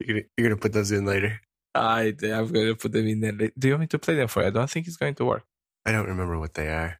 You're 0.00 0.08
gonna, 0.08 0.26
you're 0.36 0.48
gonna 0.48 0.60
put 0.60 0.72
those 0.72 0.92
in 0.92 1.04
later. 1.06 1.40
I 1.74 2.14
I'm 2.22 2.52
to 2.52 2.74
put 2.74 2.92
them 2.92 3.06
in 3.06 3.20
there. 3.20 3.32
Do 3.32 3.68
you 3.68 3.74
want 3.74 3.80
me 3.82 3.86
to 3.88 3.98
play 3.98 4.14
them 4.14 4.28
for 4.28 4.42
you? 4.42 4.48
I 4.48 4.50
don't 4.50 4.70
think 4.70 4.86
it's 4.86 4.96
going 4.96 5.14
to 5.16 5.24
work. 5.24 5.44
I 5.84 5.92
don't 5.92 6.06
remember 6.06 6.38
what 6.38 6.54
they 6.54 6.68
are. 6.68 6.98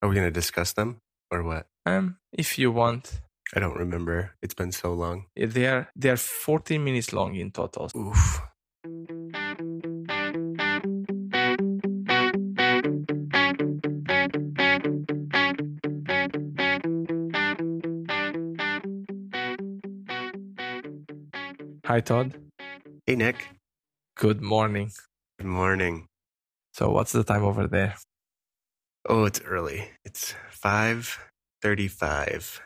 Are 0.00 0.08
we 0.08 0.14
gonna 0.14 0.30
discuss 0.30 0.72
them 0.72 1.00
or 1.30 1.42
what? 1.42 1.66
Um, 1.86 2.18
if 2.32 2.58
you 2.58 2.70
want, 2.70 3.20
I 3.54 3.60
don't 3.60 3.76
remember. 3.76 4.32
It's 4.42 4.54
been 4.54 4.72
so 4.72 4.92
long. 4.94 5.26
Yeah, 5.36 5.46
they 5.46 5.66
are 5.66 5.88
they 5.96 6.10
are 6.10 6.16
14 6.16 6.82
minutes 6.82 7.12
long 7.12 7.34
in 7.34 7.50
total. 7.50 7.90
Oof. 7.96 8.40
Hi, 21.92 22.00
Todd. 22.00 22.32
Hey, 23.06 23.16
Nick. 23.16 23.50
Good 24.16 24.40
morning. 24.40 24.92
Good 25.38 25.46
morning. 25.46 26.06
So, 26.72 26.88
what's 26.88 27.12
the 27.12 27.22
time 27.22 27.44
over 27.44 27.66
there? 27.66 27.96
Oh, 29.06 29.26
it's 29.26 29.42
early. 29.42 29.90
It's 30.02 30.34
5:35 30.64 32.60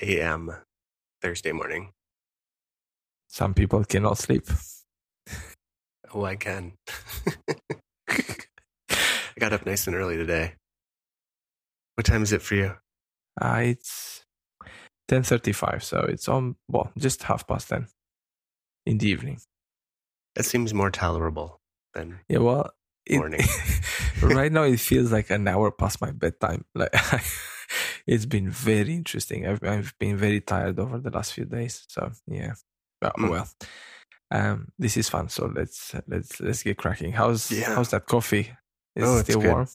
a.m. 0.00 0.54
Thursday 1.20 1.50
morning. 1.50 1.90
Some 3.26 3.54
people 3.54 3.82
cannot 3.82 4.18
sleep. 4.18 4.46
Oh, 6.14 6.22
I 6.24 6.36
can. 6.36 6.74
I 8.08 9.36
got 9.40 9.52
up 9.52 9.66
nice 9.66 9.88
and 9.88 9.96
early 9.96 10.16
today. 10.16 10.54
What 11.96 12.06
time 12.06 12.22
is 12.22 12.32
it 12.32 12.42
for 12.42 12.54
you? 12.54 12.76
Uh, 13.40 13.62
it's 13.64 14.22
10:35, 15.10 15.82
so 15.82 15.98
it's 16.08 16.28
on 16.28 16.54
well, 16.68 16.92
just 16.96 17.24
half 17.24 17.44
past 17.44 17.68
10 17.70 17.88
in 18.88 18.98
the 18.98 19.08
evening. 19.08 19.38
That 20.34 20.44
seems 20.44 20.72
more 20.72 20.90
tolerable 20.90 21.60
than 21.94 22.20
Yeah, 22.28 22.38
well, 22.38 22.70
it, 23.06 23.18
Morning. 23.18 23.40
right 24.22 24.52
now 24.52 24.62
it 24.64 24.80
feels 24.80 25.10
like 25.12 25.30
an 25.30 25.46
hour 25.48 25.70
past 25.70 26.00
my 26.00 26.10
bedtime. 26.10 26.64
Like 26.74 26.94
it's 28.06 28.26
been 28.26 28.50
very 28.50 28.94
interesting. 28.94 29.46
I've 29.46 29.62
I've 29.62 29.92
been 29.98 30.16
very 30.16 30.40
tired 30.40 30.78
over 30.80 30.98
the 30.98 31.10
last 31.10 31.34
few 31.34 31.44
days. 31.44 31.84
So 31.88 32.10
yeah, 32.26 32.54
well, 33.02 33.12
Mm. 33.18 33.30
well 33.30 33.48
um, 34.30 34.68
this 34.78 34.96
is 34.96 35.08
fun. 35.08 35.28
So 35.28 35.50
let's 35.54 35.94
let's 36.06 36.40
let's 36.40 36.62
get 36.62 36.76
cracking. 36.78 37.12
How's 37.12 37.50
Yeah. 37.50 37.74
how's 37.74 37.90
that 37.90 38.06
coffee? 38.06 38.50
Is 38.96 39.04
Oh, 39.08 39.18
it 39.18 39.24
still 39.24 39.40
good. 39.40 39.52
warm? 39.52 39.68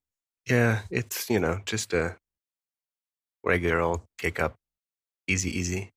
Yeah, 0.49 0.81
it's, 0.89 1.29
you 1.29 1.39
know, 1.39 1.61
just 1.65 1.93
a 1.93 2.17
regular 3.43 3.79
old 3.79 4.01
kick 4.17 4.39
up. 4.39 4.55
Easy, 5.27 5.49
easy. 5.57 5.91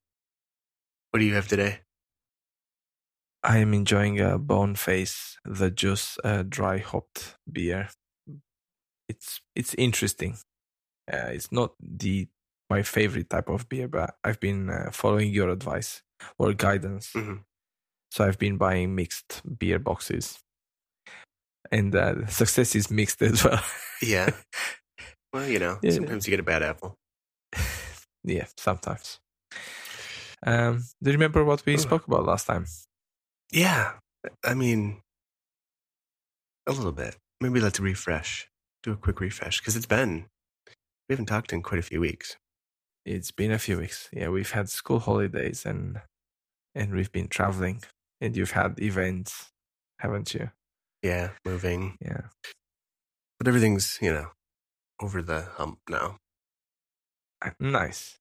What 1.11 1.21
do 1.21 1.27
you 1.27 1.35
have 1.35 1.49
today? 1.49 1.81
I 3.47 3.59
am 3.59 3.73
enjoying 3.75 4.21
a 4.21 4.39
Boneface 4.39 5.37
the 5.45 5.71
Juice 5.71 6.19
uh, 6.25 6.43
dry 6.49 6.79
hopped 6.79 7.37
beer. 7.51 7.89
It's 9.09 9.41
it's 9.55 9.73
interesting. 9.75 10.37
Uh, 11.13 11.31
it's 11.31 11.53
not 11.53 11.75
the 11.81 12.29
my 12.69 12.83
favorite 12.83 13.31
type 13.31 13.49
of 13.49 13.69
beer, 13.69 13.87
but 13.87 14.17
I've 14.25 14.41
been 14.41 14.69
uh, 14.69 14.91
following 14.93 15.31
your 15.31 15.51
advice 15.51 16.03
or 16.39 16.53
guidance. 16.55 17.13
Mhm. 17.15 17.45
So 18.11 18.25
I've 18.25 18.39
been 18.39 18.57
buying 18.57 18.95
mixed 18.97 19.43
beer 19.59 19.79
boxes, 19.79 20.41
and 21.71 21.95
uh, 21.95 22.27
success 22.27 22.75
is 22.75 22.91
mixed 22.91 23.23
as 23.23 23.45
well. 23.45 23.63
Yeah. 24.03 24.31
Well, 25.33 25.49
you 25.49 25.59
know, 25.59 25.79
Yeah. 25.83 25.91
sometimes 25.93 26.27
you 26.27 26.31
get 26.31 26.41
a 26.41 26.43
bad 26.45 26.63
apple. 26.63 26.97
yeah, 28.25 28.47
sometimes. 28.57 29.21
Um, 30.47 30.79
do 31.03 31.11
you 31.11 31.13
remember 31.13 31.45
what 31.45 31.67
we 31.67 31.77
spoke 31.77 32.07
about 32.07 32.25
last 32.25 32.47
time? 32.47 32.65
Yeah. 33.53 33.93
I 34.45 34.55
mean, 34.55 35.01
a 36.67 36.73
little 36.73 36.93
bit. 36.93 37.17
Maybe 37.41 37.61
let's 37.61 37.81
refresh. 37.81 38.49
Do 38.83 38.93
a 38.93 38.97
quick 38.97 39.21
refresh 39.21 39.61
because 39.61 39.77
it's 39.77 39.87
been, 39.87 40.27
we 41.09 41.13
haven't 41.13 41.27
talked 41.27 41.53
in 41.53 41.63
quite 41.63 41.79
a 41.79 41.83
few 41.83 42.01
weeks. 42.01 42.37
It's 43.05 43.31
been 43.31 43.53
a 43.53 43.59
few 43.59 43.79
weeks. 43.79 44.09
Yeah, 44.13 44.29
we've 44.29 44.51
had 44.51 44.69
school 44.69 44.99
holidays 45.01 45.65
and 45.65 46.01
and 46.75 46.93
we've 46.93 47.11
been 47.13 47.29
traveling, 47.29 47.83
and 48.21 48.37
you've 48.37 48.51
had 48.51 48.79
events, 48.81 49.51
haven't 49.99 50.35
you? 50.35 50.51
Yeah, 51.03 51.31
moving. 51.45 51.97
Yeah. 52.03 52.23
But 53.39 53.49
everything's, 53.49 53.99
you 54.03 54.13
know, 54.13 54.27
over 55.01 55.23
the 55.23 55.43
hump 55.43 55.79
now. 55.89 56.19
Uh, 57.43 57.51
Nice. 57.61 58.19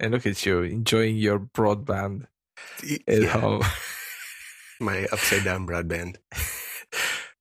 And 0.00 0.12
look 0.12 0.26
at 0.26 0.44
you 0.44 0.62
enjoying 0.62 1.16
your 1.16 1.38
broadband 1.38 2.26
at 2.82 3.22
Yeah, 3.22 3.26
home. 3.28 3.62
my 4.80 5.06
upside 5.12 5.44
down 5.44 5.66
broadband. 5.66 6.16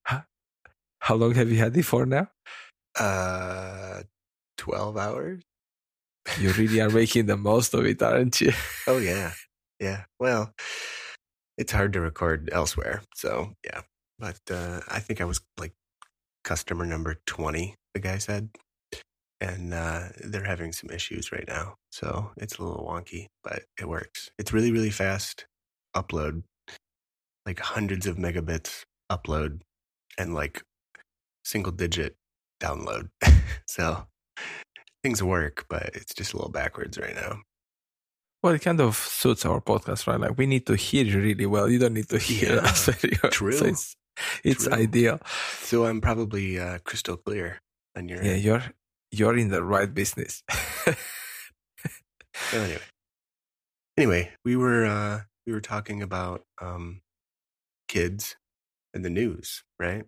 how, 0.99 1.15
long 1.15 1.33
have 1.35 1.49
you 1.49 1.57
had 1.57 1.75
it 1.75 1.83
for 1.83 2.05
now? 2.05 2.27
Uh, 2.97 4.03
12 4.57 4.97
hours? 4.97 5.41
You 6.39 6.51
really 6.53 6.81
are 6.81 6.89
making 7.01 7.27
the 7.27 7.37
most 7.37 7.73
of 7.73 7.85
it, 7.85 8.01
aren't 8.01 8.41
you? 8.41 8.51
Oh, 8.87 8.97
yeah. 8.97 9.31
Yeah. 9.79 10.03
Well, 10.19 10.53
it's 11.57 11.71
hard 11.71 11.93
to 11.93 12.01
record 12.01 12.49
elsewhere. 12.51 13.01
So, 13.15 13.53
yeah. 13.63 13.81
But 14.19 14.39
uh, 14.49 14.81
I 14.87 14.99
think 14.99 15.21
I 15.21 15.25
was 15.25 15.41
like 15.57 15.73
customer 16.43 16.85
number 16.85 17.17
20, 17.25 17.75
the 17.93 17.99
guy 17.99 18.17
said. 18.17 18.49
And 19.39 19.73
uh, 19.73 20.05
they're 20.23 20.43
having 20.43 20.71
some 20.71 20.89
issues 20.89 21.31
right 21.31 21.47
now. 21.47 21.75
So 21.91 22.31
it's 22.37 22.57
a 22.57 22.63
little 22.63 22.83
wonky, 22.83 23.27
but 23.43 23.63
it 23.79 23.87
works. 23.87 24.31
It's 24.39 24.51
really, 24.51 24.71
really 24.71 24.89
fast 24.89 25.45
upload, 25.95 26.41
like 27.47 27.59
hundreds 27.61 28.05
of 28.05 28.17
megabits 28.17 28.83
upload, 29.11 29.61
and 30.19 30.35
like 30.35 30.61
single 31.45 31.71
digit 31.71 32.15
download. 32.61 33.09
so 33.67 34.05
things 35.01 35.23
work, 35.23 35.65
but 35.69 35.91
it's 35.95 36.13
just 36.13 36.33
a 36.33 36.35
little 36.37 36.51
backwards 36.51 36.97
right 36.99 37.15
now. 37.15 37.39
Well, 38.43 38.53
it 38.53 38.61
kind 38.61 38.79
of 38.81 38.95
suits 38.97 39.45
our 39.45 39.61
podcast, 39.61 40.05
right? 40.07 40.19
Like 40.19 40.37
we 40.37 40.45
need 40.45 40.67
to 40.67 40.75
hear 40.75 41.05
you 41.05 41.19
really 41.19 41.45
well. 41.47 41.69
You 41.69 41.79
don't 41.79 41.93
need 41.93 42.09
to 42.09 42.19
hear 42.29 42.55
Yeah, 42.55 42.61
us. 42.67 42.89
true. 43.31 43.51
So 43.53 43.65
it's 43.65 43.95
it's 44.43 44.65
True. 44.65 44.73
ideal. 44.73 45.19
So 45.61 45.85
I'm 45.85 46.01
probably 46.01 46.59
uh, 46.59 46.79
crystal 46.83 47.17
clear 47.17 47.59
on 47.95 48.09
your 48.09 48.21
Yeah, 48.21 48.33
end. 48.33 48.41
you're 48.43 48.63
you're 49.11 49.37
in 49.37 49.49
the 49.49 49.63
right 49.63 49.91
business. 49.93 50.43
So 52.35 52.61
anyway, 52.61 52.81
anyway, 53.97 54.31
we 54.45 54.55
were 54.55 54.85
uh, 54.85 55.21
we 55.45 55.53
were 55.53 55.61
talking 55.61 56.01
about 56.03 56.43
um, 56.61 57.01
kids 57.87 58.37
and 58.93 59.05
the 59.05 59.09
news, 59.09 59.63
right? 59.79 60.05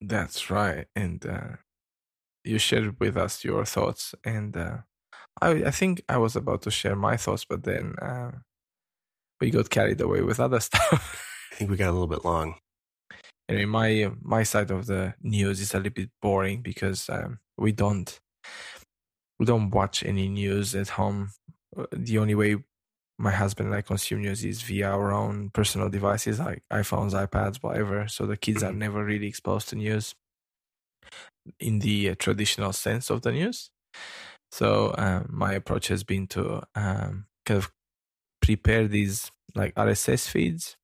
That's 0.00 0.50
right. 0.50 0.86
And 0.94 1.24
uh, 1.26 1.56
you 2.44 2.58
shared 2.58 3.00
with 3.00 3.16
us 3.16 3.44
your 3.44 3.64
thoughts. 3.64 4.14
And 4.24 4.56
uh, 4.56 4.78
I, 5.42 5.50
I 5.66 5.70
think 5.70 6.02
I 6.08 6.18
was 6.18 6.36
about 6.36 6.62
to 6.62 6.70
share 6.70 6.96
my 6.96 7.16
thoughts, 7.16 7.44
but 7.44 7.64
then 7.64 7.96
uh, 8.00 8.32
we 9.40 9.50
got 9.50 9.70
carried 9.70 10.00
away 10.00 10.22
with 10.22 10.40
other 10.40 10.60
stuff. 10.68 11.24
I 11.52 11.54
think 11.56 11.70
we 11.70 11.76
got 11.76 11.90
a 11.90 11.92
little 11.92 12.06
bit 12.06 12.24
long. 12.24 12.56
anyway, 13.48 13.66
my 13.66 14.12
my 14.22 14.42
side 14.42 14.70
of 14.70 14.86
the 14.86 15.14
news 15.22 15.60
is 15.60 15.74
a 15.74 15.78
little 15.78 15.92
bit 15.92 16.10
boring 16.22 16.62
because 16.62 17.08
um, 17.10 17.38
we 17.58 17.72
don't 17.72 18.20
we 19.38 19.46
don't 19.46 19.70
watch 19.70 20.02
any 20.04 20.28
news 20.28 20.74
at 20.74 20.88
home. 20.90 21.30
Uh, 21.76 21.86
The 21.92 22.18
only 22.18 22.34
way 22.34 22.56
my 23.18 23.30
husband 23.32 23.68
and 23.68 23.76
I 23.76 23.82
consume 23.82 24.22
news 24.22 24.44
is 24.44 24.62
via 24.62 24.90
our 24.90 25.12
own 25.12 25.50
personal 25.50 25.88
devices 25.88 26.38
like 26.38 26.62
iPhones, 26.72 27.12
iPads, 27.12 27.56
whatever. 27.62 28.08
So 28.08 28.26
the 28.26 28.36
kids 28.36 28.62
are 28.62 28.72
Mhm. 28.72 28.78
never 28.78 29.04
really 29.04 29.26
exposed 29.26 29.68
to 29.70 29.76
news 29.76 30.14
in 31.60 31.78
the 31.80 32.10
uh, 32.10 32.14
traditional 32.18 32.72
sense 32.72 33.10
of 33.10 33.22
the 33.22 33.32
news. 33.32 33.70
So 34.52 34.94
um, 34.98 35.28
my 35.30 35.54
approach 35.54 35.88
has 35.88 36.04
been 36.04 36.26
to 36.28 36.62
um, 36.74 37.26
kind 37.46 37.58
of 37.58 37.72
prepare 38.42 38.88
these 38.88 39.30
like 39.54 39.74
RSS 39.76 40.28
feeds 40.28 40.76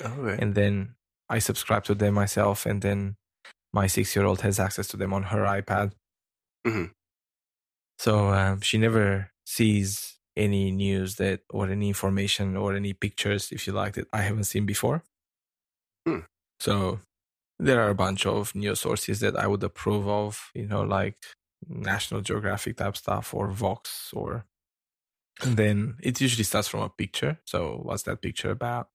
right. 0.00 0.40
and 0.40 0.54
then 0.54 0.94
I 1.28 1.38
subscribe 1.40 1.84
to 1.84 1.94
them 1.94 2.14
myself, 2.14 2.66
and 2.66 2.82
then 2.82 3.16
my 3.72 3.86
six-year-old 3.86 4.42
has 4.42 4.60
access 4.60 4.88
to 4.88 4.96
them 4.98 5.12
on 5.14 5.24
her 5.24 5.44
iPad. 5.44 5.92
Mhm. 6.64 6.92
So 7.98 8.28
um, 8.28 8.60
she 8.60 8.78
never 8.78 9.30
sees 9.44 10.15
any 10.36 10.70
news 10.70 11.16
that, 11.16 11.40
or 11.50 11.68
any 11.68 11.88
information, 11.88 12.56
or 12.56 12.74
any 12.74 12.92
pictures, 12.92 13.50
if 13.52 13.66
you 13.66 13.72
like, 13.72 13.94
that 13.94 14.08
I 14.12 14.22
haven't 14.22 14.44
seen 14.44 14.66
before. 14.66 15.02
Hmm. 16.06 16.20
So 16.60 17.00
there 17.58 17.80
are 17.80 17.90
a 17.90 17.94
bunch 17.94 18.26
of 18.26 18.54
news 18.54 18.80
sources 18.80 19.20
that 19.20 19.36
I 19.36 19.46
would 19.46 19.62
approve 19.62 20.08
of, 20.08 20.50
you 20.54 20.66
know, 20.66 20.82
like 20.82 21.16
National 21.68 22.20
Geographic 22.20 22.76
type 22.76 22.96
stuff 22.96 23.32
or 23.34 23.50
Vox, 23.50 24.12
or 24.12 24.44
and 25.42 25.56
then 25.56 25.96
it 26.02 26.20
usually 26.20 26.44
starts 26.44 26.68
from 26.68 26.80
a 26.80 26.88
picture. 26.88 27.38
So 27.44 27.80
what's 27.82 28.04
that 28.04 28.22
picture 28.22 28.50
about? 28.50 28.88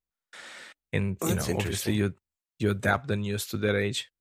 And 0.94 1.17
Well, 1.19 1.29
you 1.31 1.35
know, 1.35 1.59
obviously 1.59 1.94
you 1.94 2.13
you 2.59 2.71
adapt 2.71 3.07
the 3.07 3.15
news 3.15 3.47
to 3.47 3.57
their 3.57 3.79
age. 3.79 4.11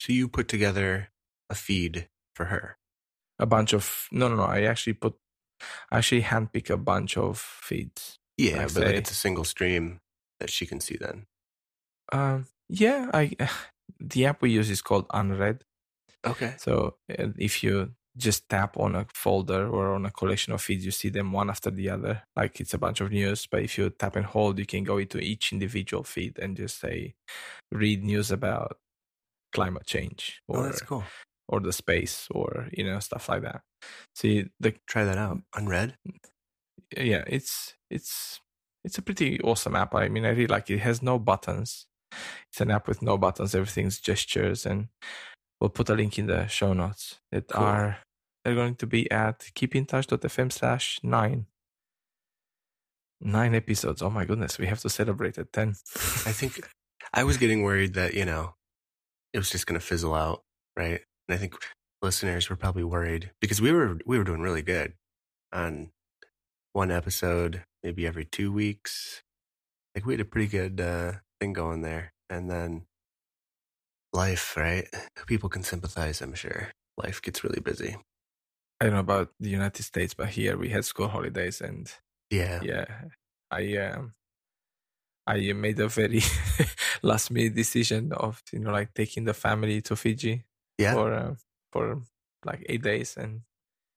So 0.00 0.12
you 0.12 0.28
put 0.28 0.48
together 0.48 1.10
a 1.50 1.54
feed 1.54 2.08
for 2.34 2.46
her. 2.46 2.78
A 3.38 3.46
bunch 3.46 3.72
of 3.72 4.08
no, 4.10 4.28
no, 4.28 4.36
no. 4.36 4.44
I 4.44 4.62
actually 4.62 4.94
put, 4.94 5.14
actually 5.90 6.22
handpick 6.22 6.70
a 6.70 6.76
bunch 6.76 7.16
of 7.16 7.38
feeds. 7.38 8.18
Yeah, 8.36 8.58
Like 8.58 8.74
but 8.74 8.84
like 8.84 8.94
it's 8.96 9.10
a 9.10 9.14
single 9.14 9.44
stream 9.44 10.00
that 10.40 10.50
she 10.50 10.66
can 10.66 10.80
see 10.80 10.96
then? 11.00 11.26
Um, 12.12 12.46
yeah, 12.68 13.10
I 13.12 13.36
the 14.00 14.26
app 14.26 14.42
we 14.42 14.50
use 14.50 14.70
is 14.70 14.82
called 14.82 15.06
Unread. 15.12 15.64
Okay. 16.24 16.54
So 16.58 16.96
if 17.08 17.62
you 17.64 17.92
just 18.16 18.48
tap 18.48 18.76
on 18.76 18.94
a 18.94 19.06
folder 19.14 19.66
or 19.68 19.94
on 19.94 20.06
a 20.06 20.10
collection 20.10 20.52
of 20.52 20.60
feeds, 20.60 20.84
you 20.84 20.90
see 20.90 21.08
them 21.08 21.32
one 21.32 21.50
after 21.50 21.70
the 21.70 21.88
other, 21.88 22.22
like 22.36 22.60
it's 22.60 22.74
a 22.74 22.78
bunch 22.78 23.00
of 23.00 23.10
news. 23.10 23.46
But 23.50 23.62
if 23.62 23.78
you 23.78 23.90
tap 23.90 24.16
and 24.16 24.26
hold, 24.26 24.58
you 24.58 24.66
can 24.66 24.84
go 24.84 24.98
into 24.98 25.18
each 25.18 25.52
individual 25.52 26.04
feed 26.04 26.38
and 26.38 26.56
just 26.56 26.78
say, 26.78 27.14
read 27.72 28.04
news 28.04 28.30
about 28.30 28.78
climate 29.52 29.86
change 29.86 30.42
or 30.48 30.60
oh, 30.60 30.62
that's 30.64 30.82
cool. 30.82 31.04
Or 31.48 31.60
the 31.60 31.72
space 31.72 32.28
or 32.30 32.68
you 32.72 32.84
know 32.84 32.98
stuff 33.00 33.28
like 33.28 33.42
that. 33.42 33.62
See 34.14 34.46
the 34.60 34.74
Try 34.86 35.04
that 35.04 35.18
out. 35.18 35.38
Unread. 35.54 35.96
Mm, 36.08 36.18
yeah, 36.96 37.24
it's 37.26 37.74
it's 37.90 38.40
it's 38.84 38.98
a 38.98 39.02
pretty 39.02 39.40
awesome 39.42 39.76
app. 39.76 39.94
I 39.94 40.08
mean, 40.08 40.24
I 40.24 40.30
really 40.30 40.46
like 40.46 40.70
it. 40.70 40.74
It 40.74 40.80
has 40.80 41.02
no 41.02 41.18
buttons. 41.18 41.86
It's 42.50 42.60
an 42.60 42.70
app 42.70 42.88
with 42.88 43.00
no 43.02 43.16
buttons. 43.16 43.54
Everything's 43.54 44.00
gestures, 44.00 44.66
and 44.66 44.88
we'll 45.60 45.70
put 45.70 45.88
a 45.88 45.94
link 45.94 46.18
in 46.18 46.26
the 46.26 46.46
show 46.46 46.72
notes. 46.72 47.20
That 47.30 47.48
Cool. 47.48 47.64
are 47.64 47.98
they're 48.44 48.54
going 48.54 48.74
to 48.76 48.86
be 48.86 49.10
at 49.10 49.40
keepintouch.fm 49.54 50.52
slash 50.52 50.98
nine. 51.02 51.46
Nine 53.20 53.54
episodes. 53.54 54.02
Oh 54.02 54.10
my 54.10 54.24
goodness, 54.24 54.58
we 54.58 54.66
have 54.66 54.80
to 54.80 54.90
celebrate 54.90 55.38
at 55.38 55.52
ten. 55.52 55.76
I 56.26 56.32
think 56.32 56.68
I 57.14 57.22
was 57.22 57.36
getting 57.36 57.62
worried 57.62 57.94
that, 57.94 58.14
you 58.14 58.24
know, 58.24 58.56
it 59.32 59.38
was 59.38 59.48
just 59.48 59.66
going 59.66 59.78
to 59.78 59.86
fizzle 59.86 60.14
out, 60.14 60.42
right? 60.76 61.02
And 61.28 61.34
I 61.34 61.38
think 61.38 61.54
listeners 62.02 62.50
were 62.50 62.56
probably 62.56 62.84
worried 62.84 63.30
because 63.40 63.60
we 63.60 63.72
were 63.72 63.98
we 64.06 64.18
were 64.18 64.24
doing 64.24 64.40
really 64.40 64.62
good 64.62 64.94
on 65.52 65.92
one 66.72 66.90
episode 66.90 67.64
maybe 67.82 68.06
every 68.06 68.24
2 68.24 68.52
weeks. 68.52 69.22
Like 69.94 70.06
we 70.06 70.14
had 70.14 70.20
a 70.20 70.24
pretty 70.24 70.48
good 70.48 70.80
uh 70.80 71.12
thing 71.40 71.52
going 71.52 71.82
there. 71.82 72.12
And 72.30 72.50
then 72.50 72.86
life, 74.12 74.56
right? 74.56 74.86
People 75.26 75.48
can 75.48 75.62
sympathize, 75.62 76.20
I'm 76.20 76.34
sure. 76.34 76.72
Life 76.96 77.22
gets 77.22 77.42
really 77.44 77.60
busy. 77.60 77.96
I 78.80 78.84
don't 78.86 78.94
know 78.94 79.00
about 79.00 79.30
the 79.40 79.48
United 79.50 79.82
States, 79.84 80.14
but 80.14 80.28
here 80.30 80.56
we 80.56 80.70
had 80.70 80.84
school 80.84 81.08
holidays 81.08 81.60
and 81.60 81.90
Yeah. 82.30 82.60
yeah 82.62 82.86
i 83.50 83.76
um 83.76 84.14
i 85.26 85.52
made 85.52 85.78
a 85.78 85.88
very 85.88 86.20
last 87.02 87.30
minute 87.30 87.54
decision 87.54 88.12
of 88.12 88.42
you 88.52 88.58
know 88.58 88.72
like 88.72 88.92
taking 88.94 89.24
the 89.24 89.34
family 89.34 89.80
to 89.82 89.94
fiji 89.96 90.44
Yeah. 90.78 90.94
for 90.94 91.12
uh, 91.12 91.34
for 91.70 92.02
like 92.44 92.64
eight 92.68 92.82
days 92.82 93.16
and 93.16 93.42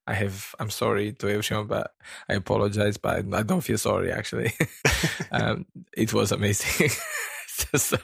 i 0.08 0.14
have 0.14 0.54
i'm 0.60 0.70
sorry 0.70 1.14
to 1.14 1.30
everyone 1.30 1.68
but 1.68 1.92
i 2.30 2.34
apologize 2.34 2.98
but 2.98 3.26
i 3.34 3.42
don't 3.44 3.62
feel 3.62 3.78
sorry 3.78 4.12
actually 4.12 4.54
um 5.32 5.66
it 5.98 6.14
was 6.14 6.32
amazing 6.32 6.90
so 7.76 7.98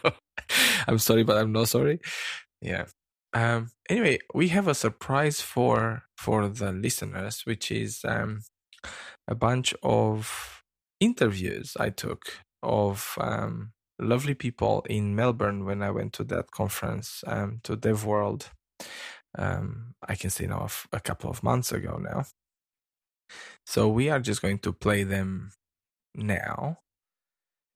i'm 0.87 0.97
sorry 0.97 1.23
but 1.23 1.37
i'm 1.37 1.51
not 1.51 1.67
sorry 1.67 1.99
yeah 2.61 2.85
um 3.33 3.69
anyway 3.89 4.17
we 4.33 4.47
have 4.47 4.67
a 4.67 4.73
surprise 4.73 5.41
for 5.41 6.03
for 6.17 6.47
the 6.47 6.71
listeners 6.71 7.45
which 7.45 7.71
is 7.71 8.01
um 8.05 8.41
a 9.27 9.35
bunch 9.35 9.73
of 9.83 10.61
interviews 10.99 11.75
I 11.79 11.89
took 11.89 12.25
of 12.63 13.17
um, 13.19 13.73
lovely 13.99 14.33
people 14.33 14.85
in 14.89 15.15
Melbourne 15.15 15.65
when 15.65 15.81
I 15.81 15.91
went 15.91 16.13
to 16.13 16.23
that 16.25 16.51
conference 16.51 17.23
um, 17.27 17.59
to 17.63 17.75
DevWorld. 17.75 18.49
Um, 19.37 19.95
I 20.07 20.15
can 20.15 20.29
say 20.29 20.45
now 20.47 20.67
a 20.91 20.99
couple 20.99 21.29
of 21.29 21.43
months 21.43 21.71
ago 21.71 21.97
now. 21.97 22.25
So 23.65 23.87
we 23.87 24.09
are 24.09 24.19
just 24.19 24.41
going 24.41 24.59
to 24.59 24.73
play 24.73 25.03
them 25.03 25.51
now, 26.15 26.79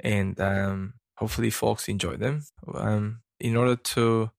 and 0.01 0.39
um, 0.41 0.95
hopefully, 1.17 1.49
folks 1.49 1.87
enjoy 1.87 2.17
them. 2.17 2.43
Um, 2.73 3.21
in 3.39 3.55
order 3.55 3.75
to 3.75 4.31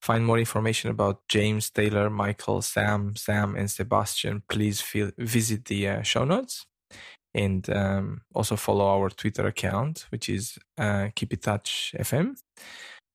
find 0.00 0.24
more 0.24 0.38
information 0.38 0.90
about 0.90 1.20
James, 1.28 1.70
Taylor, 1.70 2.08
Michael, 2.08 2.62
Sam, 2.62 3.14
Sam, 3.16 3.56
and 3.56 3.70
Sebastian, 3.70 4.42
please 4.48 4.80
feel, 4.80 5.10
visit 5.18 5.66
the 5.66 5.88
uh, 5.88 6.02
show 6.02 6.24
notes 6.24 6.64
and 7.34 7.68
um, 7.70 8.22
also 8.34 8.56
follow 8.56 8.86
our 8.86 9.10
Twitter 9.10 9.46
account, 9.46 10.06
which 10.10 10.28
is 10.28 10.58
uh, 10.78 11.08
Keep 11.14 11.34
In 11.34 11.38
Touch 11.38 11.94
FM, 11.98 12.36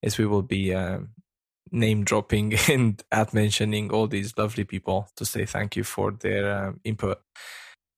as 0.02 0.18
we 0.18 0.26
will 0.26 0.44
be 0.44 0.74
uh, 0.74 1.00
name 1.74 2.04
dropping 2.04 2.54
and 2.70 3.04
at 3.12 3.34
mentioning 3.34 3.92
all 3.92 4.08
these 4.08 4.38
lovely 4.38 4.64
people 4.64 5.10
to 5.18 5.26
say 5.26 5.46
thank 5.46 5.76
you 5.76 5.84
for 5.84 6.12
their 6.12 6.68
um, 6.68 6.80
input. 6.86 7.20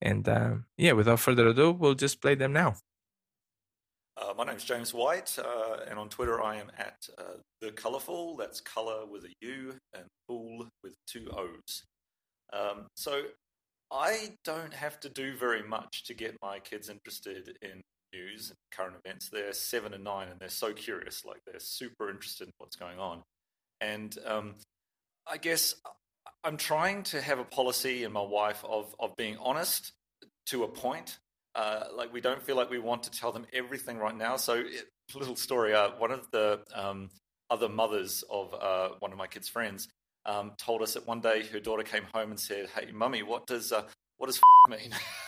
And 0.01 0.27
um, 0.27 0.65
yeah, 0.77 0.93
without 0.93 1.19
further 1.19 1.47
ado, 1.47 1.71
we'll 1.71 1.95
just 1.95 2.21
play 2.21 2.35
them 2.35 2.53
now. 2.53 2.75
Uh, 4.17 4.33
my 4.37 4.45
name's 4.45 4.63
James 4.63 4.93
White, 4.93 5.37
uh, 5.37 5.77
and 5.89 5.99
on 5.99 6.07
Twitter 6.07 6.41
I 6.41 6.55
am 6.55 6.71
at 6.77 7.07
uh, 7.17 7.37
the 7.59 7.71
Colourfool. 7.71 8.37
That's 8.37 8.61
colour 8.61 9.05
with 9.05 9.25
a 9.25 9.33
U 9.41 9.75
and 9.93 10.05
fool 10.27 10.69
with 10.83 10.93
two 11.05 11.29
O's. 11.35 11.83
Um, 12.53 12.87
so 12.95 13.23
I 13.91 14.37
don't 14.45 14.73
have 14.73 15.01
to 15.01 15.09
do 15.09 15.35
very 15.35 15.63
much 15.63 16.05
to 16.05 16.13
get 16.13 16.37
my 16.41 16.59
kids 16.59 16.89
interested 16.89 17.57
in 17.61 17.81
news 18.13 18.51
and 18.51 18.57
current 18.71 18.95
events. 19.03 19.29
They're 19.29 19.51
seven 19.51 19.93
and 19.93 20.03
nine, 20.03 20.29
and 20.29 20.39
they're 20.39 20.47
so 20.47 20.71
curious. 20.71 21.25
Like 21.25 21.41
they're 21.45 21.59
super 21.59 22.09
interested 22.09 22.47
in 22.47 22.53
what's 22.57 22.77
going 22.77 22.99
on. 22.99 23.21
And 23.81 24.17
um, 24.25 24.55
I 25.27 25.37
guess 25.37 25.75
I'm 26.43 26.57
trying 26.57 27.03
to 27.03 27.21
have 27.21 27.39
a 27.39 27.43
policy 27.43 28.03
in 28.03 28.11
my 28.11 28.21
wife 28.21 28.63
of 28.67 28.95
of 28.99 29.15
being 29.15 29.37
honest 29.37 29.91
to 30.47 30.63
a 30.63 30.67
point. 30.67 31.17
Uh, 31.55 31.85
like 31.95 32.11
we 32.11 32.19
don't 32.21 32.41
feel 32.41 32.55
like 32.55 32.69
we 32.69 32.79
want 32.79 33.03
to 33.03 33.11
tell 33.11 33.31
them 33.31 33.45
everything 33.53 33.97
right 33.97 34.15
now. 34.15 34.35
So, 34.35 34.55
it, 34.55 34.89
little 35.13 35.35
story. 35.35 35.73
Uh, 35.73 35.91
one 35.97 36.11
of 36.11 36.29
the 36.31 36.61
um, 36.73 37.09
other 37.49 37.69
mothers 37.69 38.23
of 38.29 38.53
uh, 38.53 38.89
one 38.99 39.11
of 39.11 39.17
my 39.17 39.27
kids' 39.27 39.47
friends 39.47 39.87
um, 40.25 40.53
told 40.57 40.81
us 40.81 40.93
that 40.95 41.07
one 41.07 41.21
day 41.21 41.45
her 41.47 41.59
daughter 41.59 41.83
came 41.83 42.03
home 42.13 42.31
and 42.31 42.39
said, 42.39 42.69
"Hey, 42.75 42.91
mummy, 42.91 43.23
what 43.23 43.47
does 43.47 43.71
uh, 43.71 43.83
what 44.17 44.27
does 44.27 44.37
f- 44.37 44.79
mean?" 44.79 44.91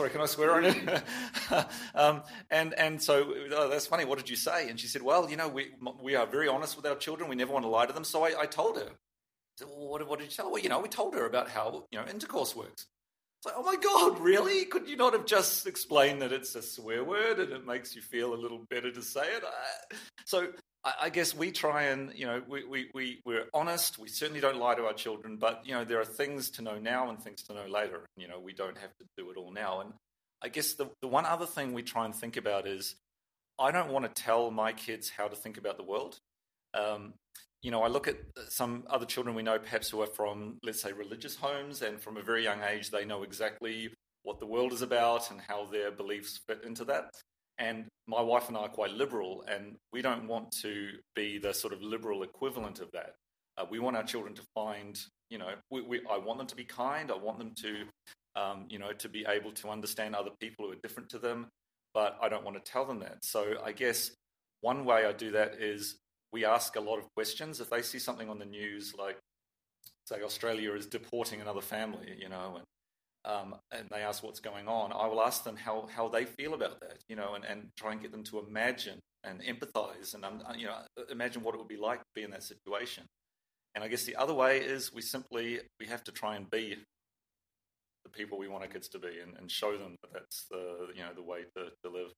Sorry, 0.00 0.08
can 0.08 0.22
I 0.22 0.26
swear 0.26 0.54
on 0.54 0.64
it? 0.64 1.02
um, 1.94 2.22
and 2.50 2.72
and 2.72 3.02
so 3.02 3.34
oh, 3.52 3.68
that's 3.68 3.86
funny. 3.86 4.06
What 4.06 4.16
did 4.16 4.30
you 4.30 4.36
say? 4.36 4.70
And 4.70 4.80
she 4.80 4.86
said, 4.86 5.02
"Well, 5.02 5.28
you 5.28 5.36
know, 5.36 5.46
we 5.46 5.72
we 6.02 6.14
are 6.14 6.24
very 6.24 6.48
honest 6.48 6.74
with 6.74 6.86
our 6.86 6.94
children. 6.94 7.28
We 7.28 7.36
never 7.36 7.52
want 7.52 7.66
to 7.66 7.68
lie 7.68 7.84
to 7.84 7.92
them." 7.92 8.04
So 8.04 8.24
I, 8.24 8.32
I 8.40 8.46
told 8.46 8.78
her. 8.78 8.86
I 8.86 9.56
said, 9.58 9.68
well, 9.68 9.88
what, 9.88 10.08
what 10.08 10.18
did 10.18 10.24
you 10.24 10.30
tell? 10.30 10.46
her? 10.46 10.52
Well, 10.52 10.62
you 10.62 10.70
know, 10.70 10.80
we 10.80 10.88
told 10.88 11.14
her 11.16 11.26
about 11.26 11.50
how 11.50 11.84
you 11.90 11.98
know 11.98 12.06
intercourse 12.06 12.56
works. 12.56 12.86
Like, 13.44 13.54
oh 13.56 13.62
my 13.62 13.76
God, 13.76 14.20
really? 14.20 14.66
Could 14.66 14.88
you 14.88 14.96
not 14.96 15.14
have 15.14 15.24
just 15.24 15.66
explained 15.66 16.20
that 16.20 16.32
it's 16.32 16.54
a 16.54 16.62
swear 16.62 17.02
word 17.02 17.38
and 17.38 17.52
it 17.52 17.66
makes 17.66 17.96
you 17.96 18.02
feel 18.02 18.34
a 18.34 18.36
little 18.36 18.66
better 18.68 18.90
to 18.90 19.02
say 19.02 19.22
it? 19.22 19.42
Uh, 19.42 19.96
so 20.26 20.48
I, 20.84 20.94
I 21.02 21.08
guess 21.08 21.34
we 21.34 21.50
try 21.50 21.84
and, 21.84 22.12
you 22.14 22.26
know, 22.26 22.42
we, 22.46 22.64
we, 22.64 22.90
we, 22.92 23.20
we're 23.24 23.46
honest. 23.54 23.98
We 23.98 24.08
certainly 24.08 24.40
don't 24.40 24.58
lie 24.58 24.74
to 24.74 24.84
our 24.84 24.92
children, 24.92 25.36
but, 25.36 25.62
you 25.64 25.72
know, 25.72 25.84
there 25.84 26.00
are 26.00 26.04
things 26.04 26.50
to 26.52 26.62
know 26.62 26.78
now 26.78 27.08
and 27.08 27.18
things 27.18 27.42
to 27.44 27.54
know 27.54 27.66
later. 27.66 28.06
You 28.16 28.28
know, 28.28 28.38
we 28.38 28.52
don't 28.52 28.76
have 28.76 28.94
to 28.98 29.06
do 29.16 29.30
it 29.30 29.38
all 29.38 29.52
now. 29.52 29.80
And 29.80 29.94
I 30.42 30.48
guess 30.48 30.74
the, 30.74 30.90
the 31.00 31.08
one 31.08 31.24
other 31.24 31.46
thing 31.46 31.72
we 31.72 31.82
try 31.82 32.04
and 32.04 32.14
think 32.14 32.36
about 32.36 32.66
is 32.66 32.94
I 33.58 33.70
don't 33.70 33.90
want 33.90 34.04
to 34.04 34.22
tell 34.22 34.50
my 34.50 34.72
kids 34.72 35.10
how 35.10 35.28
to 35.28 35.36
think 35.36 35.56
about 35.56 35.78
the 35.78 35.84
world. 35.84 36.18
Um, 36.74 37.14
you 37.62 37.70
know, 37.70 37.82
I 37.82 37.88
look 37.88 38.08
at 38.08 38.16
some 38.48 38.84
other 38.88 39.04
children 39.04 39.34
we 39.36 39.42
know, 39.42 39.58
perhaps 39.58 39.90
who 39.90 40.00
are 40.00 40.06
from, 40.06 40.58
let's 40.62 40.80
say, 40.80 40.92
religious 40.92 41.36
homes, 41.36 41.82
and 41.82 42.00
from 42.00 42.16
a 42.16 42.22
very 42.22 42.42
young 42.42 42.60
age, 42.62 42.90
they 42.90 43.04
know 43.04 43.22
exactly 43.22 43.92
what 44.22 44.40
the 44.40 44.46
world 44.46 44.72
is 44.72 44.82
about 44.82 45.30
and 45.30 45.40
how 45.46 45.66
their 45.66 45.90
beliefs 45.90 46.40
fit 46.48 46.62
into 46.64 46.84
that. 46.86 47.10
And 47.58 47.86
my 48.06 48.22
wife 48.22 48.48
and 48.48 48.56
I 48.56 48.60
are 48.60 48.68
quite 48.68 48.92
liberal, 48.92 49.44
and 49.46 49.76
we 49.92 50.00
don't 50.00 50.26
want 50.26 50.50
to 50.62 50.88
be 51.14 51.38
the 51.38 51.52
sort 51.52 51.74
of 51.74 51.82
liberal 51.82 52.22
equivalent 52.22 52.80
of 52.80 52.90
that. 52.92 53.14
Uh, 53.58 53.66
we 53.70 53.78
want 53.78 53.96
our 53.96 54.04
children 54.04 54.34
to 54.34 54.42
find, 54.54 54.98
you 55.28 55.36
know, 55.36 55.52
we, 55.70 55.82
we, 55.82 56.00
I 56.10 56.16
want 56.16 56.38
them 56.38 56.46
to 56.46 56.56
be 56.56 56.64
kind. 56.64 57.10
I 57.10 57.16
want 57.16 57.38
them 57.38 57.52
to, 57.56 57.84
um, 58.40 58.66
you 58.70 58.78
know, 58.78 58.92
to 58.92 59.08
be 59.08 59.26
able 59.28 59.52
to 59.52 59.68
understand 59.68 60.14
other 60.14 60.30
people 60.40 60.64
who 60.64 60.72
are 60.72 60.80
different 60.82 61.10
to 61.10 61.18
them, 61.18 61.48
but 61.92 62.16
I 62.22 62.30
don't 62.30 62.44
want 62.44 62.62
to 62.62 62.72
tell 62.72 62.86
them 62.86 63.00
that. 63.00 63.18
So 63.22 63.56
I 63.62 63.72
guess 63.72 64.12
one 64.62 64.86
way 64.86 65.04
I 65.04 65.12
do 65.12 65.32
that 65.32 65.56
is 65.60 65.96
we 66.32 66.44
ask 66.44 66.76
a 66.76 66.80
lot 66.80 66.98
of 66.98 67.06
questions. 67.14 67.60
If 67.60 67.70
they 67.70 67.82
see 67.82 67.98
something 67.98 68.28
on 68.28 68.38
the 68.38 68.44
news, 68.44 68.94
like 68.98 69.18
say 70.06 70.22
Australia 70.22 70.72
is 70.74 70.86
deporting 70.86 71.40
another 71.40 71.60
family, 71.60 72.14
you 72.18 72.28
know, 72.28 72.56
and 72.56 72.64
um, 73.26 73.56
and 73.70 73.86
they 73.90 74.00
ask 74.00 74.22
what's 74.22 74.40
going 74.40 74.66
on, 74.66 74.92
I 74.92 75.06
will 75.06 75.20
ask 75.20 75.44
them 75.44 75.54
how, 75.54 75.88
how 75.94 76.08
they 76.08 76.24
feel 76.24 76.54
about 76.54 76.80
that, 76.80 77.02
you 77.06 77.16
know, 77.16 77.34
and, 77.34 77.44
and 77.44 77.68
try 77.76 77.92
and 77.92 78.00
get 78.00 78.12
them 78.12 78.24
to 78.24 78.38
imagine 78.38 78.98
and 79.24 79.42
empathize 79.42 80.14
and 80.14 80.24
um, 80.24 80.42
you 80.56 80.66
know 80.66 80.78
imagine 81.10 81.42
what 81.42 81.54
it 81.54 81.58
would 81.58 81.68
be 81.68 81.76
like 81.76 81.98
to 81.98 82.04
be 82.14 82.22
in 82.22 82.30
that 82.30 82.42
situation. 82.42 83.04
And 83.74 83.84
I 83.84 83.88
guess 83.88 84.04
the 84.04 84.16
other 84.16 84.34
way 84.34 84.58
is 84.58 84.92
we 84.92 85.02
simply 85.02 85.60
we 85.78 85.86
have 85.86 86.02
to 86.04 86.12
try 86.12 86.36
and 86.36 86.50
be 86.50 86.76
the 88.04 88.10
people 88.10 88.38
we 88.38 88.48
want 88.48 88.64
our 88.64 88.68
kids 88.68 88.88
to 88.88 88.98
be 88.98 89.20
and, 89.22 89.36
and 89.38 89.50
show 89.50 89.76
them 89.76 89.96
that 90.02 90.12
that's 90.12 90.46
the 90.50 90.88
you 90.94 91.02
know 91.02 91.12
the 91.14 91.22
way 91.22 91.44
to, 91.56 91.70
to 91.84 91.90
live. 91.90 92.12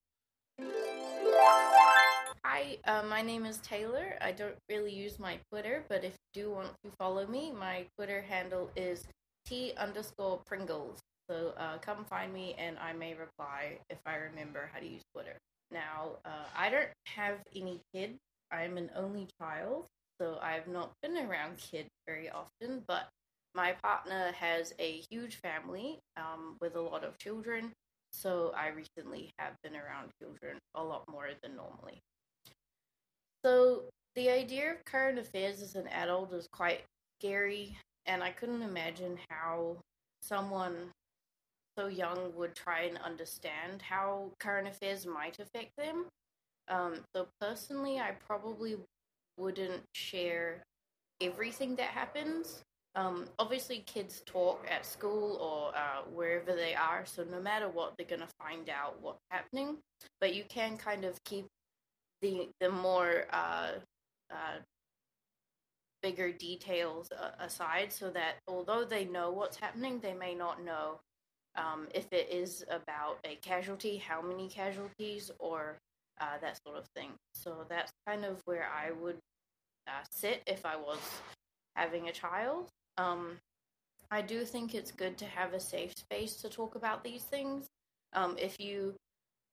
Hi, 2.44 2.76
uh, 2.86 3.04
my 3.08 3.22
name 3.22 3.46
is 3.46 3.58
Taylor. 3.58 4.16
I 4.20 4.32
don't 4.32 4.56
really 4.68 4.92
use 4.92 5.20
my 5.20 5.38
Twitter, 5.48 5.84
but 5.88 6.02
if 6.02 6.16
you 6.34 6.42
do 6.42 6.50
want 6.50 6.70
to 6.84 6.90
follow 6.98 7.24
me, 7.24 7.52
my 7.52 7.86
Twitter 7.96 8.20
handle 8.20 8.68
is 8.74 9.04
T 9.46 9.72
underscore 9.76 10.40
Pringles. 10.44 10.98
So 11.30 11.54
uh, 11.56 11.78
come 11.78 12.04
find 12.04 12.32
me 12.32 12.56
and 12.58 12.76
I 12.80 12.94
may 12.94 13.14
reply 13.14 13.78
if 13.90 13.98
I 14.06 14.16
remember 14.16 14.68
how 14.72 14.80
to 14.80 14.86
use 14.86 15.04
Twitter. 15.14 15.38
Now, 15.70 16.16
uh, 16.24 16.46
I 16.56 16.68
don't 16.68 16.88
have 17.06 17.38
any 17.54 17.80
kids. 17.94 18.18
I'm 18.50 18.76
an 18.76 18.90
only 18.96 19.28
child, 19.40 19.86
so 20.20 20.38
I've 20.42 20.66
not 20.66 20.90
been 21.00 21.16
around 21.18 21.58
kids 21.58 21.90
very 22.08 22.28
often, 22.28 22.82
but 22.88 23.08
my 23.54 23.76
partner 23.84 24.32
has 24.32 24.74
a 24.80 25.00
huge 25.08 25.36
family 25.36 26.00
um, 26.16 26.56
with 26.60 26.74
a 26.74 26.80
lot 26.80 27.04
of 27.04 27.16
children, 27.18 27.70
so 28.10 28.52
I 28.56 28.68
recently 28.68 29.30
have 29.38 29.54
been 29.62 29.76
around 29.76 30.10
children 30.20 30.58
a 30.74 30.82
lot 30.82 31.04
more 31.08 31.28
than 31.40 31.54
normally. 31.54 32.00
So, 33.44 33.84
the 34.14 34.30
idea 34.30 34.72
of 34.72 34.84
current 34.84 35.18
affairs 35.18 35.62
as 35.62 35.74
an 35.74 35.88
adult 35.88 36.32
is 36.32 36.46
quite 36.52 36.82
scary, 37.18 37.76
and 38.06 38.22
I 38.22 38.30
couldn't 38.30 38.62
imagine 38.62 39.18
how 39.30 39.78
someone 40.20 40.90
so 41.76 41.86
young 41.86 42.32
would 42.36 42.54
try 42.54 42.82
and 42.82 42.98
understand 42.98 43.82
how 43.82 44.30
current 44.38 44.68
affairs 44.68 45.06
might 45.06 45.38
affect 45.38 45.70
them. 45.76 46.06
Um, 46.68 47.00
so 47.14 47.26
personally, 47.40 47.98
I 47.98 48.12
probably 48.26 48.76
wouldn't 49.38 49.82
share 49.94 50.62
everything 51.20 51.74
that 51.76 51.88
happens. 51.88 52.62
Um, 52.94 53.26
obviously, 53.38 53.82
kids 53.86 54.22
talk 54.26 54.66
at 54.70 54.84
school 54.84 55.36
or 55.36 55.76
uh, 55.76 56.02
wherever 56.12 56.54
they 56.54 56.74
are, 56.74 57.06
so 57.06 57.24
no 57.24 57.40
matter 57.40 57.68
what, 57.68 57.94
they're 57.96 58.06
gonna 58.06 58.28
find 58.38 58.68
out 58.68 59.00
what's 59.00 59.24
happening. 59.30 59.78
But 60.20 60.34
you 60.34 60.44
can 60.48 60.76
kind 60.76 61.04
of 61.04 61.22
keep 61.24 61.46
the 62.22 62.48
the 62.60 62.70
more 62.70 63.26
uh, 63.32 63.72
uh, 64.30 64.58
bigger 66.02 66.32
details 66.32 67.08
uh, 67.12 67.30
aside, 67.44 67.92
so 67.92 68.10
that 68.10 68.36
although 68.48 68.84
they 68.84 69.04
know 69.04 69.30
what's 69.30 69.56
happening, 69.56 70.00
they 70.00 70.14
may 70.14 70.34
not 70.34 70.64
know 70.64 71.00
um, 71.56 71.88
if 71.94 72.06
it 72.12 72.28
is 72.30 72.64
about 72.70 73.18
a 73.24 73.36
casualty, 73.36 73.98
how 73.98 74.22
many 74.22 74.48
casualties, 74.48 75.30
or 75.38 75.76
uh, 76.20 76.38
that 76.40 76.58
sort 76.66 76.78
of 76.78 76.86
thing. 76.96 77.10
So 77.34 77.66
that's 77.68 77.92
kind 78.06 78.24
of 78.24 78.40
where 78.46 78.66
I 78.66 78.92
would 78.92 79.18
uh, 79.86 80.04
sit 80.10 80.42
if 80.46 80.64
I 80.64 80.76
was 80.76 80.98
having 81.76 82.08
a 82.08 82.12
child. 82.12 82.68
Um, 82.98 83.38
I 84.10 84.22
do 84.22 84.44
think 84.44 84.74
it's 84.74 84.92
good 84.92 85.16
to 85.18 85.24
have 85.24 85.54
a 85.54 85.60
safe 85.60 85.92
space 85.96 86.36
to 86.36 86.48
talk 86.48 86.74
about 86.74 87.02
these 87.02 87.24
things. 87.24 87.66
Um, 88.12 88.36
if 88.38 88.60
you 88.60 88.94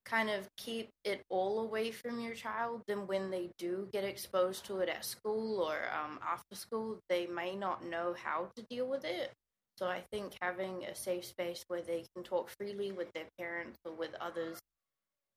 kind 0.04 0.30
of 0.30 0.48
keep 0.56 0.88
it 1.04 1.22
all 1.28 1.60
away 1.60 1.90
from 1.90 2.20
your 2.20 2.34
child, 2.34 2.82
then 2.88 3.06
when 3.06 3.30
they 3.30 3.50
do 3.58 3.88
get 3.92 4.04
exposed 4.04 4.64
to 4.66 4.78
it 4.78 4.88
at 4.88 5.04
school 5.04 5.60
or 5.60 5.78
um, 5.94 6.18
after 6.26 6.54
school, 6.54 6.98
they 7.08 7.26
may 7.26 7.54
not 7.54 7.84
know 7.84 8.14
how 8.22 8.48
to 8.56 8.62
deal 8.70 8.86
with 8.86 9.04
it. 9.04 9.32
So 9.76 9.86
I 9.86 10.02
think 10.12 10.32
having 10.42 10.84
a 10.84 10.94
safe 10.94 11.24
space 11.24 11.64
where 11.68 11.80
they 11.80 12.04
can 12.14 12.22
talk 12.22 12.50
freely 12.58 12.92
with 12.92 13.12
their 13.14 13.24
parents 13.38 13.78
or 13.84 13.92
with 13.92 14.14
others 14.20 14.58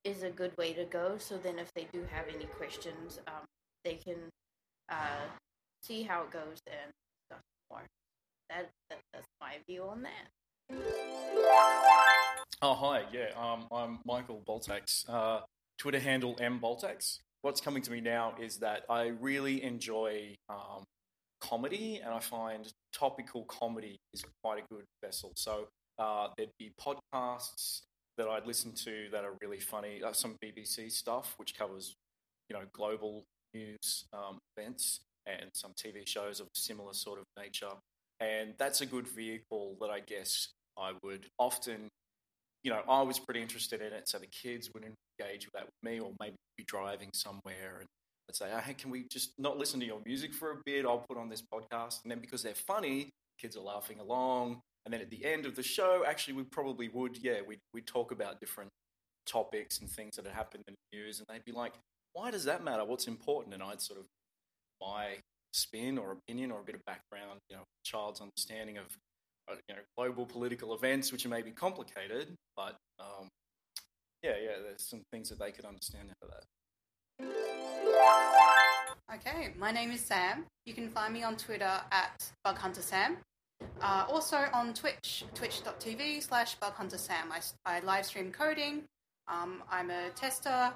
is 0.03 0.23
a 0.23 0.29
good 0.29 0.55
way 0.57 0.73
to 0.73 0.83
go. 0.85 1.15
So 1.17 1.37
then, 1.37 1.59
if 1.59 1.71
they 1.73 1.87
do 1.93 2.05
have 2.11 2.25
any 2.33 2.45
questions, 2.45 3.19
um, 3.27 3.45
they 3.85 3.95
can 3.95 4.17
uh, 4.89 5.27
see 5.81 6.03
how 6.03 6.23
it 6.23 6.31
goes 6.31 6.59
and 6.67 6.91
discuss 7.29 7.43
more. 7.71 7.83
That, 8.49 8.69
that 8.89 8.99
that's 9.13 9.27
my 9.39 9.55
view 9.67 9.83
on 9.83 10.03
that. 10.03 10.29
Oh 12.61 12.75
hi, 12.75 13.03
yeah, 13.11 13.29
um, 13.37 13.67
I'm 13.71 13.99
Michael 14.05 14.41
Boltax. 14.47 15.09
Uh, 15.09 15.41
Twitter 15.77 15.99
handle 15.99 16.37
M 16.39 16.59
Boltax. 16.59 17.17
What's 17.41 17.59
coming 17.59 17.81
to 17.83 17.91
me 17.91 17.99
now 17.99 18.35
is 18.39 18.57
that 18.57 18.83
I 18.89 19.07
really 19.07 19.63
enjoy 19.63 20.35
um, 20.49 20.83
comedy, 21.41 21.99
and 22.03 22.13
I 22.13 22.19
find 22.19 22.71
topical 22.93 23.43
comedy 23.45 23.97
is 24.13 24.23
quite 24.43 24.63
a 24.63 24.73
good 24.73 24.85
vessel. 25.03 25.33
So 25.35 25.67
uh, 25.99 26.27
there'd 26.37 26.51
be 26.59 26.71
podcasts 26.79 27.81
that 28.17 28.27
I'd 28.27 28.45
listen 28.45 28.73
to 28.85 29.07
that 29.11 29.25
are 29.25 29.35
really 29.41 29.59
funny. 29.59 30.01
Uh, 30.03 30.13
some 30.13 30.35
BBC 30.43 30.91
stuff 30.91 31.33
which 31.37 31.57
covers, 31.57 31.95
you 32.49 32.55
know, 32.55 32.63
global 32.73 33.23
news 33.53 34.05
um, 34.13 34.37
events, 34.55 35.01
and 35.25 35.49
some 35.53 35.71
TV 35.73 36.07
shows 36.07 36.39
of 36.39 36.47
similar 36.53 36.93
sort 36.93 37.19
of 37.19 37.25
nature. 37.37 37.71
And 38.19 38.53
that's 38.57 38.81
a 38.81 38.85
good 38.85 39.07
vehicle 39.07 39.75
that 39.81 39.89
I 39.89 39.99
guess 39.99 40.49
I 40.77 40.93
would 41.03 41.27
often, 41.37 41.89
you 42.63 42.71
know, 42.71 42.81
I 42.87 43.01
was 43.01 43.19
pretty 43.19 43.41
interested 43.41 43.81
in 43.81 43.93
it, 43.93 44.07
so 44.07 44.17
the 44.17 44.27
kids 44.27 44.69
would 44.73 44.83
engage 44.83 45.45
with 45.45 45.53
that 45.53 45.65
with 45.65 45.91
me, 45.91 45.99
or 45.99 46.11
maybe 46.19 46.35
be 46.57 46.63
driving 46.65 47.09
somewhere 47.13 47.77
and 47.79 47.87
let's 48.27 48.39
say, 48.39 48.49
hey, 48.65 48.73
can 48.73 48.89
we 48.89 49.05
just 49.11 49.33
not 49.37 49.57
listen 49.57 49.79
to 49.79 49.85
your 49.85 50.01
music 50.05 50.33
for 50.33 50.51
a 50.51 50.55
bit? 50.65 50.85
I'll 50.85 51.05
put 51.09 51.17
on 51.17 51.29
this 51.29 51.41
podcast. 51.41 52.03
And 52.03 52.11
then 52.11 52.19
because 52.19 52.43
they're 52.43 52.55
funny, 52.55 53.09
kids 53.39 53.57
are 53.57 53.63
laughing 53.63 53.99
along. 53.99 54.61
And 54.85 54.93
then 54.93 55.01
at 55.01 55.09
the 55.09 55.25
end 55.25 55.45
of 55.45 55.55
the 55.55 55.63
show, 55.63 56.03
actually, 56.07 56.35
we 56.35 56.43
probably 56.43 56.89
would, 56.89 57.17
yeah, 57.17 57.39
we'd, 57.45 57.59
we'd 57.73 57.87
talk 57.87 58.11
about 58.11 58.39
different 58.39 58.69
topics 59.25 59.79
and 59.79 59.89
things 59.89 60.15
that 60.15 60.25
had 60.25 60.33
happened 60.33 60.63
in 60.67 60.75
the 60.91 60.97
news. 60.97 61.19
And 61.19 61.27
they'd 61.29 61.45
be 61.45 61.57
like, 61.57 61.73
why 62.13 62.31
does 62.31 62.45
that 62.45 62.63
matter? 62.63 62.85
What's 62.85 63.07
important? 63.07 63.53
And 63.53 63.63
I'd 63.63 63.81
sort 63.81 63.99
of 63.99 64.05
my 64.81 65.17
spin 65.53 65.97
or 65.97 66.11
opinion 66.11 66.51
or 66.51 66.59
a 66.59 66.63
bit 66.63 66.75
of 66.75 66.85
background, 66.85 67.39
you 67.49 67.55
know, 67.55 67.63
child's 67.83 68.21
understanding 68.21 68.77
of 68.77 68.85
you 69.67 69.75
know 69.75 69.81
global 69.97 70.25
political 70.25 70.73
events, 70.73 71.11
which 71.11 71.27
may 71.27 71.41
be 71.41 71.51
complicated, 71.51 72.35
but 72.55 72.77
um, 72.99 73.29
yeah, 74.23 74.35
yeah, 74.41 74.51
there's 74.63 74.87
some 74.87 75.03
things 75.11 75.29
that 75.29 75.39
they 75.39 75.51
could 75.51 75.65
understand 75.65 76.09
out 76.09 76.29
of 76.29 76.29
that. 76.29 76.43
Okay, 79.13 79.53
my 79.59 79.71
name 79.71 79.91
is 79.91 80.01
Sam. 80.01 80.45
You 80.65 80.73
can 80.73 80.89
find 80.89 81.13
me 81.13 81.23
on 81.23 81.35
Twitter 81.35 81.81
at 81.91 82.31
BugHunterSam. 82.45 83.17
Uh, 83.81 84.05
also 84.09 84.45
on 84.53 84.73
Twitch, 84.73 85.25
twitch.tv 85.35 86.23
slash 86.23 86.57
BugHunterSam. 86.59 87.29
I, 87.31 87.41
I 87.65 87.79
live 87.81 88.05
stream 88.05 88.31
coding. 88.31 88.83
Um, 89.27 89.63
I'm 89.69 89.89
a 89.89 90.09
tester, 90.15 90.73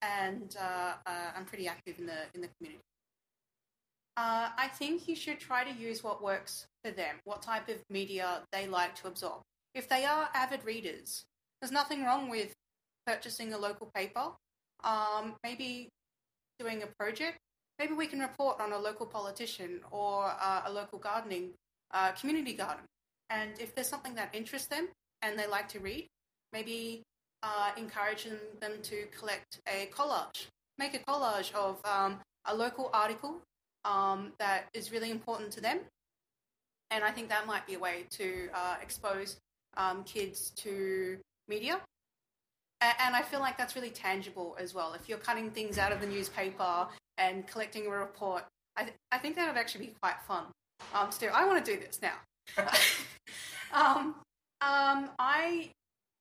and 0.00 0.56
uh, 0.60 0.92
uh, 1.06 1.30
I'm 1.36 1.44
pretty 1.44 1.66
active 1.66 1.98
in 1.98 2.06
the 2.06 2.26
in 2.34 2.40
the 2.40 2.48
community. 2.58 2.80
Uh, 4.16 4.50
I 4.56 4.68
think 4.68 5.08
you 5.08 5.16
should 5.16 5.40
try 5.40 5.64
to 5.64 5.72
use 5.72 6.04
what 6.04 6.22
works 6.22 6.66
for 6.84 6.90
them, 6.90 7.16
what 7.24 7.40
type 7.42 7.68
of 7.68 7.76
media 7.88 8.42
they 8.52 8.66
like 8.66 8.94
to 8.96 9.08
absorb. 9.08 9.40
If 9.74 9.88
they 9.88 10.04
are 10.04 10.28
avid 10.34 10.64
readers, 10.64 11.24
there's 11.60 11.72
nothing 11.72 12.04
wrong 12.04 12.28
with 12.28 12.52
purchasing 13.06 13.54
a 13.54 13.58
local 13.58 13.90
paper, 13.94 14.32
um, 14.84 15.34
maybe 15.42 15.88
doing 16.58 16.82
a 16.82 16.86
project. 16.86 17.38
Maybe 17.78 17.94
we 17.94 18.06
can 18.06 18.20
report 18.20 18.60
on 18.60 18.72
a 18.72 18.78
local 18.78 19.06
politician 19.06 19.80
or 19.90 20.30
uh, 20.38 20.62
a 20.66 20.72
local 20.72 20.98
gardening 20.98 21.52
uh, 21.92 22.12
community 22.12 22.52
garden. 22.52 22.84
And 23.30 23.52
if 23.58 23.74
there's 23.74 23.88
something 23.88 24.14
that 24.16 24.28
interests 24.34 24.68
them 24.68 24.88
and 25.22 25.38
they 25.38 25.46
like 25.46 25.68
to 25.68 25.80
read, 25.80 26.06
maybe 26.52 27.02
uh, 27.42 27.70
encouraging 27.78 28.36
them 28.60 28.72
to 28.82 29.06
collect 29.18 29.60
a 29.66 29.88
collage. 29.96 30.48
Make 30.76 30.94
a 30.94 30.98
collage 30.98 31.52
of 31.54 31.80
um, 31.86 32.20
a 32.44 32.54
local 32.54 32.90
article 32.92 33.40
um, 33.84 34.32
that 34.38 34.64
is 34.74 34.92
really 34.92 35.10
important 35.10 35.50
to 35.52 35.60
them. 35.60 35.80
And 36.90 37.02
I 37.02 37.10
think 37.10 37.28
that 37.30 37.46
might 37.46 37.66
be 37.66 37.74
a 37.74 37.78
way 37.78 38.04
to 38.10 38.48
uh, 38.54 38.76
expose 38.82 39.38
um, 39.76 40.04
kids 40.04 40.50
to 40.56 41.18
media. 41.48 41.80
And, 42.80 42.94
and 43.00 43.16
I 43.16 43.22
feel 43.22 43.40
like 43.40 43.56
that's 43.56 43.74
really 43.74 43.90
tangible 43.90 44.56
as 44.60 44.74
well. 44.74 44.92
If 44.92 45.08
you're 45.08 45.18
cutting 45.18 45.50
things 45.50 45.78
out 45.78 45.92
of 45.92 46.00
the 46.00 46.06
newspaper 46.06 46.86
and 47.18 47.46
collecting 47.46 47.86
a 47.86 47.90
report, 47.90 48.44
I, 48.76 48.82
th- 48.84 48.96
I 49.10 49.18
think 49.18 49.36
that 49.36 49.48
would 49.48 49.58
actually 49.58 49.86
be 49.86 49.94
quite 50.00 50.20
fun. 50.26 50.44
Um, 50.94 51.10
to 51.10 51.18
do. 51.18 51.28
I 51.32 51.46
want 51.46 51.64
to 51.64 51.74
do 51.74 51.80
this 51.80 52.00
now. 52.02 52.14
um, 53.72 54.16
um, 54.60 55.10
I 55.18 55.70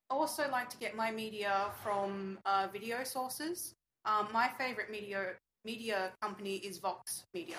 also 0.09 0.49
like 0.51 0.69
to 0.69 0.77
get 0.77 0.95
my 0.95 1.11
media 1.11 1.65
from 1.83 2.37
uh, 2.45 2.67
video 2.71 3.03
sources. 3.03 3.73
Um, 4.05 4.27
my 4.33 4.49
favorite 4.57 4.91
media 4.91 5.33
media 5.65 6.11
company 6.21 6.55
is 6.55 6.77
Vox 6.77 7.23
Media. 7.33 7.57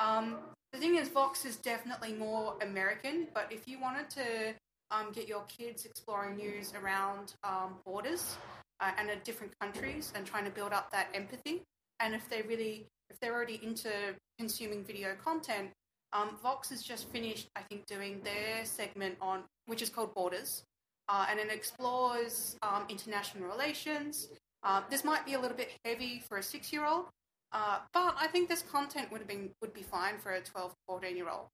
Um, 0.00 0.36
the 0.72 0.78
thing 0.78 0.96
is, 0.96 1.08
Vox 1.08 1.44
is 1.44 1.56
definitely 1.56 2.12
more 2.12 2.54
American, 2.62 3.28
but 3.34 3.46
if 3.50 3.66
you 3.66 3.80
wanted 3.80 4.10
to 4.10 4.54
um, 4.90 5.12
get 5.12 5.28
your 5.28 5.44
kids 5.44 5.84
exploring 5.84 6.36
news 6.36 6.72
around 6.80 7.34
um, 7.42 7.76
borders 7.84 8.36
uh, 8.80 8.92
and 8.98 9.10
different 9.24 9.52
countries 9.60 10.12
and 10.14 10.26
trying 10.26 10.44
to 10.44 10.50
build 10.50 10.72
up 10.72 10.90
that 10.90 11.08
empathy, 11.14 11.62
and 12.00 12.14
if 12.14 12.28
they 12.28 12.42
really, 12.42 12.86
if 13.10 13.18
they're 13.20 13.34
already 13.34 13.60
into 13.62 13.90
consuming 14.38 14.84
video 14.84 15.14
content, 15.24 15.70
um, 16.12 16.36
Vox 16.42 16.70
has 16.70 16.82
just 16.82 17.08
finished, 17.10 17.48
I 17.56 17.62
think, 17.62 17.86
doing 17.86 18.20
their 18.22 18.64
segment 18.64 19.16
on 19.20 19.44
which 19.66 19.82
is 19.82 19.90
called 19.90 20.14
Borders, 20.14 20.62
uh, 21.08 21.26
and 21.30 21.38
it 21.38 21.50
explores 21.50 22.56
um, 22.62 22.84
international 22.88 23.48
relations. 23.48 24.28
Uh, 24.62 24.82
this 24.90 25.04
might 25.04 25.24
be 25.26 25.34
a 25.34 25.40
little 25.40 25.56
bit 25.56 25.70
heavy 25.84 26.22
for 26.28 26.38
a 26.38 26.42
six-year-old, 26.42 27.06
uh, 27.52 27.78
but 27.92 28.14
I 28.20 28.26
think 28.26 28.48
this 28.48 28.62
content 28.62 29.10
would 29.10 29.20
have 29.20 29.28
been 29.28 29.50
would 29.60 29.72
be 29.72 29.82
fine 29.82 30.18
for 30.18 30.32
a 30.32 30.40
12, 30.40 30.74
14 30.86 31.16
year 31.16 31.28
old. 31.28 31.46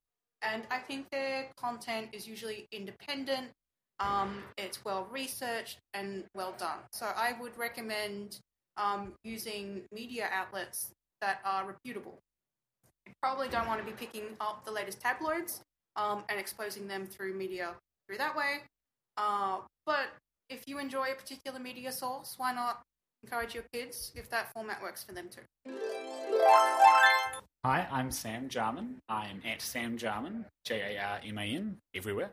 And 0.42 0.64
I 0.70 0.78
think 0.78 1.08
their 1.10 1.48
content 1.56 2.08
is 2.12 2.26
usually 2.26 2.66
independent. 2.72 3.48
Um, 4.00 4.42
it's 4.58 4.84
well 4.84 5.06
researched 5.10 5.78
and 5.94 6.24
well 6.34 6.54
done. 6.58 6.78
So 6.92 7.06
I 7.06 7.34
would 7.40 7.56
recommend 7.56 8.40
um, 8.76 9.12
using 9.22 9.82
media 9.92 10.28
outlets 10.32 10.90
that 11.20 11.40
are 11.44 11.66
reputable. 11.66 12.18
You 13.06 13.12
probably 13.22 13.48
don't 13.48 13.66
want 13.66 13.80
to 13.80 13.86
be 13.86 13.92
picking 13.92 14.36
up 14.40 14.64
the 14.64 14.72
latest 14.72 15.00
tabloids 15.00 15.60
um, 15.96 16.24
and 16.28 16.38
exposing 16.40 16.88
them 16.88 17.06
through 17.06 17.34
media 17.34 17.74
through 18.06 18.18
that 18.18 18.36
way. 18.36 18.62
Uh, 19.16 19.58
but 19.86 20.08
if 20.50 20.64
you 20.66 20.78
enjoy 20.78 21.12
a 21.12 21.14
particular 21.14 21.58
media 21.58 21.92
source, 21.92 22.34
why 22.36 22.52
not 22.52 22.82
encourage 23.24 23.54
your 23.54 23.64
kids 23.72 24.12
if 24.14 24.28
that 24.28 24.52
format 24.52 24.82
works 24.82 25.02
for 25.02 25.12
them 25.12 25.28
too. 25.30 25.72
Hi, 27.64 27.88
I'm 27.90 28.10
Sam 28.10 28.50
Jarman. 28.50 28.98
I'm 29.08 29.40
at 29.50 29.62
Sam 29.62 29.96
Jarman, 29.96 30.44
J 30.66 30.94
A 30.94 31.02
R 31.02 31.20
M 31.24 31.38
A 31.38 31.42
N, 31.42 31.78
everywhere. 31.94 32.32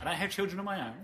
I 0.00 0.04
don't 0.04 0.14
have 0.14 0.30
children 0.30 0.58
of 0.58 0.64
my 0.64 0.80
own, 0.80 0.94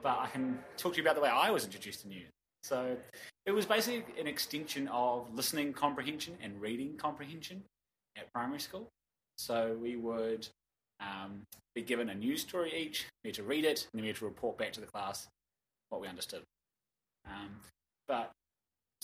but 0.00 0.18
I 0.20 0.28
can 0.28 0.60
talk 0.76 0.92
to 0.92 0.98
you 0.98 1.02
about 1.02 1.16
the 1.16 1.20
way 1.20 1.28
I 1.28 1.50
was 1.50 1.64
introduced 1.64 2.02
to 2.02 2.08
news. 2.08 2.28
So 2.62 2.96
it 3.44 3.50
was 3.50 3.66
basically 3.66 4.04
an 4.20 4.28
extension 4.28 4.86
of 4.88 5.34
listening 5.34 5.72
comprehension 5.72 6.34
and 6.40 6.60
reading 6.60 6.96
comprehension 6.96 7.64
at 8.16 8.32
primary 8.32 8.60
school. 8.60 8.88
So 9.36 9.76
we 9.82 9.96
would 9.96 10.46
um, 11.00 11.42
be 11.74 11.82
given 11.82 12.08
a 12.08 12.14
news 12.14 12.42
story 12.42 12.72
each, 12.72 13.06
we 13.24 13.28
had 13.28 13.34
to 13.34 13.42
read 13.42 13.64
it, 13.64 13.88
and 13.92 13.98
then 13.98 14.02
we 14.02 14.08
had 14.08 14.16
to 14.18 14.24
report 14.24 14.56
back 14.56 14.72
to 14.74 14.80
the 14.80 14.86
class 14.86 15.26
what 15.88 16.00
we 16.00 16.06
understood. 16.06 16.42
Um, 17.26 17.50
but 18.06 18.30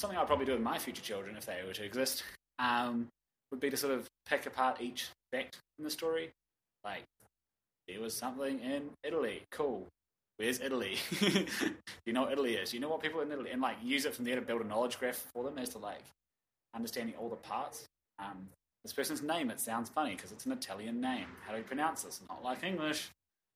something 0.01 0.19
I'd 0.19 0.27
probably 0.27 0.47
do 0.47 0.53
with 0.53 0.63
my 0.63 0.79
future 0.79 1.03
children, 1.03 1.37
if 1.37 1.47
they 1.47 1.61
were 1.67 1.75
to 1.75 1.85
exist, 1.85 2.25
um, 2.59 3.09
would 3.51 3.61
be 3.61 3.71
to 3.71 3.77
sort 3.77 3.93
of 3.93 4.09
pick 4.27 4.47
apart 4.47 4.81
each 4.81 5.09
fact 5.33 5.59
in 5.79 5.85
the 5.85 5.91
story. 5.91 6.31
Like, 6.83 7.05
there 7.87 8.01
was 8.01 8.17
something 8.17 8.61
in 8.61 8.91
Italy. 9.05 9.43
Cool. 9.51 9.87
Where's 10.39 10.61
Italy? 10.61 10.97
you 12.07 12.13
know 12.13 12.23
what 12.23 12.33
Italy 12.33 12.55
is. 12.55 12.73
You 12.73 12.81
know 12.81 12.89
what 12.89 13.03
people 13.03 13.21
in 13.21 13.31
Italy, 13.31 13.51
and 13.51 13.61
like 13.61 13.77
use 13.83 14.07
it 14.07 14.15
from 14.15 14.25
there 14.25 14.37
to 14.37 14.41
build 14.41 14.63
a 14.63 14.65
knowledge 14.65 14.99
graph 14.99 15.27
for 15.35 15.45
them 15.45 15.59
as 15.59 15.69
to 15.71 15.79
like 15.79 16.03
understanding 16.75 17.15
all 17.21 17.29
the 17.29 17.37
parts. 17.37 17.87
Um, 18.19 18.49
this 18.83 18.95
person's 18.95 19.23
name, 19.23 19.51
it 19.51 19.61
sounds 19.61 19.91
funny 19.91 20.15
because 20.15 20.33
it's 20.33 20.47
an 20.47 20.53
Italian 20.53 21.01
name. 21.01 21.27
How 21.47 21.53
do 21.53 21.59
you 21.59 21.65
pronounce 21.65 22.05
this? 22.05 22.21
Not 22.27 22.43
like 22.43 22.65
English. 22.65 23.11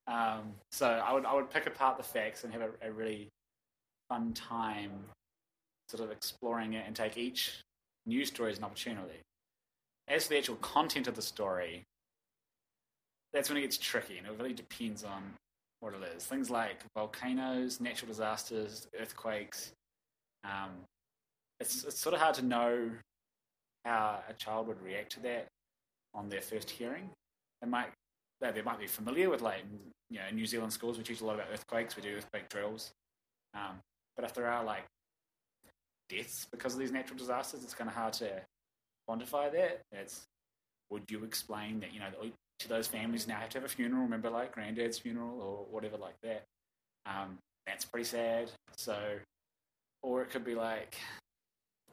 Um, 0.07 0.53
so 0.73 0.87
I 0.87 1.15
would 1.15 1.25
I 1.25 1.35
would 1.35 1.51
pick 1.51 1.67
apart 1.67 1.97
the 1.97 2.03
facts 2.03 2.45
and 2.45 2.53
have 2.53 2.61
a, 2.61 2.89
a 2.89 2.93
really 2.93 3.29
fun 4.11 4.35
time 4.35 4.91
sort 5.89 6.03
of 6.03 6.11
exploring 6.11 6.75
it 6.75 6.85
and 6.87 6.95
take 6.95 7.17
each 7.17 7.61
news 8.07 8.29
story 8.29 8.51
as 8.53 8.59
an 8.59 8.65
opportunity. 8.65 9.21
As 10.09 10.25
for 10.25 10.31
the 10.31 10.39
actual 10.39 10.57
content 10.57 11.07
of 11.07 11.15
the 11.15 11.23
story, 11.23 11.83
that's 13.33 13.49
when 13.49 13.59
it 13.59 13.63
gets 13.63 13.79
tricky, 13.79 14.19
and 14.19 14.27
it 14.27 14.35
really 14.39 14.53
depends 14.53 15.03
on 15.03 15.23
what 15.81 15.93
it 15.95 16.01
is. 16.17 16.25
Things 16.25 16.51
like 16.51 16.79
volcanoes, 16.95 17.81
natural 17.81 18.09
disasters, 18.09 18.87
earthquakes. 18.99 19.73
Um, 20.45 20.71
it's, 21.61 21.85
it's 21.85 21.99
sort 21.99 22.15
of 22.15 22.21
hard 22.21 22.35
to 22.37 22.45
know 22.45 22.91
how 23.85 24.21
a 24.29 24.33
child 24.35 24.67
would 24.69 24.83
react 24.83 25.13
to 25.13 25.21
that 25.21 25.47
on 26.15 26.29
their 26.29 26.41
first 26.41 26.71
hearing. 26.71 27.11
They 27.61 27.69
might 27.69 27.89
they, 28.41 28.51
they 28.51 28.63
might 28.63 28.79
be 28.79 28.87
familiar 28.87 29.31
with 29.31 29.43
like 29.43 29.65
you 30.11 30.19
know 30.19 30.25
New 30.33 30.47
Zealand 30.47 30.73
schools 30.73 30.99
we 30.99 31.05
teach 31.05 31.21
a 31.21 31.25
lot 31.25 31.35
about 31.35 31.49
earthquakes. 31.53 31.97
We 31.97 32.03
do 32.03 32.17
earthquake 32.17 32.49
drills, 32.49 32.93
um, 33.55 33.79
but 34.17 34.25
if 34.25 34.35
there 34.35 34.47
are 34.47 34.65
like 34.65 34.85
deaths 36.09 36.47
because 36.51 36.75
of 36.75 36.81
these 36.81 36.93
natural 36.93 37.19
disasters, 37.19 37.63
it's 37.63 37.75
kind 37.75 37.89
of 37.89 37.97
hard 37.97 38.13
to 38.15 38.31
quantify 39.09 39.53
that. 39.53 39.81
It's 39.93 40.27
would 40.91 41.11
you 41.11 41.25
explain 41.25 41.81
that 41.81 41.93
you 41.93 42.01
know 42.01 42.07
to 42.61 42.69
those 42.69 42.87
families 42.87 43.27
now 43.27 43.37
have 43.37 43.49
to 43.51 43.59
have 43.59 43.65
a 43.65 43.69
funeral? 43.69 44.03
Remember 44.03 44.31
like 44.31 44.53
granddad's 44.53 44.99
funeral 44.99 45.41
or 45.41 45.67
whatever 45.71 45.97
like 45.97 46.21
that. 46.23 46.45
Um, 47.07 47.39
that's 47.67 47.85
pretty 47.85 48.05
sad. 48.05 48.51
So, 48.77 48.97
or 50.03 50.23
it 50.23 50.31
could 50.31 50.45
be 50.45 50.55
like 50.55 50.97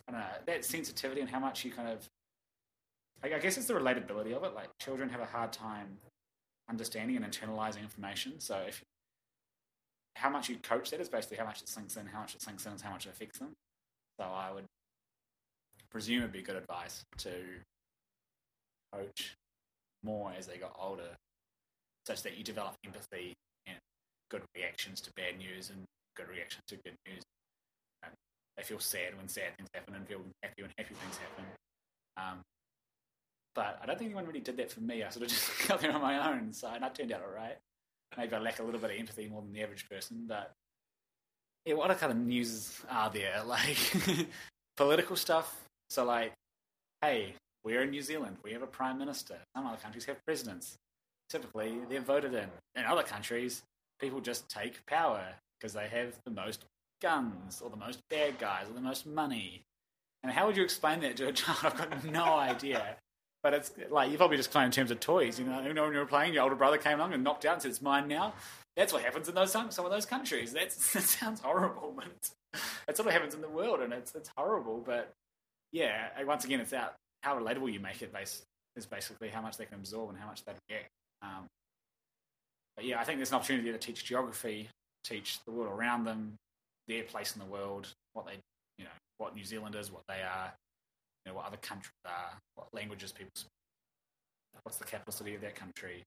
I 0.08 0.12
don't 0.12 0.22
know 0.22 0.28
that 0.46 0.66
sensitivity 0.66 1.22
and 1.22 1.30
how 1.30 1.40
much 1.40 1.66
you 1.66 1.72
kind 1.72 1.88
of. 1.88 2.08
like. 3.24 3.34
I 3.34 3.40
guess 3.40 3.58
it's 3.58 3.68
the 3.68 3.74
relatability 3.74 4.36
of 4.36 4.44
it. 4.44 4.54
Like 4.54 4.70
children 4.80 5.10
have 5.10 5.22
a 5.22 5.26
hard 5.26 5.52
time 5.52 5.98
understanding 6.70 7.18
and 7.18 7.26
internalizing 7.26 7.82
information. 7.82 8.40
So 8.40 8.58
if 8.68 8.82
how 10.16 10.30
much 10.30 10.50
you 10.50 10.58
coach 10.58 10.92
that 10.92 11.00
is 11.00 11.10
basically 11.10 11.38
how 11.38 11.46
much 11.46 11.62
it 11.62 11.70
sinks 11.70 11.96
in, 11.98 12.06
how 12.06 12.20
much 12.20 12.36
it 12.36 12.42
sinks 12.42 12.66
in 12.66 12.74
is 12.74 12.82
how 12.82 12.92
much 12.92 13.06
it 13.06 13.10
affects 13.10 13.40
them. 13.40 13.54
So 14.22 14.28
I 14.28 14.52
would 14.54 14.66
presume 15.90 16.20
it'd 16.20 16.32
be 16.32 16.44
good 16.44 16.56
advice 16.56 17.04
to 17.18 17.32
coach 18.94 19.36
more 20.04 20.32
as 20.38 20.46
they 20.46 20.58
got 20.58 20.76
older, 20.80 21.18
such 22.06 22.22
that 22.22 22.38
you 22.38 22.44
develop 22.44 22.76
empathy 22.86 23.34
and 23.66 23.78
good 24.30 24.44
reactions 24.56 25.02
to 25.02 25.12
bad 25.16 25.40
news 25.40 25.72
and 25.72 25.86
good 26.16 26.28
reactions 26.30 26.62
to 26.68 26.76
good 26.76 26.94
news. 27.08 27.24
Um, 28.04 28.12
they 28.58 28.62
feel 28.62 28.78
sad 28.78 29.18
when 29.18 29.28
sad 29.28 29.58
things 29.58 29.70
happen 29.74 29.96
and 29.96 30.08
feel 30.08 30.22
happy 30.44 30.62
when 30.62 30.72
happy 30.78 30.94
things 30.94 31.18
happen. 31.18 31.46
Um, 32.18 32.42
but 33.56 33.80
I 33.82 33.88
don't 33.88 33.98
think 33.98 34.10
anyone 34.10 34.28
really 34.28 34.40
did 34.40 34.58
that 34.58 34.72
for 34.72 34.82
me. 34.82 35.02
I 35.02 35.10
sort 35.10 35.26
of 35.26 35.30
just 35.36 35.68
got 35.68 35.82
there 35.82 35.94
on 35.94 36.02
my 36.02 36.32
own, 36.32 36.54
so 36.54 36.68
and 36.68 36.86
I 36.86 36.90
turned 36.90 37.12
out 37.12 37.24
all 37.24 37.36
right. 37.36 37.58
Maybe 38.20 38.36
I 38.36 38.40
lack 38.40 38.60
a 38.60 38.64
little 38.64 38.80
bit 38.80 38.92
of 38.92 38.98
empathy 38.98 39.28
more 39.30 39.42
than 39.42 39.52
the 39.52 39.64
average 39.64 39.90
person, 39.90 40.26
but 40.28 40.54
yeah, 41.66 41.74
what 41.76 41.96
kind 42.00 42.12
of 42.12 42.18
news 42.18 42.80
are 42.90 43.10
there? 43.10 43.44
Like 43.46 43.78
political 44.78 45.16
stuff. 45.16 45.62
So 45.90 46.06
like, 46.06 46.34
hey, 47.02 47.36
we're 47.64 47.84
in 47.84 47.92
New 47.92 48.02
Zealand. 48.02 48.38
We 48.44 48.54
have 48.54 48.62
a 48.62 48.68
prime 48.68 48.98
minister. 48.98 49.38
Some 49.56 49.68
other 49.68 49.78
countries 49.78 50.06
have 50.06 50.24
presidents. 50.26 50.78
Typically, 51.30 51.78
they're 51.90 52.02
voted 52.02 52.34
in. 52.34 52.50
In 52.76 52.86
other 52.86 53.04
countries, 53.04 53.62
people 54.00 54.20
just 54.20 54.50
take 54.50 54.86
power 54.86 55.24
because 55.60 55.74
they 55.74 55.88
have 55.88 56.16
the 56.26 56.32
most 56.32 56.66
guns 57.02 57.62
or 57.62 57.70
the 57.70 57.78
most 57.78 58.00
bad 58.10 58.40
guys 58.40 58.70
or 58.70 58.74
the 58.74 58.82
most 58.82 59.06
money. 59.06 59.62
And 60.24 60.32
how 60.32 60.48
would 60.48 60.58
you 60.58 60.64
explain 60.64 61.02
that 61.02 61.18
to 61.18 61.28
a 61.28 61.32
child? 61.42 61.60
I've 61.64 61.78
got 61.78 62.04
no 62.06 62.36
idea. 62.36 62.96
But 63.44 63.54
it's 63.56 63.72
like 63.90 64.12
you 64.12 64.18
probably 64.18 64.38
just 64.38 64.50
explain 64.50 64.66
in 64.66 64.72
terms 64.72 64.92
of 64.92 65.00
toys. 65.00 65.40
You 65.40 65.46
know, 65.46 65.62
you 65.62 65.74
know 65.74 65.84
when 65.84 65.94
you 65.94 66.00
were 66.00 66.06
playing, 66.06 66.34
your 66.34 66.44
older 66.44 66.56
brother 66.56 66.78
came 66.78 67.00
along 67.00 67.14
and 67.14 67.24
knocked 67.24 67.46
out 67.46 67.54
and 67.54 67.62
said, 67.62 67.72
"It's 67.72 67.82
mine 67.82 68.08
now." 68.08 68.34
That's 68.78 68.94
what 68.94 69.04
happens 69.04 69.28
in 69.28 69.36
those 69.36 69.52
some, 69.52 69.68
of 69.68 69.90
those 69.90 70.06
countries. 70.06 70.54
That's, 70.54 70.94
that 70.94 71.04
sounds 71.04 71.42
horrible, 71.42 71.94
but 71.96 72.06
it's, 72.88 73.00
what 73.00 73.12
happens 73.12 73.34
in 73.34 73.42
the 73.42 73.50
world, 73.50 73.82
and 73.82 73.94
it's 73.94 74.14
it's 74.14 74.30
horrible. 74.38 74.82
But 74.86 75.12
yeah, 75.72 76.10
once 76.24 76.46
again, 76.46 76.60
it's 76.60 76.74
out 76.74 76.94
how 77.24 77.38
relatable 77.38 77.72
you 77.72 77.80
make 77.80 78.02
it. 78.02 78.14
Base 78.14 78.44
is 78.76 78.86
basically 78.86 79.30
how 79.30 79.42
much 79.42 79.58
they 79.58 79.66
can 79.66 79.80
absorb 79.80 80.10
and 80.10 80.18
how 80.20 80.28
much 80.28 80.46
they 80.46 80.54
get. 80.70 80.88
Um, 81.22 81.48
but 82.76 82.86
yeah, 82.86 83.00
I 83.00 83.04
think 83.04 83.18
there's 83.18 83.30
an 83.30 83.36
opportunity 83.36 83.72
to 83.72 83.78
teach 83.78 84.06
geography, 84.06 84.70
teach 85.04 85.40
the 85.46 85.52
world 85.52 85.78
around 85.78 86.06
them, 86.06 86.36
their 86.88 87.04
place 87.04 87.36
in 87.36 87.40
the 87.40 87.46
world, 87.46 87.88
what 88.14 88.26
they, 88.26 88.34
you 88.78 88.86
know, 88.86 88.92
what 89.18 89.36
New 89.36 89.44
Zealand 89.44 89.76
is, 89.76 89.92
what 89.92 90.04
they 90.08 90.22
are, 90.22 90.54
know, 91.30 91.36
what 91.36 91.46
other 91.46 91.58
countries 91.58 91.92
are, 92.06 92.40
what 92.56 92.68
languages 92.74 93.12
people 93.12 93.32
speak, 93.36 93.52
what's 94.64 94.78
the 94.78 94.86
capital 94.86 95.14
city 95.14 95.36
of 95.36 95.42
that 95.42 95.56
country. 95.56 96.04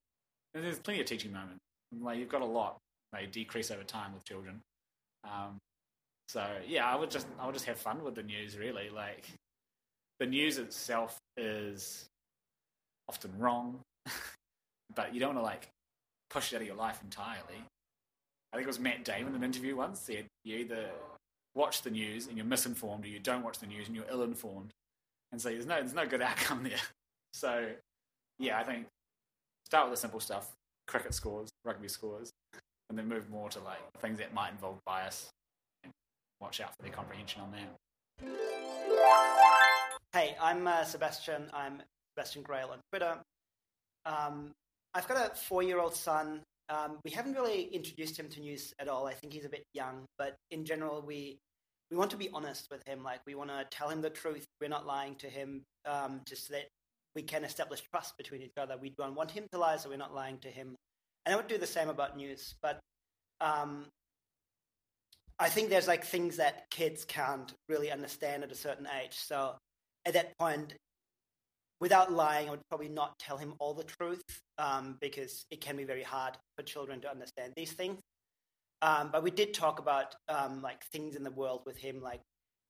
And 0.54 0.64
there's 0.64 0.78
plenty 0.78 1.00
of 1.00 1.06
teaching 1.06 1.32
moments. 1.32 1.60
Like 2.00 2.18
you've 2.18 2.28
got 2.28 2.42
a 2.42 2.46
lot. 2.46 2.78
They 3.12 3.26
decrease 3.26 3.70
over 3.70 3.84
time 3.84 4.12
with 4.12 4.24
children. 4.24 4.60
Um, 5.24 5.58
so 6.28 6.44
yeah, 6.66 6.86
I 6.86 6.96
would 6.96 7.10
just 7.10 7.26
I 7.38 7.46
would 7.46 7.54
just 7.54 7.66
have 7.66 7.78
fun 7.78 8.02
with 8.02 8.14
the 8.14 8.22
news. 8.22 8.56
Really, 8.56 8.90
like 8.90 9.28
the 10.18 10.26
news 10.26 10.58
itself 10.58 11.18
is 11.36 12.06
often 13.08 13.30
wrong, 13.38 13.80
but 14.94 15.14
you 15.14 15.20
don't 15.20 15.34
want 15.34 15.38
to 15.38 15.44
like 15.44 15.68
push 16.30 16.52
it 16.52 16.56
out 16.56 16.62
of 16.62 16.66
your 16.66 16.76
life 16.76 17.00
entirely. 17.02 17.62
I 18.52 18.56
think 18.56 18.64
it 18.64 18.68
was 18.68 18.80
Matt 18.80 19.04
Damon 19.04 19.34
in 19.34 19.36
an 19.36 19.44
interview 19.44 19.76
once 19.76 20.00
said 20.00 20.26
you 20.44 20.56
either 20.56 20.90
watch 21.54 21.82
the 21.82 21.90
news 21.90 22.26
and 22.26 22.36
you're 22.36 22.46
misinformed, 22.46 23.04
or 23.04 23.08
you 23.08 23.18
don't 23.18 23.42
watch 23.42 23.58
the 23.58 23.66
news 23.66 23.86
and 23.86 23.96
you're 23.96 24.06
ill-informed. 24.10 24.70
And 25.34 25.42
so 25.42 25.48
there's 25.48 25.66
no 25.66 25.80
there's 25.80 25.94
no 25.94 26.06
good 26.06 26.22
outcome 26.22 26.62
there. 26.62 26.78
So 27.32 27.66
yeah, 28.38 28.56
I 28.56 28.62
think 28.62 28.86
start 29.64 29.90
with 29.90 29.98
the 29.98 30.00
simple 30.00 30.20
stuff: 30.20 30.52
cricket 30.86 31.12
scores, 31.12 31.50
rugby 31.64 31.88
scores, 31.88 32.30
and 32.88 32.96
then 32.96 33.08
move 33.08 33.28
more 33.28 33.48
to 33.48 33.58
like 33.58 33.80
things 33.98 34.20
that 34.20 34.32
might 34.32 34.52
involve 34.52 34.78
bias. 34.86 35.30
And 35.82 35.92
watch 36.40 36.60
out 36.60 36.70
for 36.76 36.82
their 36.82 36.92
comprehension 36.92 37.42
on 37.42 37.50
that. 37.50 37.66
Hey, 40.12 40.36
I'm 40.40 40.68
uh, 40.68 40.84
Sebastian. 40.84 41.50
I'm 41.52 41.82
Sebastian 42.14 42.42
Grail 42.42 42.68
on 42.70 42.78
Twitter. 42.92 43.18
Um, 44.06 44.52
I've 44.94 45.08
got 45.08 45.16
a 45.16 45.34
four-year-old 45.34 45.96
son. 45.96 46.42
Um, 46.68 46.98
we 47.04 47.10
haven't 47.10 47.32
really 47.32 47.64
introduced 47.72 48.16
him 48.16 48.28
to 48.28 48.40
news 48.40 48.72
at 48.78 48.86
all. 48.86 49.08
I 49.08 49.14
think 49.14 49.32
he's 49.32 49.46
a 49.46 49.48
bit 49.48 49.64
young, 49.74 50.04
but 50.16 50.36
in 50.52 50.64
general, 50.64 51.02
we 51.04 51.38
we 51.94 51.98
want 51.98 52.10
to 52.10 52.16
be 52.16 52.28
honest 52.34 52.66
with 52.72 52.84
him. 52.88 53.04
Like 53.04 53.20
we 53.24 53.36
want 53.36 53.50
to 53.50 53.64
tell 53.70 53.88
him 53.88 54.02
the 54.02 54.10
truth. 54.10 54.44
We're 54.60 54.68
not 54.68 54.84
lying 54.84 55.14
to 55.16 55.28
him, 55.28 55.62
um, 55.86 56.22
just 56.26 56.48
so 56.48 56.54
that 56.54 56.66
we 57.14 57.22
can 57.22 57.44
establish 57.44 57.82
trust 57.82 58.18
between 58.18 58.42
each 58.42 58.58
other. 58.60 58.76
We 58.76 58.92
don't 58.98 59.14
want 59.14 59.30
him 59.30 59.46
to 59.52 59.58
lie, 59.60 59.76
so 59.76 59.90
we're 59.90 59.96
not 59.96 60.12
lying 60.12 60.38
to 60.38 60.48
him. 60.48 60.74
And 61.24 61.32
I 61.32 61.36
would 61.36 61.46
do 61.46 61.56
the 61.56 61.68
same 61.68 61.88
about 61.88 62.16
news. 62.16 62.56
But 62.60 62.80
um, 63.40 63.86
I 65.38 65.48
think 65.48 65.70
there's 65.70 65.86
like 65.86 66.04
things 66.04 66.38
that 66.38 66.68
kids 66.72 67.04
can't 67.04 67.54
really 67.68 67.92
understand 67.92 68.42
at 68.42 68.50
a 68.50 68.56
certain 68.56 68.88
age. 69.00 69.14
So 69.14 69.54
at 70.04 70.14
that 70.14 70.36
point, 70.36 70.74
without 71.80 72.12
lying, 72.12 72.48
I 72.48 72.50
would 72.50 72.68
probably 72.68 72.88
not 72.88 73.16
tell 73.20 73.36
him 73.36 73.54
all 73.60 73.74
the 73.74 73.84
truth 73.84 74.24
um, 74.58 74.96
because 75.00 75.46
it 75.52 75.60
can 75.60 75.76
be 75.76 75.84
very 75.84 76.02
hard 76.02 76.36
for 76.56 76.64
children 76.64 77.00
to 77.02 77.10
understand 77.10 77.52
these 77.54 77.72
things. 77.72 78.00
Um, 78.84 79.08
but 79.10 79.22
we 79.22 79.30
did 79.30 79.54
talk 79.54 79.78
about 79.78 80.14
um, 80.28 80.60
like 80.60 80.84
things 80.92 81.16
in 81.16 81.24
the 81.24 81.30
world 81.30 81.62
with 81.64 81.78
him, 81.78 82.02
like 82.02 82.20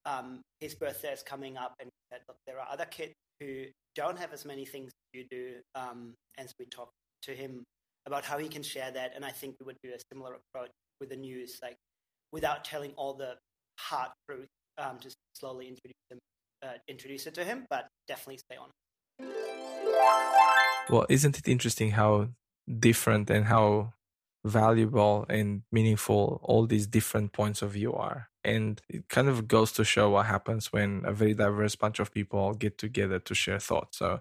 um, 0.07 0.42
his 0.61 0.72
birthday 0.72 1.12
is 1.12 1.24
coming 1.24 1.57
up, 1.57 1.74
and 1.81 1.90
said, 2.12 2.20
look, 2.29 2.37
there 2.46 2.61
are 2.61 2.68
other 2.70 2.85
kids 2.85 3.14
who 3.40 3.64
don't 3.96 4.16
have 4.16 4.33
as 4.33 4.44
many 4.44 4.64
things 4.64 4.92
as 4.92 5.20
you 5.20 5.27
do. 5.29 5.55
Um, 5.74 6.14
and 6.38 6.48
so 6.48 6.55
we 6.61 6.66
talked 6.66 6.92
to 7.22 7.33
him 7.33 7.64
about 8.07 8.24
how 8.24 8.38
he 8.38 8.46
can 8.46 8.62
share 8.62 8.92
that, 8.92 9.11
and 9.16 9.24
I 9.24 9.31
think 9.31 9.57
we 9.59 9.66
would 9.66 9.77
do 9.83 9.90
a 9.90 9.98
similar 10.12 10.37
approach 10.37 10.70
with 11.00 11.09
the 11.09 11.16
news, 11.16 11.59
like 11.61 11.74
without 12.33 12.64
telling 12.64 12.92
all 12.92 13.14
the 13.14 13.35
hard 13.81 14.11
truth, 14.29 14.46
um, 14.79 15.00
to 15.00 15.11
slowly 15.35 15.66
introduce 15.66 16.05
him, 16.11 16.18
uh, 16.62 16.74
introduce 16.87 17.27
it 17.27 17.35
to 17.35 17.44
him, 17.44 17.66
but 17.70 17.88
definitely 18.07 18.38
stay 18.38 18.57
on. 18.57 18.70
Well, 20.88 21.07
isn't 21.09 21.38
it 21.38 21.48
interesting 21.48 21.90
how 21.90 22.29
different 22.79 23.31
and 23.31 23.46
how 23.46 23.94
valuable 24.44 25.26
and 25.28 25.62
meaningful 25.72 26.40
all 26.42 26.66
these 26.66 26.87
different 26.87 27.33
points 27.33 27.62
of 27.62 27.72
view 27.72 27.92
are? 27.94 28.28
And 28.44 28.80
it 28.88 29.09
kind 29.09 29.28
of 29.28 29.48
goes 29.48 29.72
to 29.72 29.85
show 29.85 30.11
what 30.11 30.26
happens 30.26 30.72
when 30.72 31.02
a 31.07 31.12
very 31.12 31.35
diverse 31.35 31.76
bunch 31.76 31.98
of 31.98 32.12
people 32.12 32.52
get 32.54 32.76
together 32.78 33.18
to 33.20 33.35
share 33.35 33.59
thoughts. 33.59 33.98
So, 33.98 34.20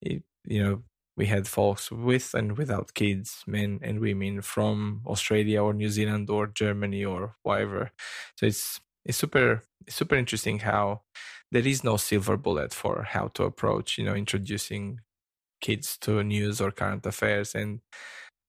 it, 0.00 0.22
you 0.44 0.62
know, 0.62 0.82
we 1.16 1.26
had 1.26 1.48
folks 1.48 1.90
with 1.90 2.34
and 2.34 2.56
without 2.56 2.94
kids, 2.94 3.42
men 3.46 3.80
and 3.82 4.00
women 4.00 4.40
from 4.42 5.02
Australia 5.06 5.62
or 5.62 5.72
New 5.74 5.88
Zealand 5.88 6.30
or 6.30 6.46
Germany 6.46 7.04
or 7.04 7.36
whatever. 7.42 7.90
So 8.36 8.46
it's 8.46 8.80
it's 9.04 9.18
super 9.18 9.64
it's 9.86 9.96
super 9.96 10.14
interesting 10.14 10.60
how 10.60 11.02
there 11.50 11.66
is 11.66 11.82
no 11.82 11.96
silver 11.96 12.36
bullet 12.36 12.72
for 12.72 13.02
how 13.02 13.28
to 13.28 13.44
approach 13.44 13.98
you 13.98 14.04
know 14.04 14.14
introducing 14.14 15.00
kids 15.60 15.98
to 15.98 16.22
news 16.24 16.60
or 16.60 16.70
current 16.70 17.06
affairs 17.06 17.54
and 17.54 17.80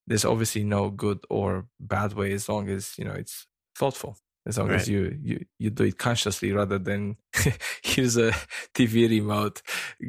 there's 0.09 0.25
obviously 0.25 0.63
no 0.63 0.89
good 0.89 1.19
or 1.29 1.67
bad 1.79 2.13
way 2.13 2.33
as 2.33 2.49
long 2.49 2.67
as 2.67 2.97
you 2.97 3.05
know 3.05 3.13
it's 3.13 3.47
thoughtful. 3.77 4.17
As 4.45 4.57
long 4.57 4.69
right. 4.69 4.79
as 4.79 4.89
you, 4.89 5.15
you 5.21 5.45
you 5.59 5.69
do 5.69 5.83
it 5.83 5.99
consciously 5.99 6.51
rather 6.51 6.79
than 6.79 7.17
here's 7.83 8.17
a 8.17 8.31
tv 8.73 9.07
remote 9.09 9.61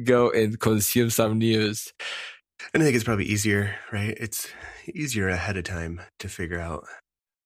go 0.03 0.31
and 0.31 0.59
consume 0.59 1.09
some 1.09 1.37
news. 1.37 1.93
And 2.73 2.81
i 2.81 2.85
think 2.85 2.95
it's 2.95 3.05
probably 3.05 3.25
easier 3.25 3.75
right? 3.91 4.17
It's 4.19 4.47
easier 4.91 5.29
ahead 5.29 5.57
of 5.57 5.65
time 5.65 6.01
to 6.19 6.27
figure 6.27 6.59
out 6.59 6.85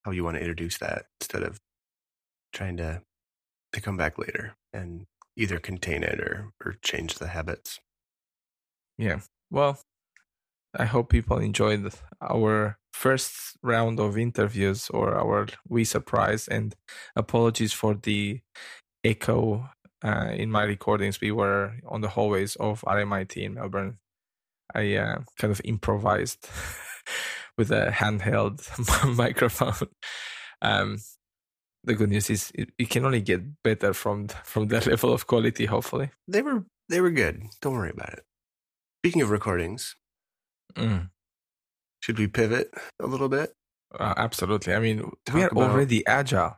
how 0.03 0.11
you 0.11 0.23
want 0.23 0.35
to 0.35 0.41
introduce 0.41 0.77
that 0.77 1.05
instead 1.19 1.43
of 1.43 1.59
trying 2.53 2.77
to 2.77 3.01
to 3.73 3.81
come 3.81 3.97
back 3.97 4.17
later 4.17 4.55
and 4.71 5.05
either 5.35 5.59
contain 5.59 6.01
it 6.03 6.21
or 6.21 6.53
or 6.63 6.75
change 6.81 7.15
the 7.15 7.27
habits. 7.27 7.79
Yeah. 8.97 9.19
Well, 9.51 9.79
I 10.77 10.85
hope 10.85 11.09
people 11.09 11.37
enjoyed 11.37 11.91
our 12.21 12.77
first 12.93 13.57
round 13.61 13.99
of 13.99 14.17
interviews 14.17 14.89
or 14.89 15.15
our 15.15 15.47
we 15.67 15.83
surprise 15.83 16.47
and 16.47 16.75
apologies 17.15 17.73
for 17.73 17.95
the 17.95 18.39
echo 19.03 19.69
uh, 20.03 20.31
in 20.33 20.51
my 20.51 20.63
recordings. 20.63 21.21
We 21.21 21.31
were 21.31 21.73
on 21.87 22.01
the 22.01 22.09
hallways 22.09 22.55
of 22.55 22.81
RMIT 22.81 23.37
in 23.37 23.55
Melbourne. 23.55 23.97
I 24.73 24.95
uh, 24.95 25.19
kind 25.37 25.51
of 25.51 25.61
improvised 25.63 26.47
with 27.57 27.71
a 27.71 27.91
handheld 27.91 28.61
microphone. 29.17 29.89
Um, 30.61 30.97
the 31.83 31.93
good 31.93 32.09
news 32.09 32.29
is 32.29 32.51
it, 32.55 32.69
it, 32.77 32.89
can 32.89 33.05
only 33.05 33.21
get 33.21 33.61
better 33.63 33.93
from 33.93 34.27
from 34.43 34.67
that 34.69 34.87
level 34.91 35.13
of 35.13 35.27
quality. 35.27 35.65
Hopefully, 35.65 36.09
they 36.27 36.41
were 36.41 36.65
they 36.89 37.01
were 37.01 37.11
good. 37.11 37.43
Don't 37.61 37.73
worry 37.73 37.91
about 37.91 38.13
it. 38.13 38.23
Speaking 39.01 39.21
of 39.21 39.29
recordings, 39.29 39.95
mm. 40.75 41.09
should 42.01 42.19
we 42.19 42.27
pivot 42.27 42.73
a 42.99 43.07
little 43.07 43.29
bit? 43.29 43.53
Uh, 43.97 44.13
absolutely. 44.17 44.73
I 44.73 44.79
mean, 44.79 45.11
talk 45.25 45.35
we 45.35 45.43
are 45.43 45.47
about... 45.47 45.71
already 45.71 46.05
agile. 46.05 46.57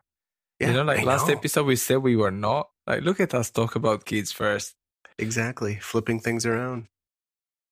Yeah, 0.60 0.68
you 0.68 0.74
know, 0.74 0.84
like 0.84 1.02
I 1.02 1.04
last 1.04 1.28
know. 1.28 1.34
episode, 1.34 1.66
we 1.66 1.76
said 1.76 1.98
we 1.98 2.16
were 2.16 2.32
not. 2.32 2.70
Like, 2.88 3.04
look 3.04 3.20
at 3.20 3.34
us 3.34 3.52
talk 3.52 3.76
about 3.76 4.06
kids 4.06 4.32
first. 4.32 4.74
Exactly, 5.20 5.76
flipping 5.76 6.20
things 6.20 6.46
around. 6.46 6.88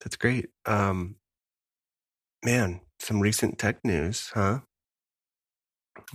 That's 0.02 0.16
great. 0.16 0.50
Um, 0.66 1.16
man, 2.44 2.82
some 3.00 3.22
recent 3.22 3.58
tech 3.58 3.84
news, 3.84 4.32
huh? 4.34 4.60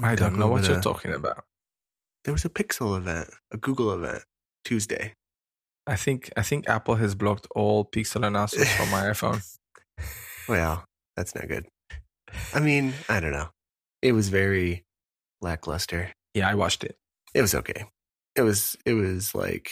I 0.03 0.15
don't 0.15 0.39
know 0.39 0.49
what 0.49 0.67
you're 0.69 0.79
a, 0.79 0.83
talking 0.83 1.13
about. 1.13 1.45
There 2.25 2.35
was 2.35 2.45
a 2.45 2.51
Pixel 2.51 2.97
event, 2.97 3.31
a 3.51 3.57
Google 3.57 3.93
event, 3.93 4.23
Tuesday. 4.65 5.15
I 5.87 5.97
think 5.97 6.31
I 6.37 6.43
think 6.43 6.69
Apple 6.69 6.97
has 6.97 7.15
blocked 7.15 7.49
all 7.55 7.85
Pixel 7.85 8.27
announcements 8.27 8.73
from 8.75 8.91
my 8.91 9.03
iPhone. 9.11 9.43
Well, 10.51 10.85
that's 11.17 11.37
not 11.37 11.47
good. 11.47 11.69
I 12.53 12.59
mean, 12.59 12.93
I 13.09 13.21
don't 13.21 13.31
know. 13.31 13.51
It 14.03 14.11
was 14.11 14.31
very 14.31 14.85
lackluster. 15.41 16.13
Yeah, 16.35 16.51
I 16.51 16.57
watched 16.57 16.83
it. 16.83 16.97
It 17.35 17.41
was 17.41 17.55
okay. 17.55 17.85
It 18.35 18.43
was 18.43 18.77
it 18.85 18.95
was 18.95 19.33
like 19.33 19.71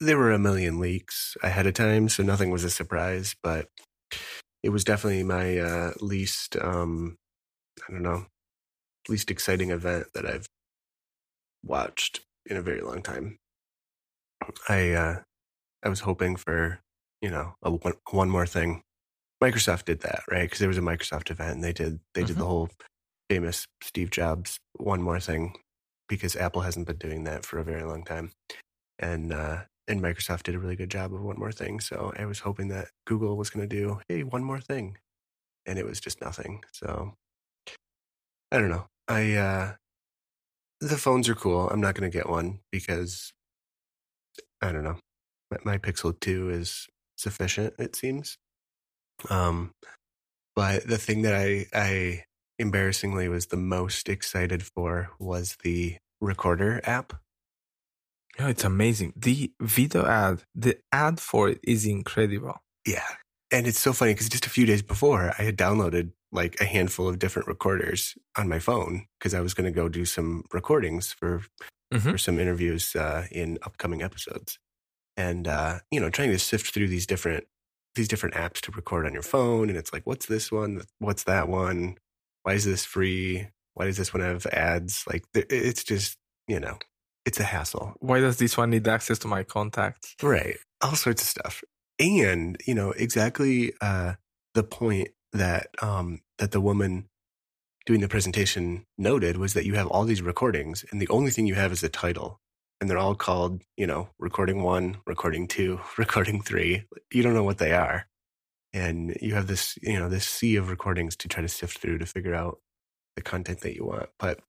there 0.00 0.18
were 0.18 0.32
a 0.32 0.38
million 0.38 0.80
leaks 0.80 1.36
ahead 1.44 1.68
of 1.68 1.74
time, 1.74 2.08
so 2.08 2.24
nothing 2.24 2.50
was 2.50 2.64
a 2.64 2.70
surprise. 2.70 3.36
But 3.40 3.68
it 4.64 4.70
was 4.70 4.82
definitely 4.82 5.22
my 5.22 5.58
uh, 5.58 5.92
least 6.00 6.56
um, 6.60 7.16
I 7.88 7.92
don't 7.92 8.02
know 8.02 8.26
least 9.08 9.30
exciting 9.30 9.70
event 9.70 10.08
that 10.14 10.26
I've 10.26 10.48
watched 11.62 12.22
in 12.46 12.56
a 12.56 12.62
very 12.62 12.80
long 12.80 13.00
time. 13.00 13.38
I 14.68 14.90
uh, 14.90 15.20
I 15.84 15.90
was 15.90 16.00
hoping 16.00 16.36
for 16.36 16.80
you 17.22 17.30
know 17.30 17.54
a 17.62 17.70
one, 17.70 17.94
one 18.10 18.30
more 18.30 18.46
thing. 18.46 18.83
Microsoft 19.44 19.84
did 19.84 20.00
that 20.00 20.22
right 20.30 20.42
because 20.42 20.58
there 20.58 20.68
was 20.68 20.78
a 20.78 20.82
Microsoft 20.82 21.30
event 21.30 21.56
and 21.56 21.64
they 21.64 21.72
did 21.72 22.00
they 22.14 22.22
mm-hmm. 22.22 22.28
did 22.28 22.36
the 22.36 22.40
mm-hmm. 22.40 22.48
whole 22.48 22.68
famous 23.28 23.66
Steve 23.82 24.10
Jobs 24.10 24.58
one 24.76 25.02
more 25.02 25.20
thing 25.20 25.54
because 26.08 26.36
Apple 26.36 26.62
hasn't 26.62 26.86
been 26.86 26.96
doing 26.96 27.24
that 27.24 27.44
for 27.44 27.58
a 27.58 27.64
very 27.64 27.82
long 27.82 28.04
time, 28.04 28.32
and 28.98 29.32
uh, 29.32 29.62
and 29.88 30.00
Microsoft 30.00 30.44
did 30.44 30.54
a 30.54 30.58
really 30.58 30.76
good 30.76 30.90
job 30.90 31.14
of 31.14 31.22
one 31.22 31.38
more 31.38 31.52
thing. 31.52 31.80
So 31.80 32.12
I 32.18 32.26
was 32.26 32.40
hoping 32.40 32.68
that 32.68 32.88
Google 33.06 33.36
was 33.36 33.50
going 33.50 33.68
to 33.68 33.76
do 33.76 34.00
hey 34.08 34.22
one 34.22 34.44
more 34.44 34.60
thing, 34.60 34.98
and 35.66 35.78
it 35.78 35.86
was 35.86 36.00
just 36.00 36.20
nothing. 36.20 36.62
So 36.72 37.14
I 38.52 38.58
don't 38.58 38.70
know. 38.70 38.86
I 39.08 39.34
uh, 39.34 39.72
the 40.80 40.96
phones 40.96 41.28
are 41.28 41.34
cool. 41.34 41.68
I'm 41.70 41.80
not 41.80 41.94
going 41.94 42.10
to 42.10 42.16
get 42.16 42.28
one 42.28 42.60
because 42.70 43.32
I 44.62 44.72
don't 44.72 44.84
know. 44.84 44.98
My, 45.50 45.58
my 45.64 45.78
Pixel 45.78 46.18
2 46.18 46.50
is 46.50 46.88
sufficient, 47.16 47.74
it 47.78 47.96
seems. 47.96 48.38
Um, 49.30 49.72
but 50.56 50.86
the 50.86 50.98
thing 50.98 51.22
that 51.22 51.34
I, 51.34 51.66
I 51.74 52.24
embarrassingly 52.58 53.28
was 53.28 53.46
the 53.46 53.56
most 53.56 54.08
excited 54.08 54.62
for 54.62 55.10
was 55.18 55.56
the 55.62 55.96
recorder 56.20 56.80
app. 56.84 57.12
Oh, 58.38 58.48
it's 58.48 58.64
amazing. 58.64 59.12
The 59.16 59.52
video 59.60 60.06
ad, 60.06 60.42
the 60.54 60.78
ad 60.92 61.20
for 61.20 61.48
it 61.50 61.60
is 61.62 61.86
incredible. 61.86 62.60
Yeah. 62.86 63.06
And 63.50 63.66
it's 63.66 63.78
so 63.78 63.92
funny 63.92 64.12
because 64.12 64.28
just 64.28 64.46
a 64.46 64.50
few 64.50 64.66
days 64.66 64.82
before, 64.82 65.32
I 65.38 65.42
had 65.42 65.56
downloaded 65.56 66.12
like 66.32 66.60
a 66.60 66.64
handful 66.64 67.08
of 67.08 67.20
different 67.20 67.46
recorders 67.46 68.16
on 68.36 68.48
my 68.48 68.58
phone 68.58 69.06
because 69.18 69.34
I 69.34 69.40
was 69.40 69.54
going 69.54 69.72
to 69.72 69.74
go 69.74 69.88
do 69.88 70.04
some 70.04 70.44
recordings 70.52 71.12
for 71.12 71.44
mm-hmm. 71.92 72.10
for 72.10 72.18
some 72.18 72.40
interviews 72.40 72.96
uh, 72.96 73.26
in 73.30 73.58
upcoming 73.62 74.02
episodes, 74.02 74.58
and 75.16 75.46
uh, 75.46 75.78
you 75.92 76.00
know, 76.00 76.10
trying 76.10 76.32
to 76.32 76.38
sift 76.38 76.74
through 76.74 76.88
these 76.88 77.06
different 77.06 77.46
these 77.94 78.08
different 78.08 78.34
apps 78.34 78.60
to 78.62 78.72
record 78.72 79.06
on 79.06 79.12
your 79.12 79.22
phone, 79.22 79.68
and 79.68 79.78
it's 79.78 79.92
like, 79.92 80.02
what's 80.04 80.26
this 80.26 80.50
one? 80.50 80.82
What's 80.98 81.24
that 81.24 81.48
one? 81.48 81.96
Why 82.42 82.54
is 82.54 82.64
this 82.64 82.84
free? 82.84 83.48
Why 83.74 83.86
does 83.86 83.96
this 83.96 84.12
one 84.12 84.22
have 84.22 84.46
ads? 84.46 85.04
Like, 85.10 85.24
it's 85.34 85.84
just 85.84 86.18
you 86.48 86.60
know, 86.60 86.78
it's 87.24 87.40
a 87.40 87.44
hassle. 87.44 87.94
Why 88.00 88.20
does 88.20 88.36
this 88.38 88.56
one 88.56 88.70
need 88.70 88.86
access 88.86 89.18
to 89.20 89.28
my 89.28 89.42
contacts? 89.42 90.14
Right, 90.22 90.56
all 90.82 90.96
sorts 90.96 91.22
of 91.22 91.28
stuff, 91.28 91.62
and 91.98 92.56
you 92.66 92.74
know 92.74 92.90
exactly 92.92 93.72
uh, 93.80 94.14
the 94.54 94.64
point 94.64 95.08
that 95.32 95.68
um, 95.82 96.20
that 96.38 96.52
the 96.52 96.60
woman 96.60 97.08
doing 97.86 98.00
the 98.00 98.08
presentation 98.08 98.86
noted 98.96 99.36
was 99.36 99.54
that 99.54 99.66
you 99.66 99.74
have 99.74 99.86
all 99.88 100.04
these 100.04 100.22
recordings 100.22 100.84
and 100.90 101.00
the 101.00 101.08
only 101.08 101.30
thing 101.30 101.46
you 101.46 101.54
have 101.54 101.70
is 101.70 101.82
the 101.82 101.88
title 101.88 102.40
and 102.84 102.90
they're 102.90 102.98
all 102.98 103.14
called 103.14 103.62
you 103.78 103.86
know 103.86 104.10
recording 104.18 104.62
one 104.62 104.98
recording 105.06 105.48
two 105.48 105.80
recording 105.96 106.42
three. 106.42 106.84
You 107.10 107.22
don't 107.22 107.32
know 107.32 107.42
what 107.42 107.56
they 107.56 107.72
are. 107.72 108.06
And 108.74 109.16
you 109.22 109.34
have 109.36 109.46
this 109.46 109.78
you 109.80 109.98
know 109.98 110.10
this 110.10 110.26
sea 110.28 110.56
of 110.56 110.68
recordings 110.68 111.16
to 111.16 111.28
try 111.28 111.40
to 111.40 111.48
sift 111.48 111.78
through 111.78 111.96
to 111.96 112.04
figure 112.04 112.34
out 112.34 112.58
the 113.16 113.22
content 113.22 113.60
that 113.60 113.74
you 113.74 113.86
want. 113.86 114.10
But 114.18 114.40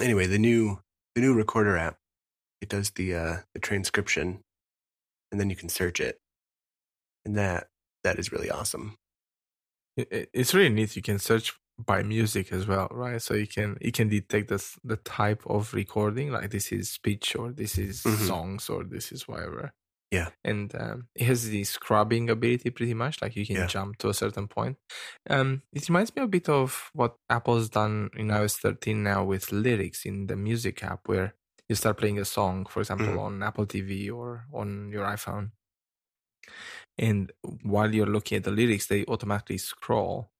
anyway 0.00 0.26
the 0.26 0.38
new 0.38 0.82
the 1.16 1.20
new 1.20 1.34
recorder 1.34 1.76
app 1.76 1.96
it 2.60 2.68
does 2.68 2.90
the 2.90 3.12
uh 3.12 3.36
the 3.54 3.60
transcription 3.60 4.44
and 5.32 5.40
then 5.40 5.50
you 5.50 5.56
can 5.56 5.68
search 5.68 5.98
it. 5.98 6.20
And 7.24 7.34
that 7.34 7.66
that 8.04 8.20
is 8.20 8.30
really 8.30 8.50
awesome. 8.50 8.98
It's 9.96 10.54
really 10.54 10.68
neat. 10.68 10.94
You 10.94 11.02
can 11.02 11.18
search 11.18 11.58
by 11.78 12.02
music 12.02 12.52
as 12.52 12.66
well, 12.66 12.88
right? 12.90 13.20
So 13.20 13.34
you 13.34 13.46
can 13.46 13.76
you 13.80 13.92
can 13.92 14.08
detect 14.08 14.48
the 14.48 14.64
the 14.84 14.96
type 14.96 15.42
of 15.46 15.74
recording, 15.74 16.30
like 16.30 16.50
this 16.50 16.72
is 16.72 16.90
speech 16.90 17.36
or 17.36 17.52
this 17.52 17.78
is 17.78 18.02
mm-hmm. 18.02 18.26
songs 18.26 18.68
or 18.68 18.84
this 18.84 19.12
is 19.12 19.26
whatever. 19.26 19.72
Yeah, 20.10 20.28
and 20.44 20.72
um, 20.78 21.08
it 21.16 21.24
has 21.24 21.48
the 21.48 21.64
scrubbing 21.64 22.30
ability 22.30 22.70
pretty 22.70 22.94
much. 22.94 23.20
Like 23.20 23.34
you 23.34 23.44
can 23.44 23.56
yeah. 23.56 23.66
jump 23.66 23.98
to 23.98 24.08
a 24.10 24.14
certain 24.14 24.46
point. 24.46 24.76
Um, 25.28 25.62
it 25.72 25.88
reminds 25.88 26.14
me 26.14 26.22
a 26.22 26.28
bit 26.28 26.48
of 26.48 26.90
what 26.92 27.16
Apple's 27.28 27.68
done 27.68 28.10
in 28.16 28.28
iOS 28.28 28.58
13 28.58 29.02
now 29.02 29.24
with 29.24 29.50
lyrics 29.50 30.04
in 30.04 30.28
the 30.28 30.36
music 30.36 30.84
app, 30.84 31.08
where 31.08 31.34
you 31.68 31.74
start 31.74 31.96
playing 31.96 32.20
a 32.20 32.24
song, 32.24 32.66
for 32.66 32.80
example, 32.80 33.08
mm-hmm. 33.08 33.18
on 33.18 33.42
Apple 33.42 33.66
TV 33.66 34.12
or 34.12 34.44
on 34.52 34.88
your 34.92 35.04
iPhone, 35.04 35.50
and 36.98 37.32
while 37.62 37.92
you're 37.92 38.06
looking 38.06 38.36
at 38.36 38.44
the 38.44 38.50
lyrics, 38.50 38.86
they 38.86 39.04
automatically 39.06 39.58
scroll 39.58 40.30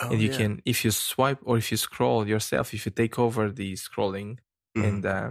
Oh, 0.00 0.10
and 0.10 0.20
you 0.20 0.30
yeah. 0.30 0.36
can, 0.36 0.62
if 0.64 0.84
you 0.84 0.90
swipe 0.90 1.38
or 1.44 1.56
if 1.56 1.70
you 1.70 1.76
scroll 1.76 2.28
yourself, 2.28 2.74
if 2.74 2.84
you 2.84 2.92
take 2.92 3.18
over 3.18 3.50
the 3.50 3.74
scrolling 3.74 4.38
mm-hmm. 4.76 4.84
and 4.84 5.06
uh, 5.06 5.30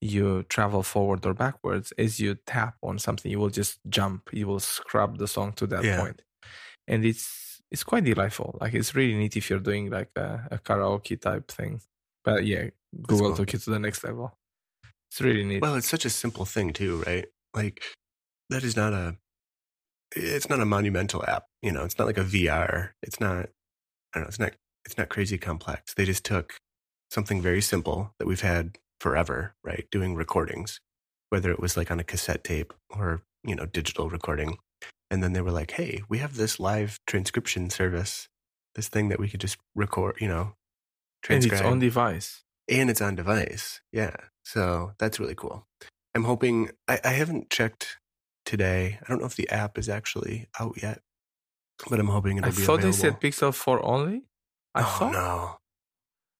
you 0.00 0.44
travel 0.44 0.82
forward 0.82 1.26
or 1.26 1.34
backwards, 1.34 1.92
as 1.98 2.18
you 2.18 2.36
tap 2.46 2.76
on 2.82 2.98
something, 2.98 3.30
you 3.30 3.38
will 3.38 3.50
just 3.50 3.78
jump. 3.88 4.30
You 4.32 4.46
will 4.46 4.60
scrub 4.60 5.18
the 5.18 5.28
song 5.28 5.52
to 5.54 5.66
that 5.68 5.84
Yeah. 5.84 6.00
point. 6.00 6.22
and 6.86 7.04
it's 7.04 7.60
it's 7.70 7.82
quite 7.84 8.04
delightful. 8.04 8.56
Like 8.60 8.74
it's 8.74 8.94
really 8.94 9.14
neat 9.14 9.36
if 9.36 9.50
you're 9.50 9.58
doing 9.58 9.90
like 9.90 10.10
a, 10.16 10.46
a 10.52 10.58
karaoke 10.58 11.20
type 11.20 11.50
thing. 11.50 11.80
But 12.22 12.46
yeah, 12.46 12.70
Google 13.02 13.28
cool. 13.28 13.36
took 13.36 13.54
it 13.54 13.62
to 13.62 13.70
the 13.70 13.78
next 13.78 14.04
level. 14.04 14.36
It's 15.10 15.20
really 15.20 15.44
neat. 15.44 15.62
Well, 15.62 15.74
it's 15.76 15.88
such 15.88 16.04
a 16.04 16.10
simple 16.10 16.44
thing 16.44 16.72
too, 16.72 17.02
right? 17.06 17.26
Like 17.54 17.82
that 18.50 18.64
is 18.64 18.76
not 18.76 18.92
a 18.92 19.16
it's 20.14 20.48
not 20.48 20.60
a 20.60 20.64
monumental 20.66 21.24
app, 21.26 21.44
you 21.62 21.72
know, 21.72 21.84
it's 21.84 21.98
not 21.98 22.06
like 22.06 22.18
a 22.18 22.24
VR. 22.24 22.90
It's 23.02 23.18
not 23.20 23.48
I 24.14 24.18
don't 24.18 24.24
know, 24.24 24.28
it's 24.28 24.38
not 24.38 24.52
it's 24.84 24.98
not 24.98 25.08
crazy 25.08 25.38
complex. 25.38 25.94
They 25.94 26.04
just 26.04 26.24
took 26.24 26.54
something 27.10 27.40
very 27.40 27.62
simple 27.62 28.14
that 28.18 28.26
we've 28.26 28.40
had 28.42 28.78
forever, 29.00 29.54
right? 29.64 29.86
Doing 29.90 30.14
recordings, 30.14 30.80
whether 31.30 31.50
it 31.50 31.60
was 31.60 31.76
like 31.76 31.90
on 31.90 32.00
a 32.00 32.04
cassette 32.04 32.44
tape 32.44 32.72
or, 32.90 33.22
you 33.44 33.54
know, 33.54 33.66
digital 33.66 34.10
recording. 34.10 34.58
And 35.10 35.22
then 35.22 35.32
they 35.32 35.40
were 35.40 35.50
like, 35.52 35.72
"Hey, 35.72 36.02
we 36.08 36.18
have 36.18 36.36
this 36.36 36.58
live 36.60 36.98
transcription 37.06 37.70
service. 37.70 38.28
This 38.74 38.88
thing 38.88 39.08
that 39.08 39.20
we 39.20 39.28
could 39.28 39.40
just 39.40 39.58
record, 39.74 40.16
you 40.20 40.28
know, 40.28 40.54
and 41.28 41.44
it's 41.44 41.60
on 41.72 41.78
device. 41.78 42.42
and 42.68 42.90
it's 42.90 43.00
on 43.00 43.14
device. 43.14 43.80
Yeah. 43.92 44.16
So 44.44 44.92
that's 44.98 45.20
really 45.20 45.34
cool. 45.34 45.66
I'm 46.14 46.24
hoping, 46.24 46.70
I, 46.88 47.00
I 47.04 47.10
haven't 47.10 47.50
checked 47.50 47.98
today. 48.44 48.98
I 49.02 49.06
don't 49.08 49.20
know 49.20 49.26
if 49.26 49.36
the 49.36 49.48
app 49.50 49.78
is 49.78 49.88
actually 49.88 50.48
out 50.60 50.80
yet, 50.82 51.00
but 51.88 51.98
I'm 52.00 52.08
hoping 52.08 52.38
it'll 52.38 52.48
I 52.48 52.50
be 52.50 52.56
thought 52.62 52.80
available. 52.80 52.86
they 52.86 52.92
said 52.92 53.20
Pixel 53.20 53.54
4 53.54 53.84
only. 53.84 54.22
I 54.74 54.80
oh, 54.82 54.96
thought 54.98 55.12
no. 55.12 55.56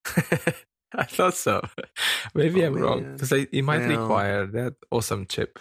I 0.97 1.05
thought 1.05 1.35
so. 1.35 1.63
Maybe 2.35 2.63
Oh, 2.63 2.67
I'm 2.69 2.75
wrong 2.75 3.13
because 3.15 3.33
it 3.33 3.63
might 3.65 3.81
Well- 3.87 4.01
require 4.01 4.47
that 4.47 4.75
awesome 4.91 5.27
chip. 5.27 5.59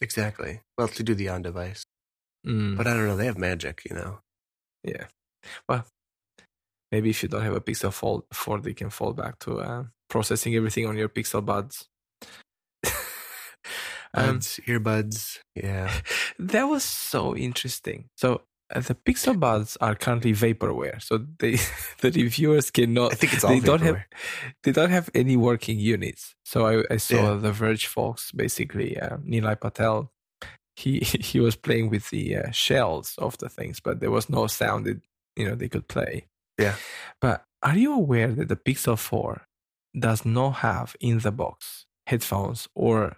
Exactly. 0.00 0.60
Well, 0.76 0.88
to 0.88 1.02
do 1.04 1.14
the 1.14 1.28
on 1.28 1.42
device. 1.42 1.84
Mm, 2.46 2.76
But 2.76 2.86
I 2.88 2.94
don't 2.94 3.06
know. 3.06 3.16
They 3.16 3.26
have 3.26 3.38
magic, 3.38 3.82
you 3.88 3.94
know? 3.96 4.18
yeah. 4.82 5.06
Well, 5.68 5.86
maybe 6.90 7.10
if 7.10 7.22
you 7.22 7.28
don't 7.28 7.42
have 7.42 7.54
a 7.54 7.60
Pixel 7.60 7.92
Fold 7.92 8.24
4, 8.32 8.60
they 8.60 8.74
can 8.74 8.90
fall 8.90 9.12
back 9.12 9.38
to 9.40 9.60
uh, 9.60 9.84
processing 10.10 10.54
everything 10.56 10.86
on 10.86 10.96
your 10.96 11.08
Pixel 11.08 11.44
buds. 11.44 11.86
um, 14.14 14.34
Buds, 14.36 14.60
earbuds. 14.66 15.38
Yeah. 15.54 15.92
that 16.38 16.64
was 16.64 16.82
so 16.84 17.36
interesting. 17.36 18.06
So 18.16 18.42
the 18.74 18.94
Pixel 18.94 19.38
buds 19.38 19.76
are 19.80 19.94
currently 19.94 20.32
vaporware, 20.32 21.00
so 21.02 21.18
they 21.38 21.52
the 22.00 22.10
reviewers 22.22 22.70
cannot. 22.70 23.12
I 23.12 23.14
think 23.16 23.34
it's 23.34 23.44
all 23.44 23.50
they 23.50 23.60
don't 23.60 23.80
have 23.82 23.96
vaporware. 23.96 24.04
they 24.64 24.72
don't 24.72 24.90
have 24.90 25.08
any 25.14 25.36
working 25.36 25.78
units. 25.78 26.34
So 26.44 26.66
I, 26.66 26.94
I 26.94 26.96
saw 26.98 27.14
Yeah. 27.16 27.34
the 27.34 27.52
Verge 27.52 27.86
folks, 27.86 28.32
basically 28.32 28.98
uh, 29.00 29.18
Nilay 29.18 29.60
Patel. 29.60 30.10
He 30.76 30.98
he 31.30 31.40
was 31.40 31.56
playing 31.56 31.90
with 31.90 32.10
the 32.10 32.36
uh, 32.36 32.50
shells 32.50 33.14
of 33.18 33.38
the 33.38 33.48
things, 33.48 33.80
but 33.80 34.00
there 34.00 34.10
was 34.10 34.28
no 34.28 34.46
sound 34.46 34.86
that 34.86 35.00
you 35.36 35.48
know 35.48 35.54
they 35.54 35.68
could 35.68 35.88
play. 35.88 36.26
Yeah. 36.58 36.74
But 37.20 37.44
are 37.62 37.76
you 37.76 37.92
aware 37.94 38.28
that 38.32 38.48
the 38.48 38.56
Pixel 38.56 38.98
Four 38.98 39.46
does 39.98 40.24
not 40.24 40.56
have 40.56 40.96
in 41.00 41.20
the 41.20 41.30
box 41.32 41.86
headphones 42.06 42.68
or 42.74 43.16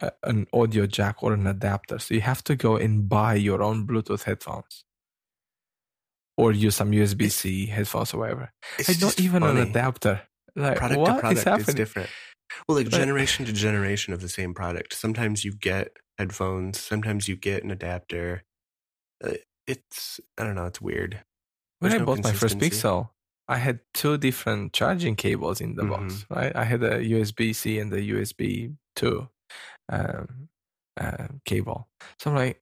a, 0.00 0.12
an 0.24 0.46
audio 0.52 0.86
jack 0.86 1.22
or 1.22 1.32
an 1.32 1.46
adapter? 1.46 1.98
So 1.98 2.14
you 2.14 2.20
have 2.22 2.42
to 2.44 2.56
go 2.56 2.76
and 2.76 3.08
buy 3.08 3.34
your 3.34 3.62
own 3.62 3.86
Bluetooth 3.86 4.24
headphones. 4.24 4.84
Or 6.38 6.52
use 6.52 6.74
some 6.76 6.90
USB 6.90 7.30
C 7.30 7.66
headphones 7.66 8.12
or 8.12 8.18
whatever. 8.18 8.52
It's 8.78 9.00
not 9.00 9.18
even 9.20 9.42
an 9.42 9.56
adapter. 9.56 10.20
Like 10.54 10.76
product 10.76 11.00
what 11.00 11.14
to 11.14 11.20
product 11.20 11.38
is 11.38 11.44
happening? 11.44 11.76
different. 11.76 12.10
Well, 12.68 12.76
like 12.76 12.90
But- 12.90 12.98
generation 12.98 13.46
to 13.46 13.52
generation 13.52 14.12
of 14.12 14.20
the 14.20 14.28
same 14.28 14.52
product. 14.54 14.92
Sometimes 14.94 15.44
you 15.44 15.54
get 15.56 15.96
headphones. 16.18 16.78
Sometimes 16.78 17.26
you 17.28 17.36
get 17.36 17.64
an 17.64 17.70
adapter. 17.70 18.44
Uh, 19.24 19.32
It's 19.66 20.20
I 20.38 20.44
don't 20.44 20.54
know. 20.54 20.66
It's 20.66 20.80
weird. 20.80 21.24
When 21.78 21.90
There's 21.90 21.94
I 21.94 22.04
no 22.04 22.06
bought 22.06 22.22
my 22.24 22.32
first. 22.32 22.58
Pixel, 22.58 23.10
I 23.48 23.56
had 23.56 23.80
two 23.94 24.16
different 24.18 24.72
charging 24.72 25.16
cables 25.16 25.60
in 25.60 25.74
the 25.74 25.84
box. 25.84 26.14
Mm-hmm. 26.14 26.34
Right, 26.34 26.54
I 26.56 26.64
had 26.64 26.82
a 26.82 27.00
USB 27.00 27.54
C 27.54 27.78
and 27.78 27.90
the 27.90 28.10
USB 28.10 28.76
two 28.94 29.28
um, 29.88 30.48
uh, 30.98 31.28
cable. 31.44 31.88
So 32.18 32.30
I'm 32.30 32.36
like, 32.36 32.60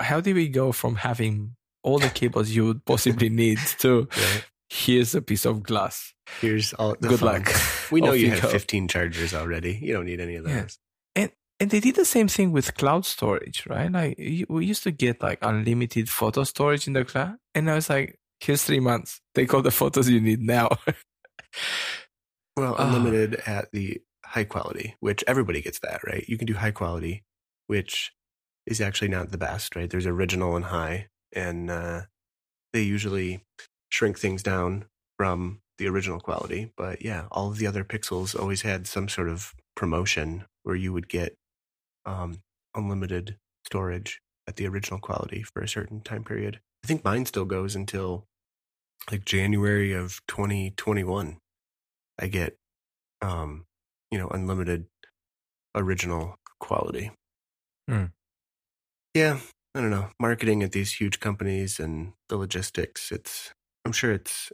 how 0.00 0.20
did 0.20 0.34
we 0.36 0.48
go 0.48 0.72
from 0.72 0.96
having 0.96 1.56
all 1.84 1.98
the 1.98 2.08
cables 2.10 2.50
you 2.50 2.66
would 2.66 2.84
possibly 2.84 3.28
need 3.42 3.58
to 3.80 4.08
Right? 4.16 4.44
here's 4.70 5.14
a 5.14 5.22
piece 5.22 5.44
of 5.44 5.62
glass? 5.62 6.14
Here's 6.40 6.72
all. 6.74 6.96
The 6.98 7.08
Good 7.08 7.20
fun. 7.20 7.42
luck. 7.42 7.52
We 7.92 8.00
know 8.00 8.12
you 8.12 8.26
you 8.26 8.30
have 8.32 8.42
go. 8.42 8.48
15 8.48 8.88
chargers 8.88 9.34
already. 9.34 9.78
You 9.82 9.92
don't 9.94 10.06
need 10.06 10.20
any 10.20 10.36
of 10.36 10.44
those. 10.44 10.78
Yeah. 11.16 11.26
And 11.60 11.70
they 11.70 11.78
did 11.78 11.94
the 11.94 12.04
same 12.06 12.26
thing 12.26 12.50
with 12.50 12.74
cloud 12.74 13.04
storage, 13.06 13.66
right? 13.68 13.92
Like 13.92 14.16
we 14.48 14.66
used 14.66 14.82
to 14.82 14.90
get 14.90 15.22
like 15.22 15.38
unlimited 15.42 16.08
photo 16.08 16.42
storage 16.42 16.88
in 16.88 16.94
the 16.94 17.04
cloud, 17.04 17.36
and 17.54 17.70
I 17.70 17.74
was 17.76 17.88
like, 17.88 18.18
"Here's 18.40 18.64
three 18.64 18.80
months. 18.80 19.20
Take 19.34 19.54
all 19.54 19.62
the 19.62 19.70
photos 19.70 20.08
you 20.08 20.20
need 20.20 20.40
now." 20.42 20.70
Well, 22.56 22.74
Ah. 22.78 22.86
unlimited 22.88 23.36
at 23.46 23.70
the 23.72 24.00
high 24.32 24.44
quality, 24.44 24.96
which 25.00 25.22
everybody 25.26 25.60
gets 25.60 25.78
that, 25.80 26.00
right? 26.06 26.24
You 26.26 26.38
can 26.38 26.46
do 26.46 26.54
high 26.54 26.70
quality, 26.70 27.22
which 27.66 28.12
is 28.66 28.80
actually 28.80 29.08
not 29.08 29.30
the 29.30 29.38
best, 29.38 29.76
right? 29.76 29.90
There's 29.90 30.06
original 30.06 30.56
and 30.56 30.64
high, 30.66 31.08
and 31.34 31.70
uh, 31.70 32.02
they 32.72 32.82
usually 32.82 33.44
shrink 33.90 34.18
things 34.18 34.42
down 34.42 34.86
from 35.18 35.60
the 35.76 35.86
original 35.86 36.18
quality. 36.18 36.72
But 36.76 37.02
yeah, 37.02 37.26
all 37.30 37.50
of 37.50 37.58
the 37.58 37.66
other 37.66 37.84
pixels 37.84 38.38
always 38.38 38.62
had 38.62 38.86
some 38.86 39.08
sort 39.08 39.28
of 39.28 39.52
promotion 39.76 40.46
where 40.62 40.76
you 40.76 40.94
would 40.94 41.08
get 41.08 41.34
um, 42.06 42.38
unlimited 42.74 43.36
storage 43.66 44.22
at 44.48 44.56
the 44.56 44.66
original 44.66 44.98
quality 44.98 45.42
for 45.42 45.62
a 45.62 45.68
certain 45.68 46.00
time 46.00 46.24
period. 46.24 46.60
I 46.84 46.86
think 46.86 47.04
mine 47.04 47.26
still 47.26 47.44
goes 47.44 47.76
until 47.76 48.24
like 49.10 49.26
January 49.26 49.92
of 49.92 50.20
2021. 50.28 51.36
I 52.18 52.26
get, 52.28 52.56
um, 53.20 53.66
you 54.12 54.18
know, 54.18 54.28
unlimited 54.28 54.86
original 55.74 56.36
quality. 56.60 57.10
Hmm. 57.88 58.06
Yeah, 59.14 59.40
I 59.74 59.80
don't 59.80 59.90
know. 59.90 60.10
Marketing 60.20 60.62
at 60.62 60.72
these 60.72 60.92
huge 60.92 61.18
companies 61.20 61.80
and 61.80 62.12
the 62.28 62.36
logistics, 62.36 63.10
it's, 63.10 63.52
I'm 63.84 63.92
sure 63.92 64.12
it's, 64.12 64.52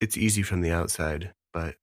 it's 0.00 0.16
easy 0.16 0.42
from 0.42 0.62
the 0.62 0.72
outside, 0.72 1.34
but 1.52 1.76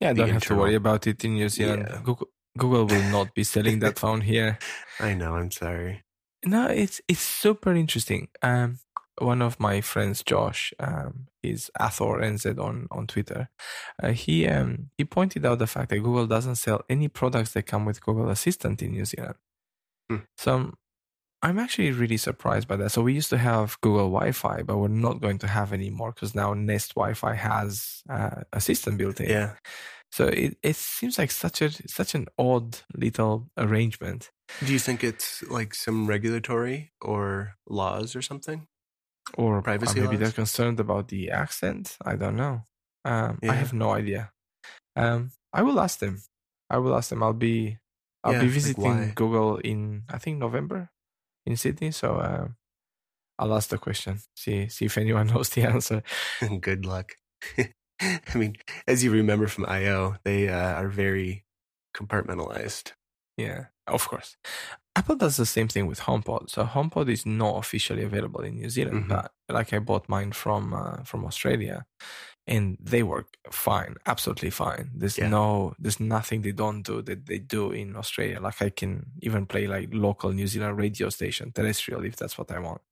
Yeah, 0.00 0.12
don't 0.12 0.30
have 0.30 0.44
to 0.44 0.56
worry 0.56 0.74
about 0.74 1.06
it 1.06 1.24
in 1.24 1.34
New 1.34 1.48
Zealand. 1.48 1.86
Yeah. 1.88 2.00
Google, 2.04 2.28
Google 2.58 2.86
will 2.86 3.02
not 3.02 3.34
be 3.34 3.44
selling 3.44 3.80
that 3.80 3.98
phone 4.04 4.20
here. 4.20 4.58
I 5.00 5.14
know, 5.14 5.36
I'm 5.36 5.50
sorry. 5.50 6.02
No, 6.44 6.66
it's 6.68 7.00
it's 7.08 7.20
super 7.22 7.72
interesting. 7.72 8.28
Um, 8.42 8.78
one 9.18 9.42
of 9.42 9.60
my 9.60 9.80
friends, 9.80 10.22
Josh, 10.22 10.72
um, 10.78 11.28
is 11.42 11.70
Athor 11.80 12.20
NZ 12.20 12.58
on 12.58 12.88
on 12.90 13.06
Twitter. 13.06 13.48
Uh, 14.02 14.12
he 14.12 14.46
um 14.48 14.90
he 14.98 15.04
pointed 15.04 15.44
out 15.46 15.58
the 15.58 15.66
fact 15.66 15.90
that 15.90 16.00
Google 16.00 16.26
doesn't 16.26 16.56
sell 16.56 16.84
any 16.88 17.08
products 17.08 17.52
that 17.52 17.66
come 17.66 17.84
with 17.84 18.04
Google 18.04 18.30
Assistant 18.30 18.82
in 18.82 18.92
New 18.92 19.04
Zealand. 19.04 19.36
Hmm. 20.10 20.16
So 20.36 20.54
um, 20.54 20.74
I'm 21.42 21.58
actually 21.58 21.92
really 21.92 22.16
surprised 22.16 22.68
by 22.68 22.76
that. 22.76 22.90
So 22.90 23.02
we 23.02 23.12
used 23.12 23.30
to 23.30 23.38
have 23.38 23.78
Google 23.82 24.10
Wi-Fi, 24.10 24.62
but 24.62 24.78
we're 24.78 24.88
not 24.88 25.20
going 25.20 25.38
to 25.40 25.46
have 25.46 25.74
anymore 25.74 26.12
because 26.12 26.34
now 26.34 26.54
Nest 26.54 26.94
Wi-Fi 26.94 27.34
has 27.34 28.02
uh, 28.08 28.42
Assistant 28.52 28.96
built 28.96 29.20
in. 29.20 29.28
Yeah. 29.28 29.52
So 30.10 30.28
it, 30.28 30.56
it 30.62 30.76
seems 30.76 31.18
like 31.18 31.30
such 31.30 31.60
a 31.60 31.70
such 31.88 32.14
an 32.14 32.28
odd 32.38 32.78
little 32.94 33.50
arrangement. 33.58 34.30
Do 34.64 34.72
you 34.72 34.78
think 34.78 35.02
it's 35.02 35.42
like 35.42 35.74
some 35.74 36.06
regulatory 36.06 36.92
or 37.02 37.56
laws 37.68 38.14
or 38.14 38.22
something? 38.22 38.68
Or 39.36 39.62
Privacy 39.62 40.00
or 40.00 40.02
maybe 40.02 40.16
they're 40.16 40.32
concerned 40.32 40.80
about 40.80 41.08
the 41.08 41.30
accent. 41.30 41.96
I 42.04 42.16
don't 42.16 42.36
know. 42.36 42.62
Um, 43.04 43.38
I 43.48 43.54
have 43.54 43.72
no 43.72 43.92
idea. 43.92 44.32
Um, 44.96 45.32
I 45.52 45.62
will 45.62 45.80
ask 45.80 45.98
them. 45.98 46.22
I 46.70 46.78
will 46.78 46.94
ask 46.96 47.10
them. 47.10 47.22
I'll 47.22 47.32
be 47.34 47.78
I'll 48.24 48.32
Yeah, 48.32 48.40
be 48.40 48.48
visiting 48.48 48.82
why? 48.82 49.14
Google 49.14 49.58
in 49.58 50.04
I 50.10 50.18
think 50.18 50.38
November 50.38 50.90
in 51.46 51.56
Sydney. 51.56 51.92
So 51.92 52.16
uh, 52.18 52.48
I'll 53.38 53.54
ask 53.54 53.70
the 53.70 53.78
question. 53.78 54.20
See 54.36 54.68
see 54.68 54.86
if 54.86 54.98
anyone 54.98 55.26
knows 55.32 55.50
the 55.50 55.62
answer. 55.64 56.02
Good 56.60 56.86
luck. 56.86 57.12
I 58.00 58.20
mean, 58.34 58.56
as 58.86 59.04
you 59.04 59.10
remember 59.12 59.46
from 59.46 59.66
IO, 59.66 60.16
they 60.24 60.48
uh, 60.48 60.74
are 60.74 60.88
very 60.88 61.44
compartmentalized. 61.96 62.92
Yeah, 63.36 63.66
of 63.86 64.08
course. 64.08 64.36
Apple 64.96 65.16
does 65.16 65.36
the 65.36 65.46
same 65.46 65.66
thing 65.66 65.86
with 65.86 66.00
HomePod. 66.00 66.50
So 66.50 66.64
HomePod 66.64 67.10
is 67.10 67.26
not 67.26 67.58
officially 67.58 68.04
available 68.04 68.42
in 68.42 68.54
New 68.54 68.70
Zealand, 68.70 69.06
Mhm. 69.06 69.08
but 69.08 69.32
like 69.48 69.72
I 69.72 69.80
bought 69.80 70.08
mine 70.08 70.30
from 70.32 70.72
uh, 70.72 71.02
from 71.02 71.24
Australia, 71.24 71.84
and 72.46 72.78
they 72.80 73.02
work 73.02 73.36
fine, 73.50 73.96
absolutely 74.06 74.50
fine. 74.50 74.92
There's 74.94 75.20
Yeah. 75.20 75.34
no, 75.36 75.74
there's 75.78 76.00
nothing 76.00 76.42
they 76.42 76.52
don't 76.52 76.82
do 76.82 77.02
that 77.02 77.26
they 77.26 77.38
do 77.40 77.72
in 77.72 77.96
Australia. 77.96 78.40
Like 78.40 78.62
I 78.62 78.70
can 78.70 79.12
even 79.22 79.46
play 79.46 79.66
like 79.66 79.90
local 79.94 80.32
New 80.32 80.46
Zealand 80.48 80.78
radio 80.78 81.10
station, 81.10 81.52
terrestrial, 81.52 82.04
if 82.04 82.16
that's 82.16 82.38
what 82.38 82.50
I 82.52 82.60
want, 82.60 82.82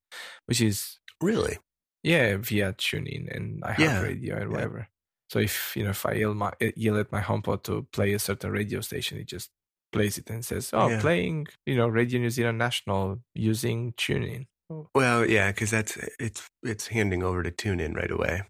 which 0.46 0.60
is 0.62 1.00
Really? 1.22 1.58
yeah 2.02 2.36
via 2.36 2.72
tuning 2.74 3.28
and 3.30 3.62
I 3.64 3.72
have 3.72 4.00
Yeah, 4.00 4.00
radio 4.00 4.36
and 4.40 4.50
yeah. 4.50 4.52
whatever. 4.52 4.88
So 5.30 5.38
if 5.38 5.76
you 5.76 5.84
know 5.84 5.90
if 5.90 6.04
I 6.06 6.12
yell 6.14 6.34
my 6.34 6.52
yell 6.76 6.98
at 6.98 7.12
my 7.12 7.20
HomePod 7.20 7.62
to 7.64 7.84
play 7.92 8.12
a 8.12 8.18
certain 8.18 8.50
radio 8.50 8.80
station, 8.80 9.18
it 9.18 9.26
just 9.28 9.50
plays 9.92 10.18
it 10.18 10.31
and 10.31 10.44
says, 10.44 10.70
"Oh, 10.72 10.88
Yeah. 10.88 11.00
playing 11.00 11.46
you 11.66 11.76
know 11.76 11.88
Radio 11.88 12.20
New 12.20 12.31
Zealand 12.31 12.59
National 12.59 13.20
using 13.35 13.92
TuneIn." 13.94 14.46
Well, 14.94 15.28
yeah, 15.28 15.52
because 15.52 15.70
that's 15.70 15.96
it's 16.18 16.48
it's 16.62 16.88
handing 16.88 17.22
over 17.22 17.42
to 17.42 17.50
TuneIn 17.50 17.94
right 17.94 18.11
away, 18.11 18.42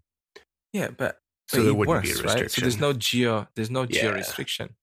Yeah, 0.73 0.89
but 0.89 1.19
so 1.49 1.57
but 1.57 1.63
there 1.63 1.73
it 1.73 1.77
wouldn't 1.77 1.87
works, 1.97 2.09
be 2.09 2.11
a 2.11 2.23
right? 2.23 2.23
restriction. 2.23 2.49
So 2.49 2.61
there's 2.61 2.79
no 2.79 2.93
geo 2.93 3.47
there's 3.55 3.69
no 3.71 3.85
geo 3.85 4.11
Yeah. 4.11 4.17
restriction. 4.17 4.75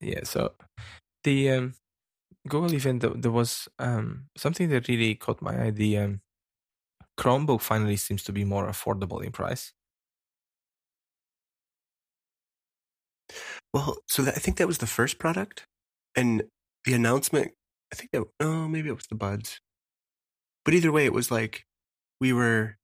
Yeah, 0.00 0.24
so 0.24 0.54
the 1.24 1.50
um, 1.50 1.74
Google 2.48 2.74
event 2.74 3.02
th- 3.02 3.14
there 3.16 3.32
was 3.32 3.68
um, 3.78 4.28
something 4.36 4.68
that 4.70 4.88
really 4.88 5.14
caught 5.14 5.42
my 5.42 5.66
eye. 5.66 5.70
The 5.70 5.98
um, 5.98 6.20
Chromebook 7.18 7.60
finally 7.62 7.96
seems 7.96 8.22
to 8.24 8.32
be 8.32 8.44
more 8.44 8.66
affordable 8.68 9.24
in 9.24 9.32
price. 9.32 9.72
Well, 13.76 13.98
so 14.08 14.22
that, 14.22 14.34
I 14.34 14.38
think 14.38 14.56
that 14.56 14.66
was 14.66 14.78
the 14.78 14.86
first 14.86 15.18
product, 15.18 15.66
and 16.16 16.44
the 16.86 16.94
announcement. 16.94 17.52
I 17.92 17.96
think 17.96 18.10
that 18.12 18.24
oh 18.40 18.66
maybe 18.68 18.88
it 18.88 18.96
was 18.96 19.06
the 19.06 19.14
buds, 19.14 19.60
but 20.64 20.72
either 20.72 20.90
way, 20.90 21.04
it 21.04 21.12
was 21.12 21.30
like 21.30 21.66
we 22.18 22.32
were 22.32 22.78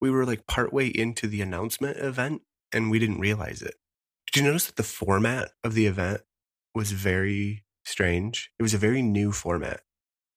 we 0.00 0.08
were 0.08 0.24
like 0.24 0.46
partway 0.46 0.86
into 0.86 1.26
the 1.26 1.42
announcement 1.42 1.98
event, 1.98 2.40
and 2.72 2.90
we 2.90 2.98
didn't 2.98 3.20
realize 3.20 3.60
it. 3.60 3.74
Did 4.32 4.40
you 4.40 4.46
notice 4.46 4.64
that 4.64 4.76
the 4.76 4.82
format 4.84 5.50
of 5.62 5.74
the 5.74 5.84
event 5.84 6.22
was 6.74 6.92
very 6.92 7.66
strange? 7.84 8.50
It 8.58 8.62
was 8.62 8.72
a 8.72 8.78
very 8.78 9.02
new 9.02 9.32
format. 9.32 9.82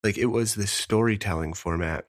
Like 0.04 0.18
it 0.18 0.26
was 0.26 0.56
this 0.56 0.74
storytelling 0.74 1.54
format 1.54 2.04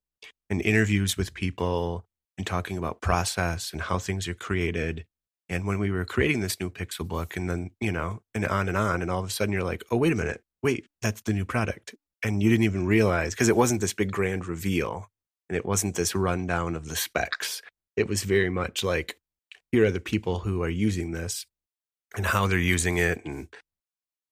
and 0.51 0.61
interviews 0.61 1.17
with 1.17 1.35
people 1.35 2.05
and 2.37 2.45
talking 2.45 2.77
about 2.77 3.01
process 3.01 3.73
and 3.73 3.83
how 3.83 4.01
things 4.01 4.27
are 4.27 4.35
created. 4.35 5.05
And 5.51 5.67
when 5.67 5.79
we 5.79 5.91
were 5.91 6.05
creating 6.07 6.41
this 6.41 6.59
new 6.61 6.71
Pixelbook, 6.71 7.37
and 7.37 7.51
then, 7.51 7.71
you 7.81 7.93
know, 7.93 8.23
and 8.35 8.47
on 8.47 8.69
and 8.69 8.77
on, 8.77 9.03
and 9.03 9.11
all 9.11 9.21
of 9.21 9.27
a 9.27 9.31
sudden 9.31 9.53
you're 9.53 9.65
like, 9.65 9.83
oh, 9.91 9.97
wait 9.99 10.13
a 10.13 10.17
minute, 10.17 10.43
wait, 10.63 10.87
that's 11.03 11.21
the 11.23 11.33
new 11.35 11.45
product. 11.45 11.95
And 12.23 12.43
you 12.43 12.49
didn't 12.49 12.65
even 12.65 12.87
realize 12.87 13.35
because 13.35 13.49
it 13.49 13.57
wasn't 13.57 13.81
this 13.83 13.93
big 13.93 14.13
grand 14.13 14.47
reveal 14.47 15.11
and 15.49 15.57
it 15.57 15.67
wasn't 15.67 15.97
this 15.97 16.15
rundown 16.15 16.77
of 16.77 16.87
the 16.89 16.97
specs. 16.97 17.61
It 17.97 18.07
was 18.09 18.23
very 18.23 18.49
much 18.51 18.85
like, 18.85 19.19
here 19.73 19.85
are 19.85 19.91
the 19.91 20.01
people 20.01 20.39
who 20.41 20.63
are 20.63 20.69
using 20.69 21.11
this 21.13 21.47
and 22.17 22.27
how 22.27 22.47
they're 22.47 22.59
using 22.59 22.99
it. 22.99 23.25
And 23.25 23.49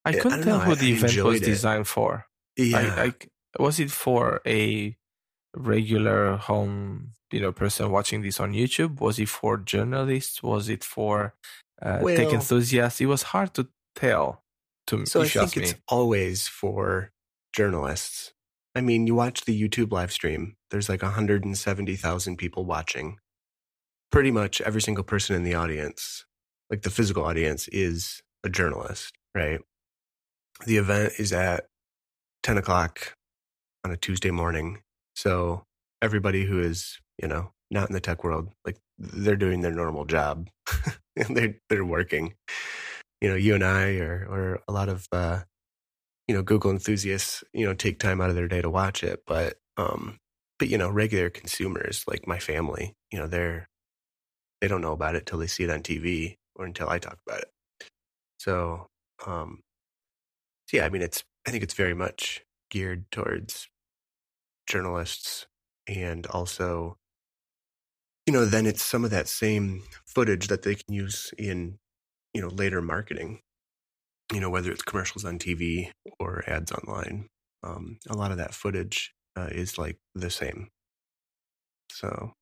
I 0.05 0.11
I 0.11 0.13
couldn't 0.15 0.31
don't 0.39 0.43
tell 0.45 0.59
know, 0.59 0.65
who 0.67 0.73
I- 0.73 0.75
the 0.77 0.87
I 0.87 0.91
event 0.91 1.03
was 1.03 1.13
enjoyed 1.13 1.43
it. 1.43 1.47
designed 1.47 1.89
for. 1.89 2.27
yeah, 2.57 2.95
I, 2.97 3.15
I 3.59 3.63
was 3.63 3.81
it 3.81 3.91
for 3.91 4.41
a 4.47 4.97
regular 5.59 6.37
home 6.37 7.13
you 7.31 7.41
know 7.41 7.53
person 7.53 7.91
watching 7.91 8.23
this 8.23 8.41
on 8.41 8.53
YouTube? 8.53 9.01
Was 9.01 9.19
it 9.19 9.29
for 9.29 9.57
journalists? 9.59 10.43
Was 10.43 10.69
it 10.69 10.85
for 10.85 11.35
uh, 11.83 11.99
tech 11.99 12.33
enthusiasts? 12.33 13.01
It 13.01 13.07
was 13.07 13.23
hard 13.25 13.55
to 13.55 13.69
tell. 13.95 14.43
To 14.89 15.05
So 15.05 15.23
I 15.23 15.29
think 15.29 15.57
me. 15.57 15.63
it's 15.65 15.75
always 15.89 16.49
for 16.49 17.13
journalists. 17.53 18.33
I 18.75 18.81
mean, 18.81 19.07
you 19.07 19.15
watch 19.15 19.45
the 19.45 19.61
YouTube 19.61 19.93
live 19.93 20.13
stream, 20.13 20.57
there's 20.71 20.89
like 20.89 21.03
170,000 21.03 22.37
people 22.37 22.65
watching. 22.65 23.19
Pretty 24.11 24.31
much 24.31 24.61
every 24.63 24.81
single 24.81 25.05
person 25.05 25.37
in 25.37 25.43
the 25.43 25.55
audience, 25.55 26.25
like 26.71 26.83
the 26.83 26.91
physical 26.91 27.25
audience, 27.25 27.69
is 27.69 28.23
a 28.45 28.49
journalist, 28.49 29.13
right? 29.35 29.61
The 30.65 30.79
event 30.79 31.15
is 31.19 31.33
at 31.33 31.67
10 32.43 32.57
o'clock 32.57 33.15
on 33.85 33.91
a 33.91 33.97
Tuesday 33.97 34.31
morning. 34.31 34.83
So 35.19 35.65
everybody 36.01 36.45
who 36.45 36.61
is, 36.61 36.99
you 37.21 37.29
know, 37.29 37.51
not 37.71 37.89
in 37.89 37.95
the 37.95 38.01
tech 38.01 38.23
world, 38.23 38.51
like 38.65 38.77
they're 38.99 39.37
doing 39.37 39.61
their 39.61 39.75
normal 39.75 40.05
job. 40.05 40.49
they're, 41.29 41.57
they're 41.69 41.85
working 41.85 42.35
you 43.21 43.29
know, 43.29 43.35
you 43.35 43.55
and 43.55 43.65
I 43.65 43.97
or 43.97 44.27
or 44.29 44.61
a 44.69 44.73
lot 44.73 44.89
of 44.89 45.07
uh, 45.13 45.41
you 46.27 46.35
know 46.35 46.43
Google 46.43 46.71
enthusiasts, 46.71 47.43
you 47.53 47.67
know, 47.67 47.75
take 47.75 47.99
time 47.99 48.21
out 48.21 48.31
of 48.31 48.37
their 48.37 48.49
day 48.49 48.63
to 48.63 48.71
watch 48.71 49.03
it. 49.03 49.23
But 49.27 49.59
um, 49.77 50.19
but 50.59 50.69
you 50.69 50.79
know, 50.79 50.91
regular 50.91 51.31
consumers 51.31 52.05
like 52.07 52.27
my 52.27 52.39
family, 52.39 52.95
you 53.11 53.19
know, 53.19 53.27
they're 53.27 53.67
they 54.61 54.69
don't 54.69 54.83
know 54.83 54.93
about 54.93 55.15
it 55.15 55.27
till 55.27 55.39
they 55.39 55.47
see 55.47 55.65
it 55.65 55.71
on 55.71 55.83
TV 55.83 56.37
or 56.57 56.65
until 56.65 56.89
I 56.89 56.99
talk 56.99 57.19
about 57.27 57.41
it. 57.41 57.51
So 58.39 58.87
um, 59.27 59.61
so 60.69 60.77
yeah, 60.79 60.87
I 60.87 60.91
mean, 60.91 61.03
it's 61.03 61.25
I 61.47 61.51
think 61.51 61.63
it's 61.63 61.75
very 61.75 61.95
much 61.95 62.45
geared 62.71 63.11
towards 63.11 63.69
journalists 64.69 65.47
and 65.89 66.27
also 66.29 66.97
you 68.27 68.33
know 68.33 68.45
then 68.45 68.67
it's 68.67 68.83
some 68.83 69.05
of 69.05 69.11
that 69.11 69.27
same 69.29 69.83
footage 70.07 70.49
that 70.49 70.63
they 70.63 70.75
can 70.75 70.95
use 70.95 71.33
in 71.39 71.79
you 72.35 72.41
know 72.41 72.49
later 72.49 72.83
marketing 72.83 73.41
you 74.33 74.41
know 74.41 74.51
whether 74.51 74.71
it's 74.71 74.83
commercials 74.83 75.25
on 75.25 75.39
tv 75.39 75.91
or 76.21 76.45
ads 76.47 76.71
online 76.73 77.29
um, 77.65 77.99
a 78.09 78.15
lot 78.15 78.31
of 78.31 78.37
that 78.37 78.55
footage 78.55 79.15
uh, 79.37 79.49
is 79.51 79.79
like 79.79 79.99
the 80.15 80.31
same 80.31 80.69
so 81.91 82.33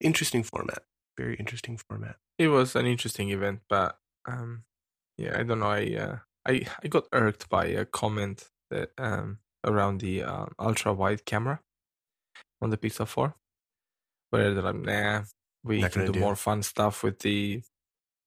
interesting 0.00 0.42
format 0.42 0.84
very 1.18 1.36
interesting 1.36 1.76
format 1.76 2.16
It 2.38 2.48
was 2.48 2.74
an 2.74 2.86
interesting 2.86 3.30
event, 3.30 3.60
but 3.68 3.98
um, 4.26 4.64
yeah, 5.16 5.38
I 5.38 5.44
don't 5.44 5.60
know. 5.60 5.70
I 5.70 5.94
uh, 5.94 6.18
I 6.46 6.66
I 6.82 6.88
got 6.88 7.06
irked 7.12 7.48
by 7.48 7.66
a 7.66 7.84
comment 7.84 8.50
that 8.70 8.90
um 8.98 9.38
around 9.64 10.00
the 10.00 10.22
uh, 10.22 10.46
ultra 10.58 10.92
wide 10.92 11.24
camera 11.24 11.60
on 12.60 12.70
the 12.70 12.76
Pixel 12.78 13.06
Four, 13.06 13.36
where 14.30 14.54
they're 14.54 14.62
like, 14.62 14.76
nah, 14.76 15.24
we 15.64 15.82
Not 15.82 15.92
can 15.92 16.04
do, 16.04 16.12
do 16.12 16.12
more 16.12 16.36
fun 16.36 16.62
stuff 16.62 17.02
with 17.02 17.20
the 17.20 17.62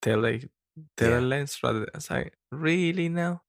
tele 0.01 0.49
tele 0.97 1.21
lens 1.21 1.59
rather. 1.63 1.81
Than, 1.81 1.89
it's 1.95 2.09
like 2.09 2.33
really 2.51 3.09
now. 3.09 3.43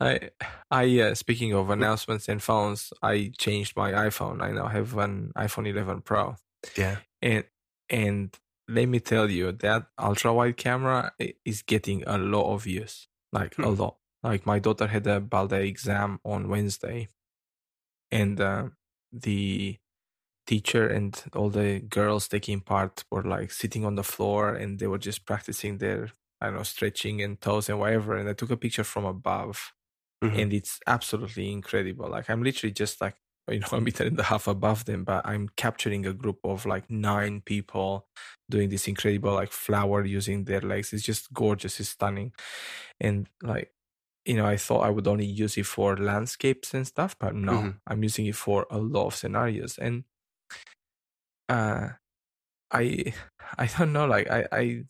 I 0.00 0.30
I 0.70 1.00
uh, 1.00 1.14
speaking 1.14 1.52
of 1.54 1.70
announcements 1.70 2.28
and 2.28 2.42
phones, 2.42 2.92
I 3.02 3.32
changed 3.38 3.76
my 3.76 3.92
iPhone. 3.92 4.42
I 4.42 4.52
now 4.52 4.68
have 4.68 4.96
an 4.98 5.32
iPhone 5.36 5.68
11 5.68 6.02
Pro 6.02 6.36
yeah 6.76 7.00
and 7.22 7.44
and 7.90 8.36
let 8.68 8.86
me 8.86 9.00
tell 9.00 9.30
you 9.30 9.52
that 9.52 9.86
ultra 9.98 10.32
wide 10.34 10.56
camera 10.56 11.12
is 11.44 11.62
getting 11.62 12.04
a 12.06 12.18
lot 12.18 12.52
of 12.54 12.66
use 12.66 13.08
like 13.32 13.56
a 13.62 13.68
Hmm. 13.68 13.72
lot 13.72 13.98
like 14.22 14.46
my 14.46 14.58
daughter 14.58 14.86
had 14.88 15.06
a 15.06 15.20
balde 15.20 15.52
exam 15.54 16.20
on 16.24 16.48
wednesday 16.48 17.08
and 18.10 18.40
uh, 18.40 18.68
the 19.12 19.76
teacher 20.46 20.88
and 20.88 21.24
all 21.34 21.50
the 21.50 21.80
girls 21.80 22.28
taking 22.28 22.60
part 22.60 23.04
were 23.10 23.22
like 23.24 23.50
sitting 23.52 23.84
on 23.84 23.96
the 23.96 24.04
floor 24.04 24.54
and 24.54 24.78
they 24.78 24.86
were 24.88 24.98
just 24.98 25.26
practicing 25.26 25.78
their 25.78 26.10
i 26.40 26.46
don't 26.46 26.56
know 26.56 26.62
stretching 26.64 27.22
and 27.22 27.40
toes 27.40 27.68
and 27.68 27.80
whatever 27.80 28.16
and 28.16 28.28
i 28.28 28.32
took 28.34 28.50
a 28.50 28.56
picture 28.56 28.84
from 28.84 29.04
above 29.06 29.72
Mhm. 30.22 30.38
and 30.38 30.52
it's 30.54 30.80
absolutely 30.86 31.52
incredible. 31.52 32.08
Like 32.10 32.30
I'm 32.30 32.42
literally 32.42 32.72
just 32.72 33.00
like 33.00 33.16
you 33.50 33.60
know 33.60 33.68
a 33.72 33.80
meter 33.80 34.04
and 34.06 34.18
a 34.20 34.24
half 34.24 34.48
above 34.48 34.84
them, 34.86 35.04
but 35.04 35.26
I'm 35.26 35.48
capturing 35.56 36.06
a 36.06 36.12
group 36.14 36.38
of 36.44 36.66
like 36.66 36.90
nine 36.90 37.42
people 37.42 38.08
doing 38.50 38.68
this 38.70 38.88
incredible 38.88 39.34
like 39.34 39.52
flower 39.52 40.04
using 40.04 40.44
their 40.44 40.60
legs. 40.62 40.92
It's 40.92 41.04
just 41.04 41.32
gorgeous. 41.34 41.80
It's 41.80 41.90
stunning, 41.90 42.32
and 43.00 43.28
like 43.42 43.72
you 44.28 44.36
know, 44.36 44.46
I 44.46 44.56
thought 44.58 44.84
I 44.86 44.90
would 44.90 45.08
only 45.08 45.26
use 45.26 45.56
it 45.58 45.66
for 45.66 45.96
landscapes 45.96 46.74
and 46.74 46.86
stuff, 46.86 47.16
but 47.18 47.34
no, 47.34 47.52
Mhm. 47.52 47.80
I'm 47.88 48.02
using 48.04 48.26
it 48.26 48.36
for 48.36 48.66
a 48.70 48.78
lot 48.78 49.06
of 49.08 49.14
scenarios, 49.16 49.78
and 49.78 50.04
uh, 51.48 51.88
I 52.72 53.14
I 53.58 53.66
don't 53.78 53.92
know, 53.92 54.06
like 54.06 54.30
I 54.30 54.46
I. 54.52 54.84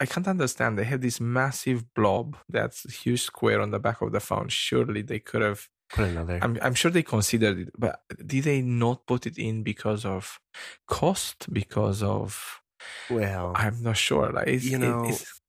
I 0.00 0.06
can't 0.06 0.26
understand. 0.26 0.76
They 0.78 0.84
have 0.84 1.00
this 1.00 1.20
massive 1.20 1.94
blob 1.94 2.36
that's 2.48 2.84
a 2.84 2.90
huge 2.90 3.22
square 3.22 3.60
on 3.60 3.70
the 3.70 3.78
back 3.78 4.00
of 4.02 4.10
the 4.10 4.18
phone. 4.20 4.48
Surely 4.48 5.02
they 5.02 5.20
could 5.20 5.42
have 5.42 5.68
put 5.92 6.08
another 6.08 6.38
I'm 6.42 6.58
I'm 6.60 6.74
sure 6.74 6.90
they 6.90 7.04
considered 7.04 7.58
it, 7.60 7.70
but 7.78 8.02
did 8.26 8.44
they 8.44 8.62
not 8.62 9.06
put 9.06 9.26
it 9.26 9.38
in 9.38 9.62
because 9.62 10.04
of 10.04 10.40
cost? 10.88 11.52
Because 11.52 12.02
of 12.02 12.60
well 13.08 13.52
I'm 13.54 13.80
not 13.82 13.96
sure. 13.96 14.32
Like 14.32 14.48
You 14.48 14.78
know, 14.78 15.04
it's- 15.04 15.40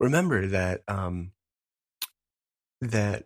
remember 0.00 0.46
that 0.48 0.82
um, 0.88 1.32
that 2.80 3.24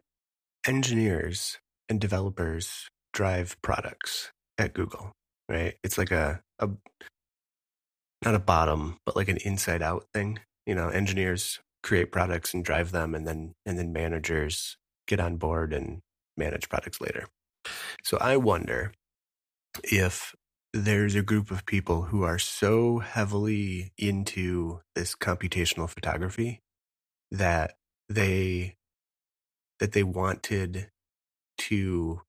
engineers 0.67 1.59
and 1.89 2.01
developers 2.01 2.89
drive 3.13 3.57
products 3.63 4.31
at 4.59 4.75
Google, 4.75 5.13
right? 5.49 5.75
It's 5.83 5.99
like 5.99 6.11
a, 6.11 6.43
a 6.59 6.71
not 8.25 8.35
a 8.35 8.41
bottom, 8.41 8.99
but 9.07 9.17
like 9.17 9.29
an 9.29 9.39
inside 9.39 9.83
out 9.83 10.07
thing. 10.13 10.41
You 10.67 10.75
know, 10.75 10.89
engineers 10.89 11.61
create 11.83 12.13
products 12.13 12.53
and 12.53 12.65
drive 12.65 12.93
them, 12.93 13.15
and 13.15 13.27
then 13.27 13.55
and 13.65 13.79
then 13.79 13.93
managers 13.93 14.77
get 15.07 15.21
on 15.21 15.37
board 15.37 15.73
and 15.73 16.01
manage 16.37 16.69
products 16.69 17.01
later. 17.01 17.27
So 18.05 18.19
I 18.21 18.37
wonder 18.37 18.93
if 19.85 20.35
there's 20.73 21.15
a 21.15 21.23
group 21.23 21.51
of 21.51 21.67
people 21.67 22.03
who 22.03 22.23
are 22.23 22.39
so 22.39 22.99
heavily 22.99 23.93
into 23.97 24.81
this 24.95 25.15
computational 25.15 25.89
photography 25.89 26.61
that 27.31 27.75
they 28.09 28.75
that 29.81 29.93
they 29.93 30.03
wanted 30.03 30.91
to 31.59 32.23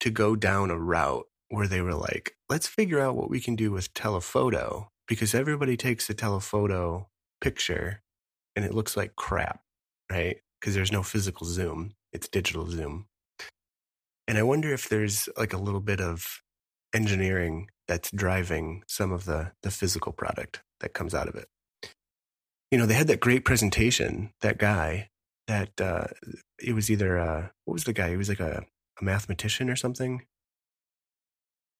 to 0.00 0.10
go 0.10 0.36
down 0.36 0.70
a 0.70 0.78
route 0.78 1.26
where 1.48 1.66
they 1.66 1.80
were 1.80 1.94
like, 1.94 2.36
let's 2.48 2.66
figure 2.66 3.00
out 3.00 3.16
what 3.16 3.30
we 3.30 3.40
can 3.40 3.56
do 3.56 3.72
with 3.72 3.94
telephoto 3.94 4.90
because 5.08 5.34
everybody 5.34 5.76
takes 5.76 6.08
a 6.10 6.14
telephoto 6.14 7.08
picture 7.40 8.02
and 8.56 8.64
it 8.64 8.74
looks 8.74 8.96
like 8.96 9.16
crap, 9.16 9.60
right? 10.10 10.38
Because 10.60 10.74
there's 10.74 10.92
no 10.92 11.02
physical 11.02 11.46
zoom, 11.46 11.94
it's 12.12 12.28
digital 12.28 12.68
zoom. 12.70 13.06
And 14.26 14.38
I 14.38 14.42
wonder 14.42 14.72
if 14.72 14.88
there's 14.88 15.28
like 15.36 15.52
a 15.52 15.58
little 15.58 15.80
bit 15.80 16.00
of 16.00 16.42
engineering 16.94 17.68
that's 17.88 18.10
driving 18.10 18.82
some 18.86 19.12
of 19.12 19.24
the 19.24 19.52
the 19.62 19.70
physical 19.70 20.12
product 20.12 20.62
that 20.80 20.94
comes 20.94 21.14
out 21.14 21.28
of 21.28 21.34
it. 21.34 21.48
You 22.70 22.78
know, 22.78 22.86
they 22.86 22.94
had 22.94 23.08
that 23.08 23.20
great 23.20 23.44
presentation, 23.44 24.32
that 24.40 24.58
guy 24.58 25.10
that 25.46 25.80
uh 25.80 26.06
it 26.58 26.74
was 26.74 26.90
either 26.90 27.18
uh 27.18 27.48
what 27.64 27.74
was 27.74 27.84
the 27.84 27.92
guy? 27.92 28.10
He 28.10 28.16
was 28.16 28.28
like 28.28 28.40
a, 28.40 28.64
a 29.00 29.04
mathematician 29.04 29.70
or 29.70 29.76
something. 29.76 30.22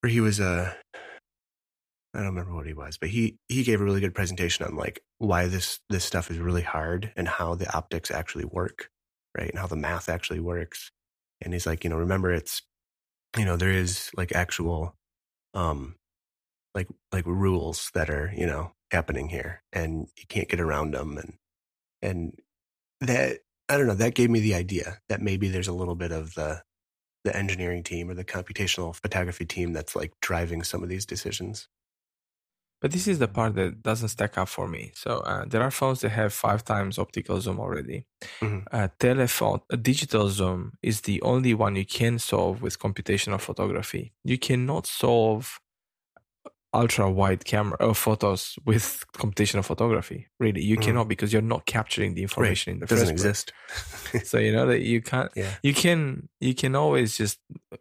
Or 0.02 0.08
he 0.08 0.20
was 0.20 0.40
a 0.40 0.76
I 2.14 2.18
don't 2.18 2.28
remember 2.28 2.54
what 2.54 2.66
he 2.66 2.74
was, 2.74 2.96
but 2.96 3.08
he 3.08 3.38
he 3.48 3.64
gave 3.64 3.80
a 3.80 3.84
really 3.84 4.00
good 4.00 4.14
presentation 4.14 4.64
on 4.64 4.76
like 4.76 5.02
why 5.18 5.48
this 5.48 5.80
this 5.90 6.04
stuff 6.04 6.30
is 6.30 6.38
really 6.38 6.62
hard 6.62 7.12
and 7.16 7.26
how 7.26 7.54
the 7.54 7.72
optics 7.76 8.10
actually 8.10 8.44
work, 8.44 8.90
right? 9.36 9.50
And 9.50 9.58
how 9.58 9.66
the 9.66 9.76
math 9.76 10.08
actually 10.08 10.40
works. 10.40 10.92
And 11.40 11.52
he's 11.52 11.66
like, 11.66 11.82
you 11.82 11.90
know, 11.90 11.96
remember 11.96 12.32
it's 12.32 12.62
you 13.36 13.44
know, 13.44 13.56
there 13.56 13.72
is 13.72 14.10
like 14.16 14.32
actual 14.34 14.94
um 15.54 15.96
like 16.74 16.88
like 17.12 17.26
rules 17.26 17.90
that 17.94 18.10
are, 18.10 18.32
you 18.36 18.46
know, 18.46 18.72
happening 18.92 19.28
here 19.28 19.62
and 19.72 20.08
you 20.16 20.24
can't 20.28 20.48
get 20.48 20.60
around 20.60 20.92
them 20.92 21.18
and 21.18 21.34
and 22.00 22.38
that 23.00 23.40
I 23.68 23.76
don't 23.78 23.86
know, 23.86 23.94
that 23.94 24.14
gave 24.14 24.30
me 24.30 24.40
the 24.40 24.54
idea 24.54 25.00
that 25.08 25.22
maybe 25.22 25.48
there's 25.48 25.68
a 25.68 25.72
little 25.72 25.94
bit 25.96 26.12
of 26.12 26.34
the 26.34 26.62
the 27.24 27.36
engineering 27.36 27.82
team 27.84 28.10
or 28.10 28.14
the 28.14 28.24
computational 28.24 28.96
photography 28.96 29.46
team 29.46 29.72
that's 29.74 29.96
like 29.96 30.12
driving 30.22 30.62
some 30.64 30.82
of 30.82 30.88
these 30.90 31.06
decisions. 31.06 31.68
But 32.80 32.92
this 32.92 33.08
is 33.08 33.18
the 33.18 33.28
part 33.28 33.54
that 33.54 33.82
doesn't 33.82 34.08
stack 34.08 34.36
up 34.36 34.48
for 34.48 34.68
me. 34.68 34.92
So 34.94 35.18
uh, 35.20 35.46
there 35.46 35.62
are 35.62 35.70
phones 35.70 36.00
that 36.02 36.10
have 36.10 36.32
five 36.34 36.64
times 36.64 36.98
optical 36.98 37.40
zoom 37.40 37.58
already. 37.58 38.06
Mhm. 38.42 38.66
Uh, 38.72 38.88
telephone, 38.98 39.60
a 39.70 39.76
digital 39.76 40.28
zoom 40.30 40.72
is 40.82 41.02
the 41.02 41.22
only 41.22 41.54
one 41.54 41.76
you 41.76 41.86
can 41.86 42.18
solve 42.18 42.62
with 42.62 42.78
computational 42.78 43.40
photography. 43.40 44.14
You 44.24 44.38
cannot 44.38 44.86
solve 44.86 45.60
ultra 46.74 47.10
wide 47.10 47.44
camera 47.44 47.76
uh, 47.80 47.94
photos 47.94 48.58
with 48.64 49.04
computational 49.16 49.64
photography. 49.64 50.26
Really, 50.40 50.62
you 50.62 50.76
Mhm. 50.76 50.82
cannot 50.82 51.08
because 51.08 51.32
you're 51.32 51.42
not 51.54 51.64
capturing 51.66 52.14
the 52.14 52.22
information 52.22 52.72
in 52.74 52.78
the 52.80 52.84
It 52.84 52.88
doesn't 52.88 53.10
exist. 53.10 53.52
So 54.24 54.38
you 54.38 54.52
know 54.52 54.66
that 54.66 54.80
you 54.82 55.00
can't 55.02 55.30
yeah. 55.34 55.54
you 55.62 55.74
can 55.74 56.28
you 56.40 56.54
can 56.54 56.74
always 56.76 57.16
just 57.16 57.38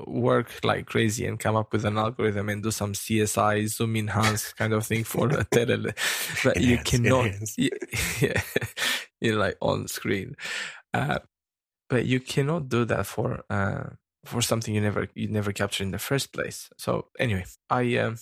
work 0.08 0.50
like 0.64 0.86
crazy 0.86 1.26
and 1.28 1.39
come 1.39 1.56
up 1.56 1.72
with 1.74 1.86
an 1.86 1.98
algorithm 1.98 2.50
and 2.50 2.64
do 2.64 2.72
some 2.72 2.94
CSI 2.94 3.68
zoom 3.68 3.96
enhance 3.96 4.54
kind 4.54 4.74
of 4.74 4.86
thing 4.86 5.04
for 5.04 5.28
a 5.30 5.44
tele, 5.52 5.94
but 6.44 6.62
you 6.62 6.78
cannot 6.80 7.26
enhance. 7.26 7.56
yeah, 8.22 8.41
you 9.22 9.32
know, 9.34 9.38
like 9.38 9.58
on 9.62 9.88
screen, 9.88 10.36
uh, 10.94 11.20
but 11.89 12.06
you 12.06 12.20
cannot 12.20 12.70
do 12.70 12.86
that 12.86 13.06
for 13.06 13.44
uh, 13.50 13.89
for 14.26 14.41
something 14.41 14.74
you 14.74 14.82
never 14.82 15.08
you 15.16 15.28
never 15.28 15.52
captured 15.52 15.84
in 15.84 15.91
the 15.91 16.00
first 16.00 16.32
place. 16.34 16.70
So 16.78 17.08
anyway, 17.20 17.46
I 17.70 17.98
um 17.98 18.18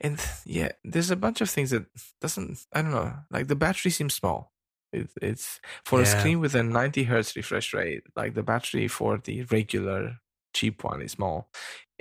and 0.00 0.20
yeah, 0.44 0.72
there's 0.84 1.10
a 1.10 1.16
bunch 1.16 1.40
of 1.40 1.50
things 1.50 1.70
that 1.70 1.86
doesn't 2.20 2.66
I 2.72 2.82
don't 2.82 2.90
know 2.92 3.14
like 3.30 3.48
the 3.48 3.56
battery 3.56 3.90
seems 3.90 4.14
small. 4.14 4.52
It, 4.92 5.08
it's 5.20 5.60
for 5.84 6.00
a 6.00 6.04
screen 6.18 6.40
with 6.40 6.54
a 6.54 6.62
90 6.62 7.04
hertz 7.04 7.34
refresh 7.36 7.74
rate. 7.74 8.04
Like 8.14 8.34
the 8.34 8.42
battery 8.42 8.88
for 8.88 9.18
the 9.18 9.42
regular 9.44 10.18
cheap 10.54 10.84
one 10.84 11.02
is 11.02 11.12
small. 11.12 11.50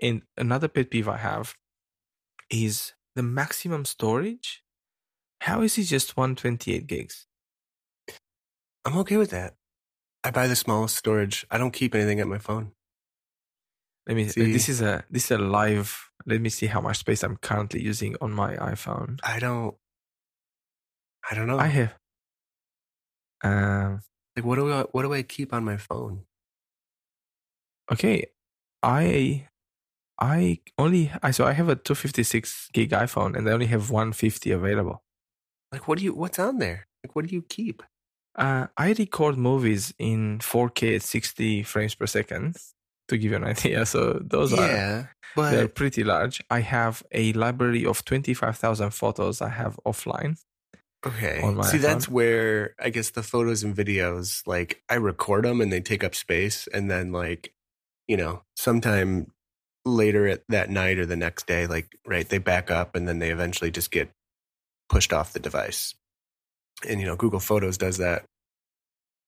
And 0.02 0.22
another 0.38 0.68
pet 0.68 0.90
peeve 0.92 1.08
I 1.10 1.18
have 1.18 1.56
is 2.50 2.94
the 3.16 3.24
maximum 3.24 3.86
storage. 3.86 4.64
How 5.42 5.62
is 5.62 5.78
it 5.78 5.84
just 5.86 6.18
128 6.18 6.88
gigs? 6.88 7.28
I'm 8.86 8.98
okay 9.00 9.18
with 9.18 9.32
that. 9.32 9.56
I 10.24 10.32
buy 10.32 10.48
the 10.48 10.56
smallest 10.56 10.96
storage. 10.98 11.46
I 11.52 11.58
don't 11.58 11.72
keep 11.74 11.96
anything 11.96 12.20
at 12.20 12.28
my 12.28 12.40
phone. 12.40 12.74
Let 14.08 14.16
me. 14.16 14.28
See- 14.28 14.52
This 14.54 14.70
is 14.70 14.82
a 14.82 15.04
this 15.10 15.26
is 15.26 15.32
a 15.32 15.38
live. 15.38 16.05
Let 16.26 16.42
me 16.42 16.50
see 16.50 16.66
how 16.68 16.82
much 16.82 16.98
space 16.98 17.24
I'm 17.24 17.38
currently 17.38 17.82
using 17.82 18.16
on 18.20 18.32
my 18.32 18.56
iPhone. 18.56 19.20
I 19.24 19.40
don't. 19.40 19.76
I 21.30 21.36
don't 21.36 21.48
know. 21.48 21.60
I 21.60 21.68
have. 21.68 21.96
Um. 23.44 24.00
like 24.36 24.46
what 24.46 24.56
do 24.56 24.72
I 24.72 24.82
what 24.92 25.04
do 25.04 25.14
I 25.14 25.22
keep 25.22 25.54
on 25.54 25.64
my 25.64 25.78
phone? 25.78 26.24
Okay. 27.92 28.26
I. 28.82 29.48
I 30.20 30.60
only. 30.78 31.12
I 31.22 31.32
so 31.32 31.46
I 31.46 31.54
have 31.54 31.70
a 31.70 31.76
256 31.76 32.70
gig 32.74 32.92
iPhone 32.92 33.36
and 33.36 33.48
I 33.48 33.52
only 33.52 33.68
have 33.68 33.92
150 33.92 34.52
available. 34.52 35.04
Like 35.72 35.88
what 35.88 36.00
do 36.00 36.06
you 36.06 36.14
what's 36.14 36.40
on 36.40 36.58
there? 36.60 36.88
Like 37.04 37.16
what 37.16 37.28
do 37.28 37.36
you 37.36 37.44
keep? 37.44 37.84
Uh, 38.36 38.68
I 38.78 38.94
record 38.94 39.38
movies 39.38 39.94
in 39.98 40.40
4K 40.40 40.96
at 40.96 41.04
60 41.04 41.64
frames 41.64 41.96
per 41.96 42.06
second 42.06 42.58
to 43.08 43.18
give 43.18 43.32
you 43.32 43.38
an 43.38 43.44
idea. 43.56 43.86
So 43.86 44.20
those 44.24 44.54
are 44.54 44.68
yeah, 44.68 45.06
they're 45.52 45.68
pretty 45.68 46.04
large. 46.04 46.42
I 46.50 46.62
have 46.62 47.04
a 47.12 47.34
library 47.34 47.86
of 47.86 48.04
25,000 48.06 48.92
photos 48.92 49.42
I 49.42 49.50
have 49.50 49.80
offline. 49.86 50.38
okay. 51.06 51.40
See, 51.64 51.78
that's 51.78 52.10
where 52.10 52.74
I 52.80 52.90
guess 52.90 53.12
the 53.12 53.22
photos 53.24 53.64
and 53.64 53.76
videos, 53.76 54.42
like 54.48 54.82
I 54.90 54.96
record 54.96 55.46
them 55.46 55.62
and 55.62 55.72
they 55.72 55.82
take 55.82 56.04
up 56.04 56.16
space, 56.16 56.68
and 56.74 56.90
then 56.90 57.12
like, 57.12 57.54
you 58.08 58.18
know, 58.18 58.42
sometime 58.56 59.32
later 59.86 60.28
at 60.28 60.44
that 60.50 60.70
night 60.72 60.98
or 60.98 61.06
the 61.06 61.16
next 61.16 61.46
day, 61.46 61.68
like 61.68 61.96
right, 62.08 62.28
they 62.28 62.40
back 62.40 62.72
up 62.72 62.96
and 62.96 63.08
then 63.08 63.20
they 63.20 63.30
eventually 63.30 63.70
just 63.70 63.92
get 63.92 64.10
pushed 64.90 65.14
off 65.14 65.34
the 65.34 65.40
device. 65.40 65.94
And 66.88 67.00
you 67.00 67.06
know, 67.06 67.16
Google 67.16 67.40
Photos 67.40 67.78
does 67.78 67.98
that 67.98 68.26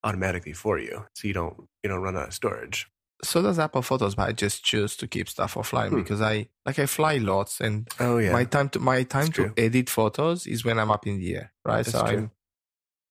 automatically 0.04 0.54
for 0.54 0.80
you, 0.80 1.06
so 1.14 1.28
you 1.28 1.34
don't 1.34 1.68
you 1.84 1.90
don't 1.90 2.02
run 2.02 2.18
out 2.18 2.30
of 2.30 2.34
storage. 2.34 2.88
So 3.24 3.42
does 3.42 3.58
Apple 3.60 3.82
Photos, 3.82 4.14
but 4.16 4.30
I 4.30 4.32
just 4.32 4.64
choose 4.64 4.96
to 4.98 5.08
keep 5.08 5.28
stuff 5.28 5.56
offline 5.56 5.90
Hmm. 5.90 5.96
because 6.04 6.22
I 6.22 6.50
like 6.66 6.78
I 6.80 6.86
fly 6.86 7.18
lots 7.18 7.60
and 7.62 7.88
Oh 8.00 8.18
yeah, 8.20 8.32
my 8.32 8.44
time 8.46 8.70
to 8.70 8.80
my 8.80 9.04
time 9.04 9.26
That's 9.26 9.36
to 9.38 9.44
true. 9.46 9.54
edit 9.58 9.90
photos 9.90 10.46
is 10.46 10.64
when 10.64 10.78
I'm 10.80 10.92
up 10.92 11.08
in 11.08 11.20
the 11.20 11.36
air, 11.36 11.54
right? 11.66 11.78
That's 11.86 11.92
so 11.92 12.06
true. 12.06 12.32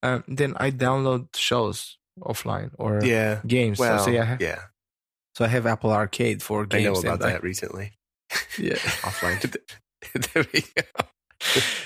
Um, 0.02 0.22
then 0.28 0.54
I 0.58 0.70
download 0.70 1.34
shows 1.34 1.98
offline 2.20 2.70
or 2.78 3.00
yeah. 3.02 3.40
games. 3.46 3.78
Well, 3.78 3.98
so, 3.98 4.04
so 4.06 4.10
yeah, 4.12 4.22
I 4.22 4.24
have, 4.26 4.40
yeah, 4.40 4.60
so 5.34 5.44
I 5.44 5.48
have 5.48 5.66
Apple 5.66 5.90
Arcade 5.90 6.42
for 6.42 6.62
I 6.62 6.66
games. 6.66 6.84
know 7.02 7.10
about 7.10 7.20
and 7.22 7.24
I- 7.24 7.32
that 7.32 7.42
recently. 7.42 7.98
yeah, 8.58 8.74
Offline. 9.02 9.40
there 10.34 10.44
we 10.52 10.60
go. 10.76 11.02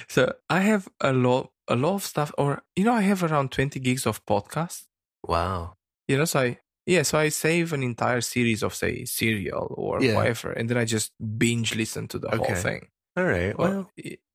so 0.09 0.33
I 0.51 0.61
have 0.61 0.89
a 1.01 1.13
lot, 1.13 1.51
a 1.69 1.77
lot 1.77 1.95
of 1.95 2.05
stuff, 2.05 2.33
or 2.37 2.63
you 2.77 2.85
know, 2.85 2.93
I 2.93 3.01
have 3.03 3.23
around 3.23 3.51
twenty 3.53 3.81
gigs 3.81 4.07
of 4.07 4.25
podcasts. 4.27 4.85
Wow. 5.27 5.77
You 6.09 6.19
know, 6.19 6.25
so 6.27 6.41
I 6.41 6.59
yeah, 6.87 7.03
so 7.03 7.19
I 7.19 7.29
save 7.31 7.73
an 7.73 7.83
entire 7.83 8.21
series 8.21 8.63
of 8.63 8.75
say 8.75 9.05
serial 9.05 9.75
or 9.77 10.03
Yeah. 10.03 10.15
whatever, 10.17 10.53
and 10.53 10.69
then 10.69 10.77
I 10.79 10.85
just 10.85 11.13
binge 11.39 11.75
listen 11.75 12.09
to 12.09 12.19
the 12.19 12.31
whole 12.31 12.41
Okay. 12.41 12.55
thing. 12.63 12.89
All 13.17 13.25
right. 13.25 13.55
Or, 13.59 13.69
Well, 13.69 13.91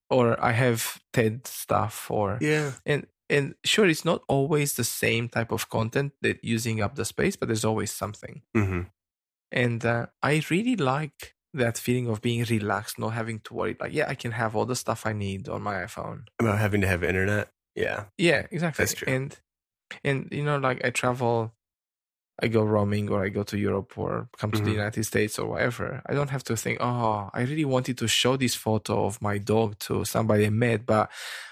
or 0.10 0.38
I 0.44 0.52
have 0.52 1.02
TED 1.14 1.48
stuff, 1.48 2.10
or 2.12 2.38
yeah. 2.42 2.72
and 2.86 3.08
and 3.30 3.56
sure, 3.66 3.88
it's 3.90 4.06
not 4.06 4.22
always 4.28 4.76
the 4.76 4.84
same 4.84 5.30
type 5.30 5.52
of 5.52 5.70
content 5.70 6.14
that 6.22 6.44
using 6.44 6.82
up 6.82 6.96
the 6.96 7.06
space, 7.06 7.36
but 7.36 7.48
there's 7.48 7.66
always 7.66 7.92
something. 7.92 8.44
hmm 8.56 8.82
And 9.52 9.86
uh, 9.86 10.08
I 10.22 10.44
really 10.50 10.76
like 10.76 11.36
that 11.54 11.78
feeling 11.78 12.08
of 12.08 12.22
being 12.22 12.44
relaxed, 12.44 13.00
not 13.00 13.14
having 13.14 13.40
to 13.42 13.54
worry. 13.54 13.76
Like, 13.80 13.94
yeah, 13.94 14.10
I 14.10 14.16
can 14.16 14.32
have 14.32 14.56
all 14.56 14.66
the 14.66 14.76
stuff 14.76 15.06
I 15.06 15.14
need 15.14 15.48
on 15.48 15.62
my 15.62 15.76
iPhone. 15.86 16.26
About 16.40 16.60
having 16.60 16.82
to 16.82 16.88
have 16.88 17.04
internet. 17.04 17.52
Yeah. 17.76 18.06
Yeah, 18.18 18.46
exactly. 18.52 18.84
That's 18.84 18.94
true. 18.94 19.14
And 19.14 19.38
and 20.04 20.28
you 20.32 20.44
know, 20.44 20.58
like 20.58 20.84
I 20.86 20.90
travel, 20.90 21.54
I 22.42 22.48
go 22.48 22.64
roaming 22.64 23.10
or 23.10 23.24
I 23.24 23.30
go 23.30 23.44
to 23.44 23.58
Europe 23.58 23.98
or 23.98 24.28
come 24.38 24.52
to 24.52 24.60
the 24.60 24.70
Mhm. 24.70 24.74
United 24.74 25.06
States 25.06 25.40
or 25.40 25.48
whatever. 25.48 26.02
I 26.06 26.14
don't 26.14 26.30
have 26.30 26.44
to 26.46 26.58
think, 26.58 26.80
oh, 26.82 27.30
I 27.34 27.42
really 27.42 27.64
wanted 27.66 27.98
to 28.00 28.08
show 28.08 28.36
this 28.36 28.56
photo 28.56 29.06
of 29.06 29.22
my 29.22 29.38
dog 29.38 29.80
to 29.80 30.04
somebody 30.04 30.46
I 30.46 30.50
met, 30.50 30.86
but 30.86 31.10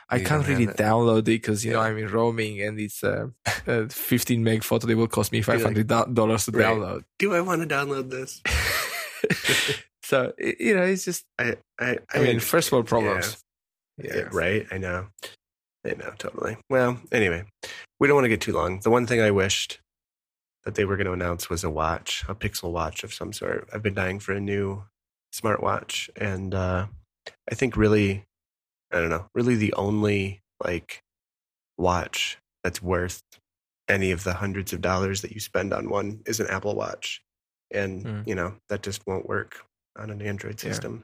I 0.10 0.20
can't 0.20 0.48
really 0.48 0.68
download 0.68 1.20
it 1.20 1.24
because 1.42 1.64
you 1.66 1.72
know 1.74 1.80
I'm 1.80 1.98
in 1.98 2.08
roaming 2.08 2.62
and 2.62 2.80
it's 2.80 3.02
a, 3.02 3.32
a 3.66 3.90
15 3.90 4.44
meg 4.44 4.64
photo 4.64 4.86
that 4.88 4.98
will 4.98 5.08
cost 5.08 5.32
me 5.32 5.42
500 5.42 5.88
dollars 5.88 6.46
to 6.46 6.52
right. 6.52 6.66
download. 6.66 7.04
Do 7.18 7.34
I 7.34 7.42
want 7.42 7.68
to 7.68 7.76
download 7.76 8.10
this? 8.10 8.42
so 10.04 10.34
you 10.38 10.76
know, 10.76 10.84
it's 10.84 11.06
just 11.06 11.26
I. 11.40 11.56
I. 11.80 11.98
I 12.14 12.20
mean, 12.20 12.40
first 12.40 12.72
world 12.72 12.88
problems. 12.88 13.42
Yeah. 13.98 14.28
Right. 14.32 14.66
I 14.72 14.78
know. 14.78 15.08
I 15.86 15.94
know. 15.96 16.12
Totally. 16.18 16.58
Well. 16.70 17.00
Anyway, 17.12 17.46
we 18.00 18.08
don't 18.08 18.16
want 18.16 18.26
to 18.26 18.30
get 18.30 18.42
too 18.42 18.54
long. 18.54 18.82
The 18.82 18.90
one 18.90 19.08
thing 19.08 19.22
I 19.22 19.32
wished 19.32 19.80
that 20.66 20.76
they 20.76 20.86
were 20.86 20.96
going 20.98 21.08
to 21.08 21.14
announce 21.14 21.50
was 21.50 21.64
a 21.64 21.70
watch, 21.70 22.24
a 22.28 22.36
Pixel 22.36 22.72
watch 22.72 23.04
of 23.04 23.14
some 23.14 23.34
sort. 23.34 23.68
I've 23.74 23.84
been 23.84 23.94
dying 23.94 24.20
for 24.20 24.32
a 24.34 24.40
new 24.40 24.86
smartwatch, 25.34 26.10
and 26.16 26.54
uh, 26.56 26.88
I 27.50 27.56
think 27.56 27.76
really, 27.76 28.24
I 28.92 29.00
don't 29.00 29.10
know, 29.10 29.28
really 29.36 29.56
the 29.56 29.74
only 29.74 30.42
like 30.64 31.02
watch 31.78 32.38
that's 32.64 32.82
worth 32.82 33.22
any 33.90 34.12
of 34.12 34.24
the 34.24 34.36
hundreds 34.36 34.72
of 34.72 34.82
dollars 34.82 35.22
that 35.22 35.32
you 35.32 35.40
spend 35.42 35.74
on 35.74 35.90
one 35.90 36.22
is 36.26 36.40
an 36.40 36.48
Apple 36.48 36.76
Watch, 36.76 37.22
and 37.72 38.04
Hmm. 38.04 38.22
you 38.26 38.36
know 38.36 38.56
that 38.70 38.82
just 38.84 39.06
won't 39.08 39.28
work. 39.28 39.66
on 39.96 40.10
an 40.10 40.24
Android 40.24 40.54
Yeah. 40.64 40.72
system. 40.72 41.04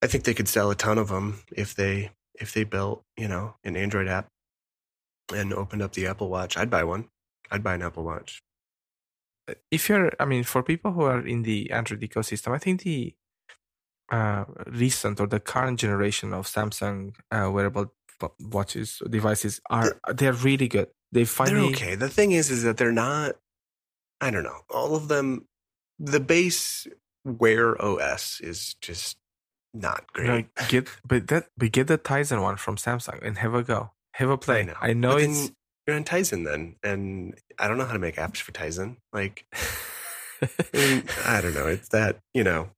I 0.00 0.06
think 0.06 0.22
they 0.22 0.34
could 0.34 0.46
sell 0.46 0.70
a 0.70 0.76
ton 0.76 0.98
of 0.98 1.08
them 1.08 1.42
if 1.50 1.74
they 1.74 2.12
if 2.38 2.52
they 2.54 2.62
built 2.62 3.02
you 3.16 3.26
know 3.26 3.56
an 3.64 3.76
Android 3.76 4.06
app 4.06 4.28
and 5.34 5.52
opened 5.52 5.82
up 5.82 5.92
the 5.94 6.06
Apple 6.06 6.28
Watch. 6.28 6.56
I'd 6.56 6.70
buy 6.70 6.84
one. 6.84 7.08
I'd 7.50 7.62
buy 7.62 7.74
an 7.74 7.82
Apple 7.82 8.04
Watch. 8.04 8.42
if 9.70 9.88
you're 9.88 10.10
i 10.18 10.24
mean 10.24 10.42
for 10.42 10.60
people 10.60 10.90
who 10.90 11.02
are 11.02 11.24
in 11.24 11.42
the 11.44 11.70
android 11.70 12.00
ecosystem 12.00 12.50
i 12.52 12.58
think 12.58 12.82
the 12.82 13.14
uh, 14.10 14.44
recent 14.66 15.20
or 15.20 15.28
the 15.28 15.38
current 15.38 15.78
generation 15.78 16.32
of 16.32 16.46
samsung 16.46 17.14
uh, 17.30 17.48
wearable 17.50 17.92
watches 18.40 19.00
devices 19.08 19.60
are 19.70 20.00
they're 20.18 20.32
really 20.32 20.66
good 20.66 20.88
they 21.12 21.20
They're 21.20 21.26
finally 21.26 21.74
okay. 21.74 21.94
The 21.94 22.08
thing 22.08 22.32
is, 22.32 22.50
is 22.50 22.62
that 22.64 22.76
they're 22.76 22.92
not. 22.92 23.36
I 24.20 24.30
don't 24.30 24.42
know. 24.42 24.60
All 24.70 24.94
of 24.94 25.08
them. 25.08 25.46
The 25.98 26.20
base 26.20 26.86
Wear 27.24 27.80
OS 27.80 28.40
is 28.40 28.74
just 28.82 29.16
not 29.72 30.12
great. 30.12 30.26
know, 30.28 30.44
get 30.68 30.88
but 31.06 31.28
that 31.28 31.48
but 31.56 31.72
get 31.72 31.86
the 31.86 31.98
tizen 31.98 32.42
one 32.42 32.56
from 32.56 32.76
samsung 32.76 33.22
and 33.22 33.38
have 33.38 33.54
a 33.54 33.62
go 33.62 33.92
have 34.12 34.30
a 34.30 34.38
play 34.38 34.68
i 34.80 34.92
know, 34.92 35.12
But 35.14 35.22
it's 35.22 35.46
then 35.48 35.56
you're 35.86 35.96
on 35.96 36.04
Tizen 36.04 36.44
then, 36.44 36.76
and 36.82 37.34
I 37.58 37.68
don't 37.68 37.78
know 37.78 37.84
how 37.84 37.92
to 37.92 37.98
make 37.98 38.16
apps 38.16 38.38
for 38.38 38.52
Tizen. 38.52 38.96
Like, 39.12 39.46
I, 40.72 41.40
don't 41.40 41.54
know. 41.54 41.66
It's 41.66 41.88
that 41.90 42.18
you 42.34 42.44
know, 42.44 42.70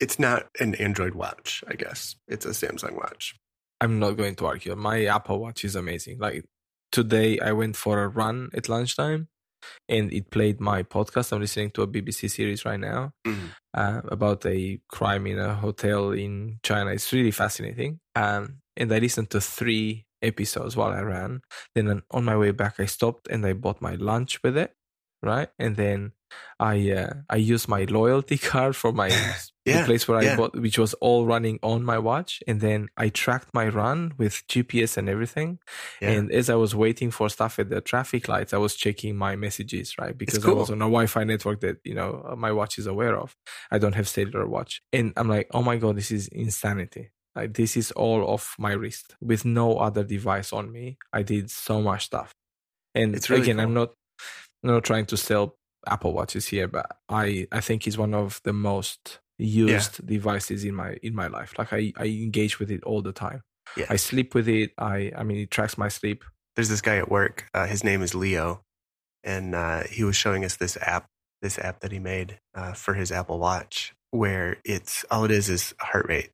it's 0.00 0.18
not 0.18 0.46
an 0.60 0.74
Android 0.76 1.14
watch. 1.14 1.64
I 1.68 1.74
guess 1.74 2.16
it's 2.28 2.46
a 2.46 2.50
Samsung 2.50 2.96
watch. 2.96 3.34
I'm 3.80 3.98
not 3.98 4.16
going 4.16 4.34
to 4.36 4.46
argue. 4.46 4.76
My 4.76 5.06
Apple 5.06 5.40
Watch 5.40 5.64
is 5.64 5.74
amazing. 5.74 6.18
Like 6.18 6.44
today, 6.92 7.38
I 7.40 7.52
went 7.52 7.76
for 7.76 8.02
a 8.02 8.08
run 8.08 8.50
at 8.54 8.68
lunchtime, 8.68 9.28
and 9.88 10.12
it 10.12 10.30
played 10.30 10.60
my 10.60 10.82
podcast. 10.82 11.32
I'm 11.32 11.40
listening 11.40 11.70
to 11.72 11.82
a 11.82 11.86
BBC 11.86 12.28
series 12.30 12.64
right 12.64 12.78
now 12.80 13.12
Mhm. 13.26 13.50
uh, 13.74 14.02
about 14.04 14.44
a 14.46 14.80
crime 14.88 15.26
in 15.26 15.38
a 15.38 15.54
hotel 15.54 16.12
in 16.12 16.58
China. 16.62 16.90
It's 16.90 17.12
really 17.12 17.30
fascinating. 17.30 18.00
Um, 18.14 18.58
and 18.76 18.92
I 18.92 18.98
listened 18.98 19.30
to 19.30 19.40
three 19.40 20.04
episodes 20.22 20.76
while 20.76 20.90
I 20.92 21.00
ran. 21.00 21.42
Then 21.74 22.02
on- 22.10 22.24
my 22.24 22.36
way 22.36 22.50
back, 22.50 22.78
I 22.78 22.86
stopped 22.86 23.28
and 23.28 23.44
I 23.46 23.54
bought 23.54 23.80
my 23.80 23.94
lunch 23.94 24.42
with 24.42 24.56
it. 24.56 24.74
Right, 25.22 25.50
and 25.58 25.76
then 25.76 26.12
I 26.58 26.92
uh, 26.92 27.12
I 27.28 27.36
used 27.36 27.68
my 27.68 27.84
loyalty 27.84 28.38
card 28.50 28.74
for 28.74 28.90
my 28.90 29.10
Yeah, 29.66 29.80
the 29.80 29.86
place 29.86 30.08
where 30.08 30.18
I 30.18 30.36
bought, 30.36 30.56
which 30.56 30.78
was 30.78 30.94
all 30.94 31.26
running 31.26 31.58
on 31.62 31.84
my 31.84 31.98
watch, 31.98 32.42
and 32.48 32.62
then 32.62 32.88
I 32.96 33.10
tracked 33.10 33.50
my 33.52 33.68
run 33.68 34.14
with 34.16 34.42
GPS 34.48 34.96
and 34.96 35.06
everything. 35.06 35.58
Yeah. 36.00 36.12
And 36.12 36.32
as 36.32 36.48
I 36.48 36.54
was 36.54 36.74
waiting 36.74 37.10
for 37.10 37.28
stuff 37.28 37.58
at 37.58 37.68
the 37.68 37.82
traffic 37.82 38.26
lights, 38.26 38.54
I 38.54 38.56
was 38.56 38.74
checking 38.74 39.16
my 39.16 39.36
messages, 39.36 39.98
right? 39.98 40.16
Because 40.16 40.42
I 40.42 40.50
was 40.50 40.70
on 40.70 40.78
a 40.78 40.86
Wi-Fi 40.86 41.24
network 41.24 41.60
that 41.60 41.76
you 41.84 41.94
know 41.94 42.34
my 42.38 42.52
watch 42.52 42.78
is 42.78 42.86
aware 42.86 43.16
of. 43.18 43.36
I 43.70 43.76
don't 43.76 43.94
have 43.94 44.08
cellular 44.08 44.46
watch, 44.46 44.80
and 44.94 45.12
I'm 45.18 45.28
like, 45.28 45.48
oh 45.52 45.62
my 45.62 45.76
god, 45.76 45.96
this 45.96 46.10
is 46.10 46.28
insanity. 46.28 47.10
Like 47.36 47.54
this 47.54 47.76
is 47.76 47.92
all 47.92 48.22
off 48.22 48.56
my 48.58 48.72
wrist 48.72 49.14
with 49.20 49.44
no 49.44 49.78
other 49.78 50.04
device 50.04 50.52
on 50.52 50.72
me. 50.72 50.98
I 51.12 51.22
did 51.22 51.50
so 51.50 51.80
much 51.80 52.06
stuff, 52.06 52.34
and 52.94 53.14
It's 53.14 53.30
really 53.30 53.42
again, 53.42 53.60
I'm 53.60 53.74
not 53.74 53.90
I'm 54.62 54.70
not 54.70 54.84
trying 54.84 55.06
to 55.06 55.16
sell 55.16 55.56
Apple 55.86 56.12
watches 56.12 56.48
here, 56.48 56.68
but 56.68 56.86
I 57.08 57.46
I 57.52 57.60
think 57.60 57.86
it's 57.86 57.98
one 57.98 58.14
of 58.14 58.40
the 58.44 58.52
most 58.52 59.20
used 59.38 60.06
devices 60.06 60.64
in 60.64 60.74
my 60.74 60.96
in 61.02 61.14
my 61.14 61.28
life. 61.28 61.54
Like 61.58 61.72
I 61.72 61.92
I 61.96 62.06
engage 62.06 62.58
with 62.58 62.70
it 62.70 62.82
all 62.84 63.02
the 63.02 63.12
time. 63.12 63.42
Yeah. 63.76 63.86
I 63.88 63.96
sleep 63.96 64.34
with 64.34 64.48
it. 64.48 64.72
I 64.78 65.12
I 65.16 65.22
mean 65.22 65.38
it 65.38 65.50
tracks 65.50 65.78
my 65.78 65.88
sleep. 65.88 66.24
There's 66.56 66.68
this 66.68 66.80
guy 66.80 66.96
at 66.96 67.10
work. 67.10 67.46
Uh, 67.54 67.66
his 67.66 67.84
name 67.84 68.02
is 68.02 68.14
Leo, 68.14 68.62
and 69.22 69.54
uh, 69.54 69.84
he 69.84 70.04
was 70.04 70.16
showing 70.16 70.44
us 70.44 70.56
this 70.56 70.76
app, 70.80 71.06
this 71.40 71.58
app 71.58 71.80
that 71.80 71.92
he 71.92 71.98
made 71.98 72.40
uh, 72.54 72.72
for 72.72 72.94
his 72.94 73.12
Apple 73.12 73.38
Watch, 73.38 73.94
where 74.10 74.58
it's 74.64 75.04
all 75.10 75.24
it 75.24 75.30
is 75.30 75.48
is 75.48 75.74
heart 75.80 76.06
rate, 76.08 76.30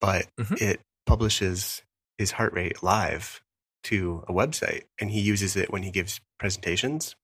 but 0.00 0.26
Mhm. 0.38 0.60
it 0.60 0.80
publishes 1.06 1.82
his 2.18 2.32
heart 2.32 2.52
rate 2.52 2.82
live 2.82 3.40
to 3.84 4.24
a 4.28 4.32
website, 4.32 4.84
and 5.00 5.10
he 5.10 5.20
uses 5.20 5.56
it 5.56 5.70
when 5.70 5.82
he 5.82 5.90
gives 5.90 6.20
presentations, 6.38 7.14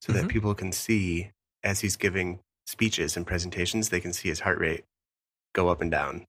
so 0.00 0.12
that 0.12 0.24
Mhm. 0.24 0.30
people 0.30 0.54
can 0.54 0.72
see 0.72 1.30
as 1.62 1.80
he's 1.80 1.96
giving 1.96 2.40
speeches 2.66 3.16
and 3.16 3.26
presentations, 3.26 3.88
they 3.88 4.00
can 4.00 4.12
see 4.12 4.28
his 4.28 4.40
heart 4.40 4.58
rate 4.58 4.84
go 5.54 5.68
up 5.68 5.80
and 5.80 5.90
down 5.90 6.26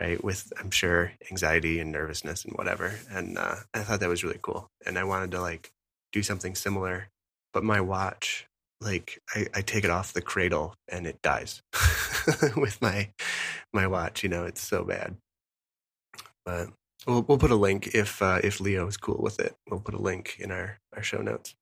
right? 0.00 0.22
With 0.22 0.52
I'm 0.58 0.70
sure 0.70 1.12
anxiety 1.30 1.80
and 1.80 1.92
nervousness 1.92 2.44
and 2.44 2.54
whatever. 2.54 2.94
And 3.10 3.38
uh, 3.38 3.56
I 3.74 3.80
thought 3.82 4.00
that 4.00 4.08
was 4.08 4.24
really 4.24 4.38
cool. 4.42 4.68
And 4.84 4.98
I 4.98 5.04
wanted 5.04 5.30
to 5.32 5.40
like 5.40 5.70
do 6.12 6.22
something 6.22 6.54
similar, 6.54 7.08
but 7.52 7.64
my 7.64 7.80
watch, 7.80 8.46
like 8.86 9.20
I, 9.34 9.46
I 9.54 9.60
take 9.60 9.84
it 9.84 9.90
off 9.90 10.12
the 10.12 10.22
cradle 10.22 10.74
and 10.88 11.06
it 11.06 11.20
dies 11.20 11.62
with 12.56 12.80
my 12.80 13.10
my 13.72 13.86
watch. 13.86 14.22
You 14.22 14.30
know, 14.30 14.46
it's 14.46 14.62
so 14.62 14.84
bad. 14.84 15.16
But 16.44 16.68
we'll 17.06 17.22
we'll 17.22 17.38
put 17.38 17.50
a 17.50 17.56
link 17.56 17.88
if 17.94 18.22
uh, 18.22 18.40
if 18.42 18.60
Leo 18.60 18.86
is 18.86 18.96
cool 18.96 19.20
with 19.20 19.40
it. 19.40 19.56
We'll 19.68 19.80
put 19.80 19.94
a 19.94 20.00
link 20.00 20.36
in 20.38 20.50
our 20.50 20.78
our 20.94 21.02
show 21.02 21.20
notes. 21.20 21.54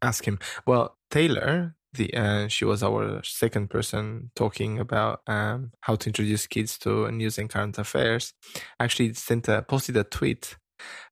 Ask 0.00 0.24
him. 0.24 0.38
Well, 0.66 0.96
Taylor, 1.10 1.74
the 1.92 2.14
uh, 2.14 2.48
she 2.48 2.64
was 2.64 2.82
our 2.82 3.22
second 3.24 3.68
person 3.68 4.30
talking 4.34 4.78
about 4.78 5.20
um, 5.26 5.72
how 5.80 5.96
to 5.96 6.08
introduce 6.08 6.46
kids 6.46 6.78
to 6.78 7.10
news 7.10 7.38
and 7.38 7.50
current 7.50 7.78
affairs. 7.78 8.34
Actually, 8.80 9.14
sent 9.14 9.48
a 9.48 9.62
posted 9.62 9.96
a 9.96 10.04
tweet 10.04 10.56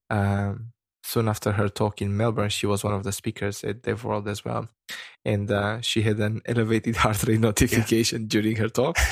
um, 0.08 0.72
soon 1.10 1.28
after 1.28 1.50
her 1.52 1.68
talk 1.68 2.00
in 2.02 2.16
Melbourne. 2.16 2.50
She 2.50 2.66
was 2.66 2.84
one 2.84 2.94
of 2.94 3.02
the 3.04 3.12
speakers 3.12 3.64
at 3.64 3.82
DevWorld 3.82 4.26
as 4.28 4.44
well, 4.44 4.68
and 5.24 5.50
uh, 5.50 5.80
she 5.80 6.02
had 6.02 6.18
an 6.20 6.40
elevated 6.46 6.96
heart 6.96 7.22
rate 7.26 7.40
notification 7.40 8.26
during 8.28 8.56
her 8.56 8.68
talk. 8.68 8.96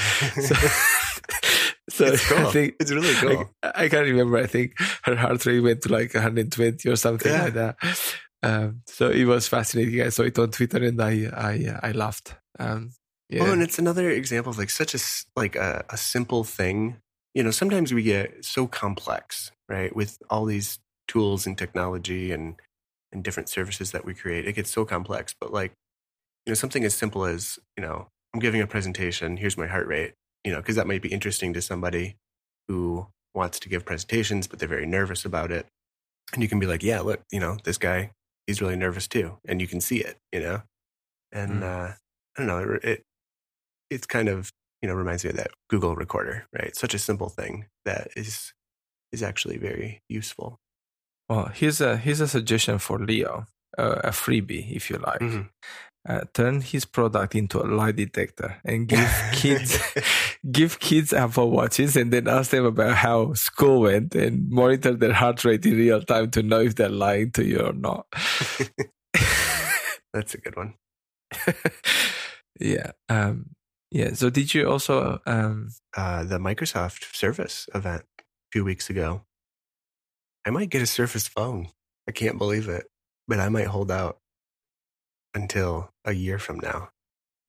So, 0.48 0.54
so 1.90 2.04
It's 2.06 2.28
cool. 2.28 2.46
I 2.46 2.52
think 2.52 2.74
It's 2.80 2.92
really 2.92 3.14
I, 3.16 3.20
cool. 3.34 3.50
I 3.62 3.88
can't 3.88 4.06
remember. 4.06 4.36
I 4.38 4.46
think 4.46 4.72
her 5.04 5.16
heart 5.16 5.44
rate 5.46 5.60
went 5.60 5.82
to 5.82 5.92
like 5.92 6.14
120 6.14 6.88
or 6.88 6.96
something 6.96 7.32
Yeah. 7.32 7.44
like 7.44 7.54
that. 7.54 7.76
Um, 8.42 8.82
so 8.86 9.10
it 9.10 9.24
was 9.24 9.48
fascinating. 9.48 10.00
I 10.02 10.10
saw 10.10 10.22
it 10.22 10.38
on 10.38 10.50
Twitter 10.50 10.84
and 10.84 11.00
I 11.02 11.12
I 11.34 11.54
I 11.88 11.92
laughed. 11.92 12.34
Um, 12.58 12.92
yeah, 13.28 13.42
Well, 13.42 13.52
and 13.52 13.62
it's 13.62 13.78
another 13.78 14.08
example 14.10 14.50
of 14.50 14.58
like 14.58 14.70
such 14.70 14.94
a 14.94 14.98
like 15.34 15.56
a, 15.56 15.84
a 15.90 15.96
simple 15.96 16.44
thing. 16.44 16.96
You 17.34 17.42
know, 17.42 17.50
sometimes 17.50 17.92
we 17.92 18.02
get 18.02 18.44
so 18.44 18.66
complex, 18.66 19.50
right? 19.68 19.94
With 19.94 20.18
all 20.30 20.44
these 20.46 20.78
tools 21.08 21.46
and 21.46 21.56
technology 21.58 22.32
and 22.32 22.56
and 23.12 23.24
different 23.24 23.48
services 23.48 23.92
that 23.92 24.04
we 24.04 24.14
create, 24.14 24.46
it 24.46 24.52
gets 24.54 24.70
so 24.70 24.84
complex. 24.84 25.34
But 25.40 25.52
like, 25.52 25.72
you 26.46 26.50
know, 26.50 26.54
something 26.54 26.84
as 26.84 26.94
simple 26.94 27.24
as 27.24 27.58
you 27.76 27.82
know, 27.82 28.08
I'm 28.34 28.40
giving 28.40 28.60
a 28.60 28.66
presentation. 28.66 29.36
Here's 29.38 29.56
my 29.58 29.66
heart 29.66 29.86
rate. 29.88 30.14
You 30.44 30.52
know, 30.52 30.58
because 30.58 30.76
that 30.76 30.86
might 30.86 31.02
be 31.02 31.08
interesting 31.12 31.52
to 31.54 31.62
somebody 31.62 32.16
who 32.68 33.08
wants 33.34 33.58
to 33.60 33.68
give 33.68 33.84
presentations, 33.84 34.46
but 34.46 34.58
they're 34.58 34.68
very 34.68 34.86
nervous 34.86 35.24
about 35.24 35.50
it. 35.50 35.66
And 36.32 36.42
you 36.42 36.48
can 36.48 36.60
be 36.60 36.66
like, 36.66 36.82
yeah, 36.82 37.00
look, 37.00 37.22
you 37.32 37.40
know, 37.40 37.58
this 37.64 37.78
guy, 37.78 38.12
he's 38.46 38.60
really 38.62 38.76
nervous 38.76 39.08
too, 39.08 39.38
and 39.46 39.60
you 39.60 39.66
can 39.66 39.80
see 39.80 39.98
it. 39.98 40.16
You 40.32 40.40
know, 40.40 40.62
and 41.32 41.62
Mm. 41.62 41.64
uh, 41.64 41.94
I 42.36 42.38
don't 42.38 42.46
know, 42.46 42.58
it, 42.76 42.84
it 42.84 43.02
it's 43.90 44.06
kind 44.06 44.28
of 44.28 44.52
you 44.82 44.88
know 44.88 44.94
reminds 44.94 45.24
me 45.24 45.30
of 45.30 45.36
that 45.36 45.50
Google 45.70 45.96
recorder, 45.96 46.46
right? 46.52 46.74
Such 46.76 46.94
a 46.94 46.98
simple 46.98 47.28
thing 47.28 47.66
that 47.84 48.08
is 48.16 48.52
is 49.12 49.22
actually 49.22 49.56
very 49.58 50.02
useful. 50.08 50.58
Well, 51.28 51.50
here's 51.54 51.80
a 51.80 51.96
here's 51.96 52.20
a 52.20 52.28
suggestion 52.28 52.78
for 52.78 52.98
Leo, 52.98 53.46
uh, 53.76 54.00
a 54.04 54.10
freebie 54.10 54.74
if 54.74 54.90
you 54.90 54.96
like. 54.98 55.20
Mhm. 55.20 55.48
Uh, 56.08 56.22
turn 56.32 56.62
his 56.62 56.86
product 56.86 57.34
into 57.34 57.60
a 57.60 57.66
lie 57.68 57.92
detector 57.92 58.56
and 58.64 58.88
give 58.88 59.06
kids 59.32 59.78
give 60.50 60.78
kids 60.80 61.12
Apple 61.12 61.50
watches 61.50 61.96
and 61.96 62.10
then 62.12 62.28
ask 62.28 62.50
them 62.50 62.64
about 62.64 62.94
how 62.96 63.34
school 63.34 63.82
went 63.82 64.14
and 64.14 64.48
monitor 64.48 64.94
their 64.94 65.12
heart 65.12 65.44
rate 65.44 65.66
in 65.66 65.76
real 65.76 66.00
time 66.00 66.30
to 66.30 66.42
know 66.42 66.60
if 66.60 66.76
they're 66.76 66.88
lying 66.88 67.30
to 67.32 67.44
you 67.44 67.58
or 67.58 67.72
not. 67.74 68.06
That's 70.14 70.34
a 70.34 70.38
good 70.38 70.56
one. 70.56 70.74
yeah. 72.60 72.92
Um, 73.08 73.50
yeah. 73.90 74.12
So 74.14 74.30
did 74.30 74.54
you 74.54 74.68
also 74.68 75.20
um, 75.26 75.68
Uh, 75.96 76.24
the 76.24 76.38
Microsoft 76.38 77.14
Surface 77.14 77.68
event 77.74 78.04
a 78.20 78.24
few 78.52 78.64
weeks 78.64 78.88
ago. 78.88 79.22
I 80.48 80.50
might 80.50 80.70
get 80.70 80.80
a 80.80 80.86
Surface 80.86 81.28
phone. 81.28 81.68
I 82.08 82.12
can't 82.12 82.38
believe 82.38 82.70
it, 82.70 82.86
but 83.28 83.38
I 83.38 83.50
might 83.50 83.66
hold 83.66 83.90
out 83.90 84.18
until 85.34 85.90
a 86.06 86.12
year 86.12 86.38
from 86.38 86.58
now. 86.58 86.88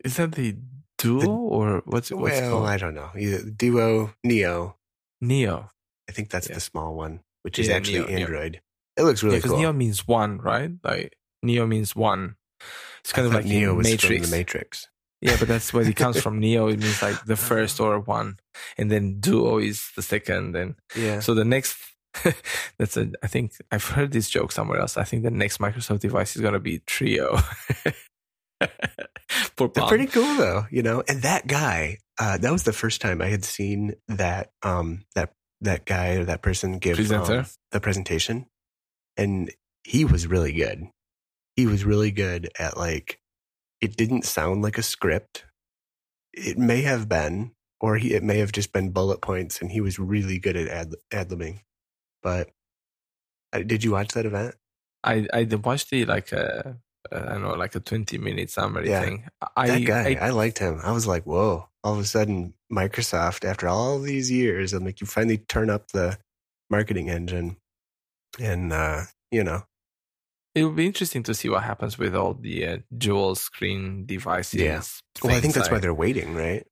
is 0.04 0.18
that 0.18 0.34
the 0.34 0.56
Duo 0.98 1.30
or 1.32 1.82
what's 1.86 2.12
it 2.12 2.16
what's 2.16 2.40
well, 2.42 2.52
called? 2.52 2.68
I 2.68 2.76
don't 2.76 2.94
know. 2.94 3.10
Either 3.18 3.50
Duo, 3.50 4.14
Neo. 4.24 4.76
Neo. 5.22 5.70
I 6.10 6.12
think 6.12 6.30
that's 6.30 6.50
Yeah. 6.50 6.56
the 6.56 6.60
small 6.60 6.94
one, 6.94 7.22
which 7.44 7.58
is 7.58 7.70
Yeah, 7.70 7.76
actually 7.76 8.00
Neo, 8.00 8.08
Neo. 8.08 8.18
Android. 8.20 8.62
It 8.98 9.04
looks 9.04 9.24
really 9.24 9.36
cool. 9.36 9.40
because 9.40 9.52
cool. 9.52 9.60
Neo 9.60 9.72
means 9.74 10.06
one, 10.06 10.40
right? 10.40 10.72
Like 10.84 11.16
Neo 11.42 11.66
means 11.66 11.96
one. 11.96 12.36
It's 13.00 13.14
kind 13.14 13.26
I 13.28 13.30
of 13.30 13.34
like 13.34 13.46
Neo 13.46 13.76
was 13.76 13.88
Matrix. 13.88 14.24
from 14.24 14.30
the 14.30 14.38
Matrix. 14.38 14.88
Yeah, 15.22 15.38
but 15.40 15.48
that's 15.48 15.74
where 15.74 15.88
it 15.88 15.96
comes 15.96 16.20
from. 16.24 16.40
Neo 16.42 16.68
it 16.68 16.80
means 16.80 17.02
like 17.02 17.24
the 17.26 17.34
uh-huh. 17.34 17.48
first 17.48 17.80
or 17.80 17.98
one, 18.02 18.40
and 18.78 18.92
then 18.92 19.22
Duo 19.22 19.58
is 19.58 19.90
the 19.96 20.02
second. 20.02 20.58
And 20.58 20.76
Yeah. 20.98 21.22
so 21.22 21.34
the 21.34 21.46
next, 21.46 21.78
that's 22.78 22.98
a. 22.98 23.12
I 23.24 23.28
think 23.28 23.54
I've 23.72 23.86
heard 23.86 24.12
this 24.12 24.30
joke 24.30 24.52
somewhere 24.52 24.80
else. 24.80 24.98
I 24.98 25.04
think 25.04 25.24
the 25.24 25.32
next 25.32 25.60
Microsoft 25.60 26.00
device 26.00 26.36
is 26.36 26.42
gonna 26.42 26.60
be 26.60 26.80
Trio. 26.80 27.40
They're 28.60 29.88
pretty 29.88 30.08
cool 30.08 30.36
though, 30.36 30.66
you 30.72 30.82
know. 30.84 31.04
And 31.08 31.22
that 31.22 31.48
guy, 31.48 31.98
uh, 32.20 32.38
that 32.38 32.52
was 32.52 32.64
the 32.64 32.74
first 32.74 33.02
time 33.02 33.22
I 33.22 33.28
had 33.28 33.44
seen 33.44 33.94
that 34.08 34.52
um 34.64 35.06
that 35.16 35.34
that 35.62 35.86
guy 35.86 36.16
or 36.16 36.26
that 36.26 36.42
person 36.42 36.80
give 36.80 36.98
um, 37.12 37.46
the 37.72 37.80
presentation, 37.80 38.48
and 39.18 39.52
he 39.84 40.06
was 40.06 40.28
really 40.28 40.54
good. 40.54 40.88
He 41.56 41.66
was 41.68 41.86
really 41.86 42.12
good 42.12 42.50
at 42.58 42.78
like. 42.78 43.20
It 43.82 43.96
didn't 43.96 44.26
sound 44.26 44.62
like 44.62 44.78
a 44.78 44.84
script. 44.84 45.46
It 46.34 46.58
may 46.58 46.82
have 46.82 47.08
been, 47.08 47.52
or 47.80 47.96
he 47.96 48.14
it 48.14 48.24
may 48.24 48.40
have 48.40 48.52
just 48.52 48.74
been 48.74 48.90
bullet 48.90 49.22
points, 49.22 49.62
and 49.62 49.72
he 49.72 49.80
was 49.80 50.00
really 50.00 50.40
good 50.40 50.58
at 50.58 50.68
ad 50.68 50.96
ad 51.12 51.30
libbing. 51.30 51.62
But 52.22 52.50
uh, 53.54 53.60
did 53.60 53.84
you 53.84 53.92
watch 53.92 54.14
that 54.14 54.26
event? 54.26 54.56
I 55.04 55.28
I 55.34 55.44
did 55.46 55.64
watch 55.66 55.90
the 55.90 56.06
like 56.06 56.32
a 56.32 56.78
I 57.12 57.20
don't 57.20 57.42
know 57.42 57.54
like 57.54 57.76
a 57.76 57.80
twenty 57.80 58.18
minute 58.18 58.50
summary 58.50 58.90
Yeah. 58.90 59.02
thing. 59.02 59.28
I 59.56 59.68
that 59.68 59.86
guy, 59.86 60.18
I, 60.20 60.28
I, 60.28 60.30
liked 60.32 60.60
him. 60.60 60.80
I 60.84 60.92
was 60.92 61.08
like, 61.08 61.24
whoa! 61.26 61.68
All 61.84 61.94
of 61.94 62.00
a 62.00 62.06
sudden, 62.06 62.54
Microsoft, 62.72 63.46
after 63.46 63.68
all 63.68 64.00
these 64.00 64.30
years, 64.30 64.74
I'm 64.74 64.84
like, 64.84 65.00
you 65.02 65.08
finally 65.08 65.38
turn 65.38 65.70
up 65.70 65.88
the 65.92 66.18
marketing 66.70 67.10
engine, 67.10 67.56
and 68.40 68.74
uh, 68.74 69.04
you 69.32 69.44
know, 69.46 69.64
it 70.54 70.66
would 70.66 70.76
be 70.76 70.86
interesting 70.86 71.24
to 71.24 71.34
see 71.34 71.48
what 71.48 71.64
happens 71.64 71.98
with 71.98 72.14
all 72.14 72.34
the 72.34 72.66
uh, 72.68 72.78
dual 72.98 73.36
screen 73.36 74.06
devices. 74.06 74.60
Yeah. 74.62 74.82
well, 75.24 75.36
I 75.36 75.40
think 75.40 75.54
that's 75.54 75.72
why 75.72 75.80
they're 75.80 75.94
waiting, 75.94 76.36
right? 76.36 76.68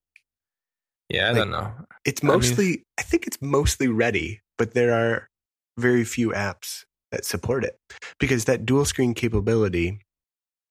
Yeah, 1.10 1.28
I 1.28 1.32
like- 1.32 1.38
don't 1.38 1.52
know. 1.52 1.72
It's 2.04 2.22
I 2.24 2.28
mean- 2.28 2.36
mostly, 2.36 2.84
I 3.00 3.02
think 3.04 3.26
it's 3.28 3.41
mostly 3.41 3.88
ready, 3.88 4.41
but 4.58 4.74
there 4.74 4.91
are 4.93 5.30
very 5.78 6.03
few 6.03 6.32
apps 6.32 6.84
that 7.11 7.25
support 7.25 7.63
it 7.63 7.78
because 8.19 8.45
that 8.45 8.65
dual 8.65 8.86
screen 8.86 9.13
capability, 9.13 9.99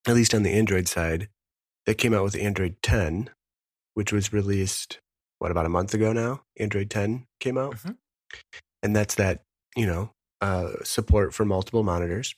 at 0.07 0.15
least 0.15 0.33
on 0.33 0.43
the 0.43 0.51
Android 0.51 0.87
side, 0.87 1.29
that 1.85 1.97
came 1.97 2.13
out 2.13 2.23
with 2.23 2.35
Android 2.35 2.75
10, 2.83 3.29
which 3.93 4.11
was 4.11 4.33
released 4.33 4.99
what 5.39 5.51
about 5.51 5.65
a 5.67 5.69
month 5.69 5.93
ago 5.93 6.11
now? 6.13 6.41
Android 6.59 6.89
10 6.89 7.27
came 7.39 7.57
out, 7.59 7.75
Mhm. 7.75 7.97
and 8.81 8.95
that's 8.95 9.15
that 9.15 9.43
you 9.75 9.85
know 9.85 10.11
uh, 10.41 10.71
support 10.83 11.33
for 11.33 11.45
multiple 11.45 11.83
monitors, 11.83 12.35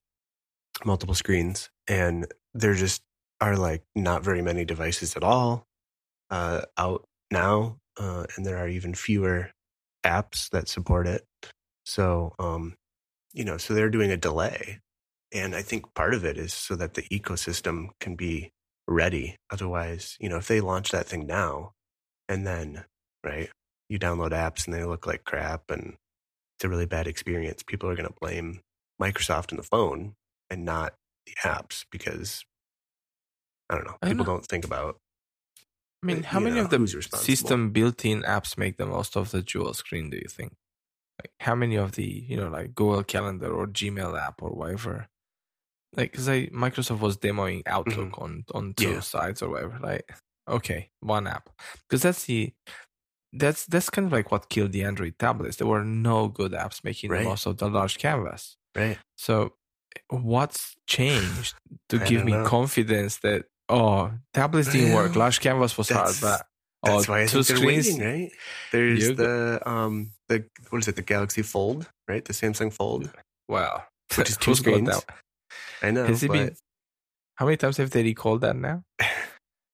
multiple 0.86 1.15
screens, 1.15 1.70
and 1.88 2.32
there 2.53 2.74
just 2.74 3.01
are 3.41 3.55
like 3.57 3.84
not 3.95 4.24
very 4.24 4.41
many 4.41 4.65
devices 4.65 5.15
at 5.15 5.24
all 5.24 5.65
uh, 6.30 6.61
out 6.78 7.05
now, 7.32 7.78
uh, 7.97 8.26
and 8.36 8.45
there 8.45 8.57
are 8.57 8.67
even 8.67 8.93
fewer 8.93 9.51
apps 10.05 10.49
that 10.51 10.67
support 10.67 11.07
it. 11.07 11.26
So, 11.86 12.34
um, 12.40 12.76
you 13.34 13.44
know, 13.44 13.58
so 13.58 13.74
they're 13.74 13.90
doing 13.90 14.12
a 14.12 14.18
delay, 14.18 14.80
and 15.34 15.56
I 15.56 15.62
think 15.62 15.94
part 15.94 16.14
of 16.14 16.26
it 16.26 16.38
is 16.38 16.54
so 16.54 16.76
that 16.76 16.96
the 16.96 17.04
ecosystem 17.04 17.90
can 18.00 18.16
be 18.16 18.52
ready. 18.88 19.38
Otherwise, 19.52 20.18
you 20.20 20.30
know, 20.30 20.38
if 20.38 20.48
they 20.48 20.62
launch 20.62 20.92
that 20.92 21.08
thing 21.08 21.26
now, 21.26 21.74
and 22.28 22.46
then 22.46 22.86
right, 23.24 23.50
you 23.90 24.00
download 24.00 24.32
apps 24.32 24.66
and 24.66 24.74
they 24.74 24.84
look 24.84 25.06
like 25.08 25.24
crap, 25.24 25.64
and 25.70 25.96
it's 26.58 26.66
a 26.66 26.70
really 26.70 26.86
bad 26.86 27.08
experience. 27.08 27.64
People 27.64 27.90
are 27.90 27.96
going 27.96 28.08
to 28.08 28.16
blame 28.20 28.62
Microsoft 29.02 29.52
and 29.52 29.60
the 29.60 29.64
phone 29.64 30.14
and 30.50 30.66
not 30.66 30.94
the 31.26 31.34
apps 31.44 31.86
because 31.92 32.44
I 33.70 33.76
don't 33.76 33.86
know. 33.86 33.96
I 34.02 34.10
People 34.10 34.26
know. 34.26 34.34
don't 34.34 34.46
think 34.46 34.66
about 34.66 34.98
I 36.02 36.06
mean, 36.06 36.24
how 36.24 36.40
many 36.40 36.56
know, 36.56 36.64
of 36.64 36.70
the 36.70 37.18
system 37.18 37.72
built-in 37.72 38.24
apps 38.24 38.58
make 38.58 38.78
the 38.78 38.86
most 38.86 39.18
of 39.18 39.32
the 39.32 39.42
dual 39.42 39.74
screen? 39.74 40.10
Do 40.10 40.18
you 40.18 40.30
think? 40.30 40.54
Like, 41.20 41.32
how 41.41 41.55
many 41.55 41.76
of 41.76 41.93
the 41.93 42.03
you 42.28 42.38
know 42.38 42.49
like 42.49 42.74
Google 42.76 43.03
Calendar 43.03 43.51
or 43.53 43.67
Gmail 43.67 44.20
app 44.20 44.41
or 44.41 44.49
whatever? 44.51 45.07
Like, 45.95 46.11
because 46.11 46.30
I 46.30 46.47
Microsoft 46.47 46.99
was 46.99 47.17
demoing 47.17 47.63
Outlook 47.65 48.20
on 48.22 48.45
on 48.53 48.74
two 48.76 48.86
Mm-hmm. 48.86 48.93
Yeah. 48.95 48.99
sites 49.01 49.41
or 49.41 49.49
whatever. 49.49 49.80
Like, 49.82 50.09
okay, 50.47 50.91
one 51.01 51.28
app, 51.28 51.49
because 51.88 52.03
that's 52.03 52.26
the 52.26 52.53
that's 53.34 53.65
that's 53.65 53.89
kind 53.89 54.05
of 54.07 54.11
like 54.13 54.32
what 54.32 54.49
killed 54.49 54.72
the 54.72 54.84
Android 54.84 55.15
tablets. 55.20 55.57
There 55.57 55.67
were 55.67 55.84
no 55.84 56.28
good 56.28 56.51
apps 56.53 56.84
making 56.84 57.11
Right. 57.11 57.24
the 57.24 57.30
most 57.30 57.45
of 57.45 57.57
the 57.57 57.67
large 57.70 57.97
canvas. 57.97 58.55
right. 58.76 58.97
So, 59.17 59.53
what's 60.09 60.76
changed 60.88 61.55
to 61.89 61.99
give 61.99 62.24
me 62.26 62.32
know. 62.32 62.45
confidence 62.45 63.17
that 63.17 63.45
oh, 63.67 64.11
tablets 64.34 64.72
didn't 64.72 64.93
work, 64.95 65.15
large 65.15 65.39
canvas 65.41 65.78
was 65.78 65.89
hard, 65.89 66.07
that's- 66.15 66.22
but 66.22 66.45
That's 66.84 67.10
oh, 67.10 67.12
why 67.12 67.24
I 67.24 67.26
two 67.26 67.44
think 67.44 67.48
they're 67.48 67.58
screens. 67.58 67.88
waiting, 67.88 68.02
right? 68.02 68.32
There's 68.72 69.08
You 69.10 69.14
go- 69.16 69.24
the 69.24 69.70
um 69.70 70.12
the 70.30 70.46
what 70.70 70.80
is 70.80 70.88
it? 70.88 70.96
The 70.96 71.02
Galaxy 71.02 71.42
Fold, 71.42 71.90
right? 72.08 72.24
The 72.24 72.34
Samsung 72.34 72.72
Fold, 72.72 73.12
Wow, 73.48 73.84
which 74.16 74.30
is 74.30 74.38
two 74.38 74.56
screens. 74.56 74.90
I 75.82 75.92
know, 75.92 76.06
Has 76.06 76.24
it 76.24 76.32
been? 76.32 76.56
How 77.36 77.46
many 77.46 77.58
times 77.58 77.78
have 77.78 77.90
they 77.92 78.04
recalled 78.04 78.42
that 78.42 78.56
now? 78.56 78.84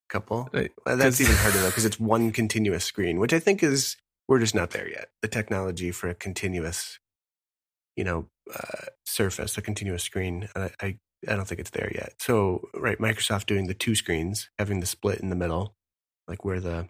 couple. 0.08 0.48
Like, 0.52 0.72
that's 0.84 1.20
even 1.20 1.34
harder 1.34 1.58
though 1.58 1.66
because 1.70 1.84
it's 1.84 1.98
one 1.98 2.30
continuous 2.30 2.84
screen, 2.84 3.18
which 3.18 3.32
I 3.32 3.40
think 3.40 3.62
is 3.62 3.96
we're 4.28 4.38
just 4.38 4.54
not 4.54 4.70
there 4.70 4.88
yet. 4.88 5.08
The 5.22 5.28
technology 5.28 5.90
for 5.90 6.08
a 6.08 6.14
continuous, 6.14 6.98
you 7.96 8.04
know, 8.04 8.26
uh, 8.52 8.86
surface, 9.04 9.56
a 9.58 9.62
continuous 9.62 10.02
screen, 10.04 10.48
I, 10.56 10.70
I 10.80 10.98
I 11.28 11.34
don't 11.36 11.46
think 11.46 11.60
it's 11.60 11.70
there 11.70 11.90
yet. 11.94 12.14
So 12.20 12.68
right, 12.74 12.98
Microsoft 12.98 13.46
doing 13.46 13.66
the 13.66 13.74
two 13.74 13.94
screens, 13.94 14.48
having 14.58 14.80
the 14.80 14.86
split 14.86 15.20
in 15.20 15.30
the 15.30 15.36
middle, 15.36 15.74
like 16.28 16.44
where 16.44 16.60
the 16.60 16.88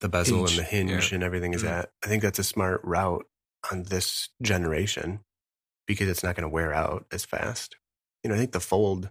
the 0.00 0.08
bezel 0.08 0.38
Hinge, 0.38 0.50
and 0.50 0.58
the 0.58 0.62
hinge 0.64 1.10
yeah. 1.12 1.14
and 1.16 1.24
everything 1.24 1.54
is 1.54 1.62
Mhm. 1.62 1.70
at. 1.70 1.92
I 2.04 2.08
think 2.08 2.22
that's 2.22 2.38
a 2.38 2.44
smart 2.44 2.80
route 2.84 3.26
on 3.70 3.84
this 3.84 4.28
generation 4.42 5.24
because 5.86 6.08
it's 6.08 6.22
not 6.22 6.34
going 6.36 6.42
to 6.42 6.48
wear 6.48 6.72
out 6.72 7.06
as 7.10 7.24
fast. 7.24 7.76
You 8.22 8.28
know, 8.30 8.34
I 8.36 8.38
think 8.38 8.52
the 8.52 8.60
fold. 8.60 9.10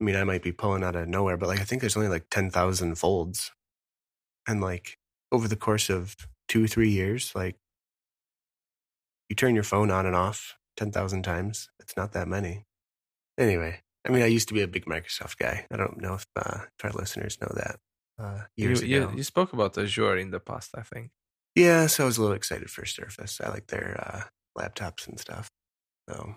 I 0.00 0.04
mean, 0.04 0.16
I 0.16 0.24
might 0.24 0.42
be 0.42 0.52
pulling 0.52 0.84
out 0.84 0.96
of 0.96 1.08
nowhere, 1.08 1.36
but 1.36 1.48
like 1.48 1.60
I 1.60 1.64
think 1.64 1.80
there's 1.80 1.96
only 1.96 2.08
like 2.08 2.28
ten 2.30 2.50
thousand 2.50 2.96
folds, 2.96 3.52
and 4.46 4.60
like 4.60 4.98
over 5.32 5.48
the 5.48 5.56
course 5.56 5.88
of 5.90 6.16
two 6.48 6.66
three 6.66 6.90
years, 6.90 7.34
like 7.34 7.56
you 9.28 9.36
turn 9.36 9.54
your 9.54 9.64
phone 9.64 9.90
on 9.90 10.06
and 10.06 10.14
off 10.16 10.56
ten 10.76 10.92
thousand 10.92 11.22
times. 11.22 11.68
It's 11.80 11.96
not 11.96 12.12
that 12.12 12.28
many. 12.28 12.64
Anyway, 13.38 13.82
I 14.06 14.10
mean, 14.10 14.22
I 14.22 14.26
used 14.26 14.48
to 14.48 14.54
be 14.54 14.62
a 14.62 14.68
big 14.68 14.84
Microsoft 14.86 15.38
guy. 15.38 15.66
I 15.70 15.76
don't 15.76 15.98
know 16.00 16.14
if, 16.14 16.26
uh, 16.36 16.60
if 16.78 16.84
our 16.84 16.92
listeners 16.92 17.38
know 17.40 17.50
that. 17.54 17.80
Uh, 18.18 18.44
You, 18.56 18.68
years 18.68 18.82
you, 18.82 19.02
ago, 19.02 19.10
you 19.14 19.22
spoke 19.22 19.52
about 19.52 19.76
Azure 19.78 20.16
in 20.16 20.30
the 20.30 20.40
past, 20.40 20.70
I 20.76 20.82
think. 20.82 21.12
yeah. 21.54 21.86
So 21.86 22.04
I 22.04 22.06
was 22.06 22.18
a 22.18 22.22
little 22.22 22.36
excited 22.36 22.70
for 22.70 22.84
Surface. 22.86 23.40
I 23.40 23.48
like 23.48 23.66
their 23.68 23.96
uh, 24.00 24.22
laptops 24.60 25.06
and 25.08 25.18
stuff. 25.18 25.50
So 26.08 26.36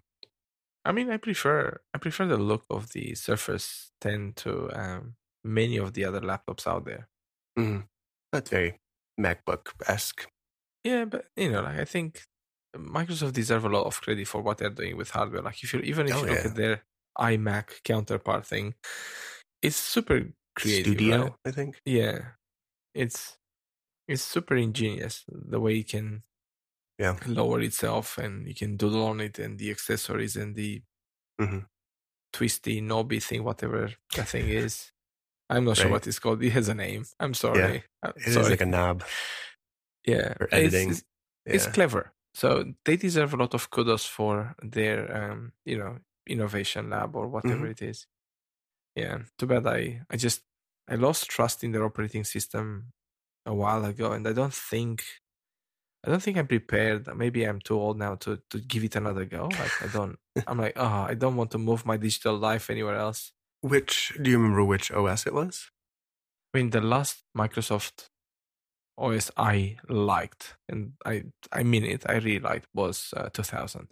I 0.86 0.92
mean, 0.94 1.10
I 1.12 1.18
prefer 1.18 1.82
I 1.94 1.98
prefer 2.00 2.28
the 2.28 2.38
look 2.38 2.66
of 2.70 2.92
the 2.94 3.16
Surface 3.16 3.92
10 4.02 4.34
to 4.38 4.72
um, 4.80 5.18
many 5.44 5.78
of 5.78 5.94
the 5.94 6.06
other 6.06 6.22
laptops 6.22 6.68
out 6.68 6.86
there. 6.86 7.10
mhm. 7.58 7.88
that's 8.32 8.50
very 8.50 8.80
MacBook 9.20 9.74
esque. 9.88 10.28
Yeah, 10.84 11.06
but 11.06 11.28
you 11.36 11.52
know, 11.52 11.62
like 11.62 11.80
I 11.80 11.86
think 11.86 12.24
Microsoft 12.76 13.34
deserve 13.34 13.66
a 13.66 13.70
lot 13.70 13.86
of 13.86 14.00
credit 14.02 14.28
for 14.28 14.42
what 14.42 14.58
they're 14.58 14.70
doing 14.70 14.98
with 14.98 15.12
hardware. 15.12 15.42
Like 15.42 15.64
if 15.64 15.74
you 15.74 15.80
even 15.82 16.08
if 16.08 16.16
Oh, 16.16 16.24
you 16.24 16.28
look 16.30 16.46
yeah. 16.46 16.46
at 16.46 16.56
their 16.56 16.84
iMac 17.18 17.84
counterpart 17.84 18.46
thing, 18.46 18.76
it's 19.62 19.76
super 19.76 20.32
creative. 20.62 20.93
Studio, 20.93 21.22
right? 21.24 21.34
I 21.45 21.51
think. 21.51 21.82
Yeah, 21.86 22.20
it's 22.93 23.38
it's 24.07 24.24
super 24.24 24.55
ingenious 24.55 25.24
the 25.28 25.60
way 25.60 25.78
it 25.80 25.89
can 25.89 26.24
Yeah. 26.97 27.18
lower 27.28 27.62
itself 27.62 28.18
and 28.18 28.47
you 28.47 28.55
can 28.55 28.76
doodle 28.78 29.05
on 29.05 29.20
it 29.22 29.39
and 29.39 29.57
the 29.60 29.70
accessories 29.72 30.36
and 30.36 30.55
the 30.55 30.82
Mhm. 31.39 31.68
twisty 32.34 32.82
knobby 32.82 33.20
thing, 33.20 33.43
whatever 33.43 33.93
that 34.16 34.28
thing 34.30 34.47
is. 34.49 34.91
I'm 35.49 35.66
not 35.66 35.78
sure 35.78 35.89
what 35.89 36.05
it's 36.07 36.20
called. 36.20 36.43
It 36.43 36.51
has 36.51 36.68
a 36.70 36.74
name. 36.76 37.05
I'm 37.20 37.34
sorry. 37.34 37.84
I'm 38.03 38.14
It 38.18 38.28
is 38.28 38.34
sorry. 38.34 38.49
like 38.51 38.62
a 38.62 38.66
knob 38.66 39.03
yeah, 40.05 40.32
It's- 40.41 40.49
editing. 40.51 40.89
It's, 40.91 41.03
it's 41.45 41.66
Yeah. 41.66 41.72
clever. 41.72 42.14
So 42.34 42.74
they 42.86 42.97
deserve 42.97 43.34
a 43.34 43.38
lot 43.38 43.53
of 43.53 43.70
kudos 43.70 44.05
for 44.05 44.55
their, 44.62 44.99
um, 45.16 45.53
you 45.66 45.78
know, 45.78 45.99
innovation 46.28 46.89
lab 46.89 47.16
or 47.16 47.28
whatever 47.28 47.64
Mm-hmm. 47.68 47.72
it 47.72 47.82
is. 47.82 48.07
Yeah. 48.95 49.24
Too 49.38 49.47
bad 49.47 49.66
I, 49.68 50.01
I 50.10 50.16
just, 50.18 50.43
I 50.90 50.96
lost 50.96 51.30
trust 51.30 51.64
in 51.64 51.72
their 51.72 51.86
operating 51.86 52.24
system 52.26 52.94
a 53.46 53.54
while 53.56 53.86
ago, 53.86 54.14
and 54.14 54.28
I 54.28 54.34
don't 54.34 54.54
think, 54.54 55.04
I 56.06 56.10
don't 56.10 56.24
think 56.24 56.38
I'm 56.38 56.48
prepared. 56.48 57.08
Maybe 57.16 57.44
I'm 57.46 57.60
too 57.60 57.80
old 57.80 57.98
now 57.98 58.16
to 58.16 58.42
to 58.52 58.60
give 58.60 58.84
it 58.84 58.96
another 58.96 59.26
go. 59.26 59.50
Like 59.50 59.76
I 59.82 59.88
don't, 59.88 60.18
I'm 60.48 60.58
like, 60.58 60.74
oh, 60.78 61.04
I 61.12 61.14
don't 61.16 61.36
want 61.36 61.52
to 61.52 61.58
move 61.58 61.86
my 61.86 61.98
digital 61.98 62.38
life 62.38 62.70
anywhere 62.70 62.96
else. 62.96 63.34
Which 63.62 64.14
do 64.22 64.32
you 64.32 64.38
remember 64.38 64.64
which 64.64 64.92
OS 64.92 65.28
it 65.28 65.34
was? 65.34 65.70
I 66.54 66.60
mean, 66.60 66.72
the 66.72 66.82
last 66.82 67.26
Microsoft 67.38 68.10
OS 68.98 69.32
I 69.38 69.78
liked, 69.90 70.58
and 70.70 70.94
I 71.06 71.26
I 71.52 71.64
mean 71.64 71.86
it, 71.86 72.10
I 72.10 72.16
really 72.18 72.40
liked 72.42 72.70
was 72.74 73.14
uh, 73.18 73.30
2000. 73.30 73.90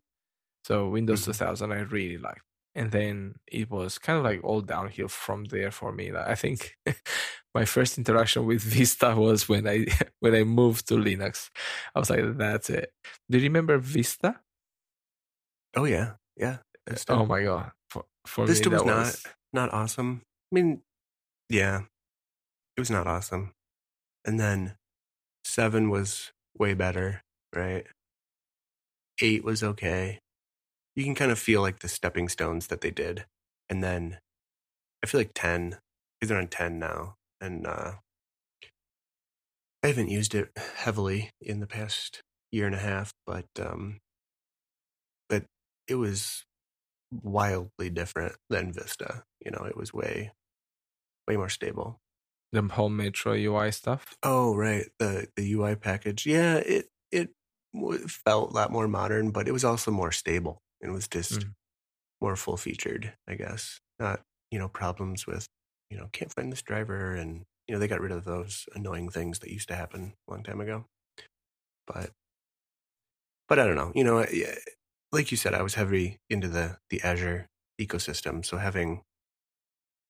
So 0.66 0.90
Windows 0.90 1.24
Mhm. 1.24 1.26
2000, 1.26 1.72
I 1.74 1.82
really 1.82 2.18
liked, 2.20 2.47
and 2.78 2.92
then 2.92 3.34
it 3.48 3.72
was 3.72 3.98
kind 3.98 4.20
of 4.20 4.24
like 4.24 4.44
all 4.44 4.62
downhill 4.62 5.08
from 5.08 5.46
there 5.46 5.72
for 5.72 5.92
me. 5.92 6.12
Like, 6.12 6.28
I 6.28 6.36
think 6.36 6.78
my 7.56 7.66
first 7.66 7.98
interaction 7.98 8.46
with 8.46 8.62
Vista 8.62 9.16
was 9.16 9.50
when 9.50 9.68
I 9.68 9.88
when 10.20 10.36
I 10.36 10.44
moved 10.44 10.88
to 10.90 10.94
Linux. 10.94 11.50
I 11.96 12.00
was 12.00 12.12
like, 12.12 12.38
that's 12.38 12.70
it. 12.70 12.92
Do 13.30 13.40
you 13.40 13.46
remember 13.46 13.80
Vista? 13.80 14.40
Oh 15.76 15.86
yeah, 15.86 16.14
yeah. 16.38 16.58
Vista. 16.88 17.14
Eh, 17.14 17.16
oh 17.16 17.26
my 17.26 17.44
god! 17.44 17.72
For, 17.90 18.06
for 18.28 18.46
Vista 18.46 18.70
me, 18.70 18.76
was 18.76 18.84
that 18.84 18.88
not 18.88 19.06
was 19.06 19.26
not 19.52 19.74
awesome. 19.74 20.22
I 20.52 20.56
mean, 20.56 20.82
yeah, 21.50 21.82
it 22.78 22.80
was 22.80 22.92
not 22.92 23.08
awesome. 23.08 23.54
And 24.24 24.40
then 24.40 24.76
seven 25.44 25.90
was 25.90 26.32
way 26.56 26.76
better, 26.76 27.24
right? 27.56 27.88
Eight 29.20 29.44
was 29.44 29.64
okay. 29.64 30.20
You 30.98 31.04
can 31.04 31.14
kind 31.14 31.30
of 31.32 31.38
feel 31.38 31.62
like 31.62 31.80
the 31.80 31.88
stepping 31.88 32.28
stones 32.28 32.68
that 32.68 32.82
they 32.82 32.90
did. 32.90 33.28
And 33.70 33.84
then 33.84 34.18
I 35.04 35.08
feel 35.08 35.22
like 35.22 35.32
10, 35.36 35.78
because 36.20 36.30
they're 36.30 36.40
on 36.40 36.48
10 36.48 36.80
now. 36.80 37.18
And 37.40 37.68
uh, 37.68 37.92
I 39.84 39.88
haven't 39.88 40.10
used 40.10 40.34
it 40.34 40.50
heavily 40.58 41.30
in 41.40 41.60
the 41.60 41.68
past 41.68 42.24
year 42.52 42.66
and 42.66 42.74
a 42.74 42.80
half, 42.80 43.14
but 43.28 43.46
um, 43.60 44.00
but 45.30 45.46
it 45.88 45.96
was 45.96 46.46
wildly 47.12 47.92
different 47.92 48.36
than 48.50 48.74
Vista. 48.74 49.24
You 49.40 49.52
know, 49.52 49.66
it 49.66 49.78
was 49.78 49.94
way 49.94 50.32
way 51.28 51.38
more 51.38 51.50
stable. 51.50 52.00
The 52.54 52.64
whole 52.64 52.90
Metro 52.90 53.34
UI 53.34 53.72
stuff. 53.72 54.16
Oh, 54.24 54.56
right. 54.56 54.88
The 54.98 55.28
the 55.36 55.54
UI 55.54 55.76
package. 55.76 56.26
Yeah, 56.26 56.56
it 56.56 56.88
it 57.12 57.30
felt 58.08 58.50
a 58.50 58.54
lot 58.54 58.72
more 58.72 58.88
modern, 58.88 59.30
but 59.30 59.48
it 59.48 59.52
was 59.52 59.64
also 59.64 59.92
more 59.92 60.12
stable. 60.12 60.64
It 60.82 60.90
was 60.90 61.08
just 61.08 61.46
Mm. 61.46 61.56
more 62.22 62.36
full 62.36 62.58
featured, 62.58 63.16
I 63.28 63.36
guess. 63.36 63.80
Not, 64.00 64.24
you 64.52 64.60
know, 64.60 64.70
problems 64.70 65.28
with, 65.28 65.48
you 65.90 65.98
know, 65.98 66.10
can't 66.14 66.34
find 66.34 66.52
this 66.52 66.62
driver 66.64 67.16
and 67.16 67.46
you 67.68 67.74
know, 67.76 67.80
they 67.80 67.88
got 67.90 68.02
rid 68.02 68.14
of 68.14 68.26
those 68.26 68.66
annoying 68.76 69.10
things 69.10 69.40
that 69.40 69.52
used 69.52 69.68
to 69.70 69.76
happen 69.76 70.16
a 70.28 70.32
long 70.32 70.44
time 70.44 70.62
ago. 70.62 70.86
But 71.88 72.12
but 73.48 73.60
I 73.60 73.66
don't 73.66 73.76
know. 73.76 73.92
You 73.96 74.04
know, 74.04 74.26
like 75.12 75.32
you 75.32 75.38
said, 75.38 75.54
I 75.54 75.62
was 75.62 75.76
heavy 75.76 76.20
into 76.30 76.48
the 76.48 76.78
the 76.90 77.02
Azure 77.02 77.48
ecosystem, 77.80 78.46
so 78.46 78.58
having 78.58 79.04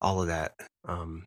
all 0.02 0.22
of 0.22 0.28
that 0.28 0.56
um 0.86 1.26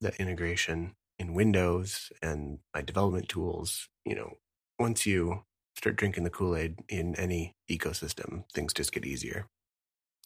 that 0.00 0.16
integration 0.20 0.94
in 1.18 1.34
Windows 1.34 2.12
and 2.22 2.60
my 2.74 2.82
development 2.82 3.28
tools, 3.28 3.88
you 4.04 4.14
know, 4.14 4.34
once 4.78 5.06
you 5.06 5.44
start 5.76 5.96
drinking 5.96 6.24
the 6.24 6.30
Kool-Aid 6.30 6.80
in 6.88 7.14
any 7.16 7.54
ecosystem, 7.70 8.44
things 8.52 8.72
just 8.72 8.92
get 8.92 9.06
easier. 9.06 9.46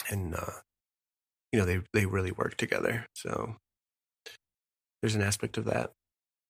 And 0.09 0.35
uh 0.35 0.61
you 1.53 1.59
know, 1.59 1.67
they 1.67 1.81
they 1.93 2.07
really 2.07 2.33
work 2.33 2.57
together. 2.57 3.07
So 3.15 3.57
there's 5.03 5.15
an 5.15 5.23
aspect 5.23 5.59
of 5.59 5.65
that. 5.65 5.93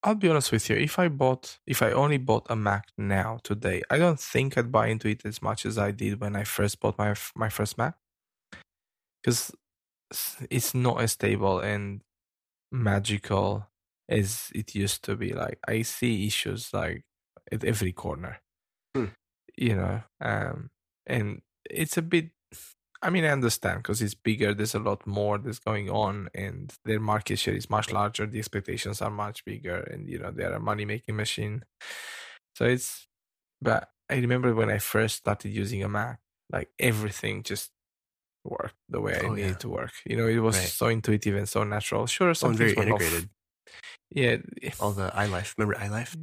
I'll 0.02 0.14
be 0.14 0.28
honest 0.28 0.50
with 0.50 0.70
you. 0.70 0.76
If 0.76 0.98
I 0.98 1.08
bought, 1.08 1.58
if 1.66 1.82
I 1.82 1.92
only 1.92 2.16
bought 2.16 2.46
a 2.48 2.56
Mac 2.56 2.86
now 2.96 3.38
today, 3.44 3.82
I 3.90 3.98
don't 3.98 4.18
think 4.18 4.56
I'd 4.56 4.72
buy 4.72 4.86
into 4.88 5.08
it 5.08 5.26
as 5.26 5.42
much 5.42 5.66
as 5.66 5.76
I 5.76 5.90
did 5.90 6.20
when 6.20 6.36
I 6.36 6.44
first 6.44 6.80
bought 6.80 6.98
my 6.98 7.14
my 7.34 7.50
first 7.50 7.76
Mac, 7.76 7.94
because 9.22 9.52
it's 10.50 10.74
not 10.74 11.00
as 11.00 11.12
stable 11.12 11.60
and 11.60 12.00
magical 12.72 13.68
as 14.08 14.50
it 14.54 14.74
used 14.74 15.04
to 15.04 15.16
be. 15.16 15.32
Like 15.34 15.58
I 15.68 15.82
see 15.82 16.26
issues 16.26 16.72
like 16.72 17.04
at 17.52 17.64
every 17.64 17.92
corner. 17.92 18.40
You 19.56 19.74
know, 19.76 20.02
um, 20.20 20.70
and 21.06 21.42
it's 21.68 21.96
a 21.96 22.02
bit. 22.02 22.30
I 23.02 23.08
mean, 23.08 23.24
I 23.24 23.28
understand 23.28 23.78
because 23.78 24.02
it's 24.02 24.14
bigger. 24.14 24.52
There's 24.52 24.74
a 24.74 24.78
lot 24.78 25.06
more 25.06 25.38
that's 25.38 25.58
going 25.58 25.88
on, 25.90 26.28
and 26.34 26.72
their 26.84 27.00
market 27.00 27.38
share 27.38 27.54
is 27.54 27.70
much 27.70 27.90
larger. 27.92 28.26
The 28.26 28.38
expectations 28.38 29.00
are 29.00 29.10
much 29.10 29.44
bigger, 29.44 29.80
and 29.80 30.08
you 30.08 30.18
know 30.18 30.30
they're 30.30 30.52
a 30.52 30.60
money 30.60 30.84
making 30.84 31.16
machine. 31.16 31.64
So 32.56 32.64
it's. 32.66 33.06
But 33.62 33.90
I 34.10 34.16
remember 34.16 34.54
when 34.54 34.70
I 34.70 34.78
first 34.78 35.16
started 35.16 35.50
using 35.50 35.82
a 35.84 35.88
Mac, 35.88 36.20
like 36.50 36.70
everything 36.78 37.42
just 37.42 37.70
worked 38.44 38.76
the 38.88 39.00
way 39.00 39.16
I 39.16 39.28
Oh, 39.28 39.34
needed 39.34 39.50
yeah. 39.50 39.54
to 39.58 39.68
work. 39.68 39.92
You 40.06 40.16
know, 40.16 40.26
it 40.26 40.38
was 40.38 40.56
Right. 40.56 40.66
so 40.68 40.86
intuitive 40.88 41.36
and 41.36 41.48
so 41.48 41.64
natural. 41.64 42.06
Sure, 42.06 42.30
Oh, 42.30 42.32
some 42.32 42.50
and 42.50 42.58
very 42.58 42.74
were 42.74 42.82
off. 42.94 43.02
integrated. 43.02 43.30
Yeah, 44.10 44.36
All 44.80 44.92
the 44.92 45.10
iLife. 45.14 45.54
Remember 45.58 45.78
iLife? 45.80 46.16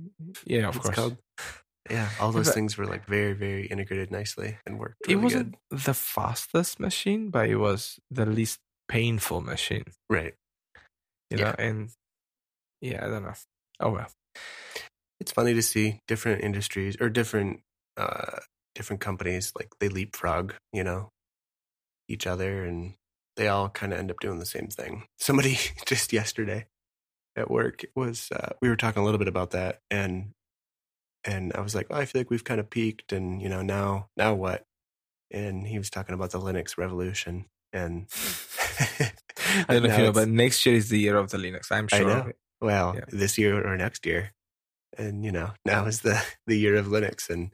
yeah, 0.45 0.67
of 0.67 0.75
It's 0.75 0.85
course. 0.85 0.95
called? 0.95 1.17
Yeah, 1.89 2.09
all 2.19 2.31
those 2.31 2.47
But- 2.47 2.53
things 2.55 2.77
were 2.77 2.85
like 2.85 3.05
very, 3.05 3.33
very 3.33 3.65
integrated 3.67 4.11
nicely 4.11 4.57
and 4.65 4.79
worked 4.79 5.07
it 5.07 5.15
wasn't 5.17 5.55
good. 5.69 5.79
the 5.79 5.93
fastest 5.93 6.79
machine, 6.79 7.29
but 7.29 7.49
it 7.49 7.57
was 7.57 7.99
the 8.11 8.25
least 8.25 8.59
painful 8.87 9.41
machine. 9.41 9.85
Right. 10.09 10.35
You 11.29 11.37
Yeah. 11.39 11.43
know, 11.45 11.55
and 11.59 11.91
yeah, 12.81 13.05
I 13.05 13.09
don't 13.09 13.23
know. 13.23 13.33
Oh 13.79 13.91
well. 13.91 14.11
It's 15.19 15.31
funny 15.31 15.53
to 15.53 15.61
see 15.61 16.01
different 16.07 16.43
industries 16.43 16.95
or 16.99 17.09
different 17.09 17.61
uh 17.97 18.39
different 18.75 19.01
companies 19.01 19.53
like 19.55 19.69
they 19.79 19.89
leapfrog, 19.89 20.53
you 20.71 20.83
know, 20.83 21.11
each 22.07 22.27
other 22.27 22.63
and 22.63 22.95
they 23.35 23.47
all 23.47 23.69
kind 23.69 23.91
of 23.93 23.99
end 23.99 24.11
up 24.11 24.19
doing 24.19 24.39
the 24.39 24.45
same 24.45 24.67
thing. 24.67 25.07
Somebody 25.19 25.57
just 25.85 26.13
yesterday 26.13 26.67
at 27.35 27.49
work 27.51 27.85
was 27.95 28.29
uh, 28.31 28.53
we 28.61 28.69
were 28.69 28.75
talking 28.75 29.01
a 29.01 29.05
little 29.05 29.19
bit 29.19 29.27
about 29.27 29.51
that 29.51 29.81
and 29.91 30.33
and 31.27 31.51
I 31.53 31.61
was 31.61 31.75
like, 31.75 31.87
oh, 31.91 31.97
I 31.97 32.05
feel 32.05 32.21
like 32.21 32.31
we've 32.31 32.43
kind 32.43 32.59
of 32.59 32.69
peaked 32.69 33.11
and 33.11 33.41
you 33.41 33.49
know, 33.49 33.61
now 33.61 34.09
now 34.17 34.33
what? 34.33 34.65
And 35.29 35.67
he 35.67 35.77
was 35.77 35.89
talking 35.89 36.15
about 36.15 36.31
the 36.31 36.39
Linux 36.39 36.77
revolution 36.77 37.45
and 37.73 38.07
I 39.67 39.73
don't 39.73 39.83
know 39.83 39.89
if 39.89 39.97
you 39.97 40.05
know, 40.05 40.11
but 40.13 40.29
next 40.29 40.65
year 40.65 40.75
is 40.75 40.89
the 40.89 40.97
year 40.99 41.17
of 41.17 41.29
the 41.29 41.37
Linux. 41.37 41.71
I'm 41.71 41.87
sure. 41.89 42.33
well, 42.61 42.95
Yeah. 42.95 43.05
this 43.09 43.37
year 43.37 43.61
or 43.61 43.75
next 43.77 44.05
year. 44.05 44.33
And 44.97 45.25
you 45.25 45.31
know, 45.31 45.51
now 45.65 45.85
is 45.85 46.01
the 46.01 46.17
the 46.47 46.57
year 46.57 46.75
of 46.77 46.87
Linux 46.87 47.29
and 47.29 47.51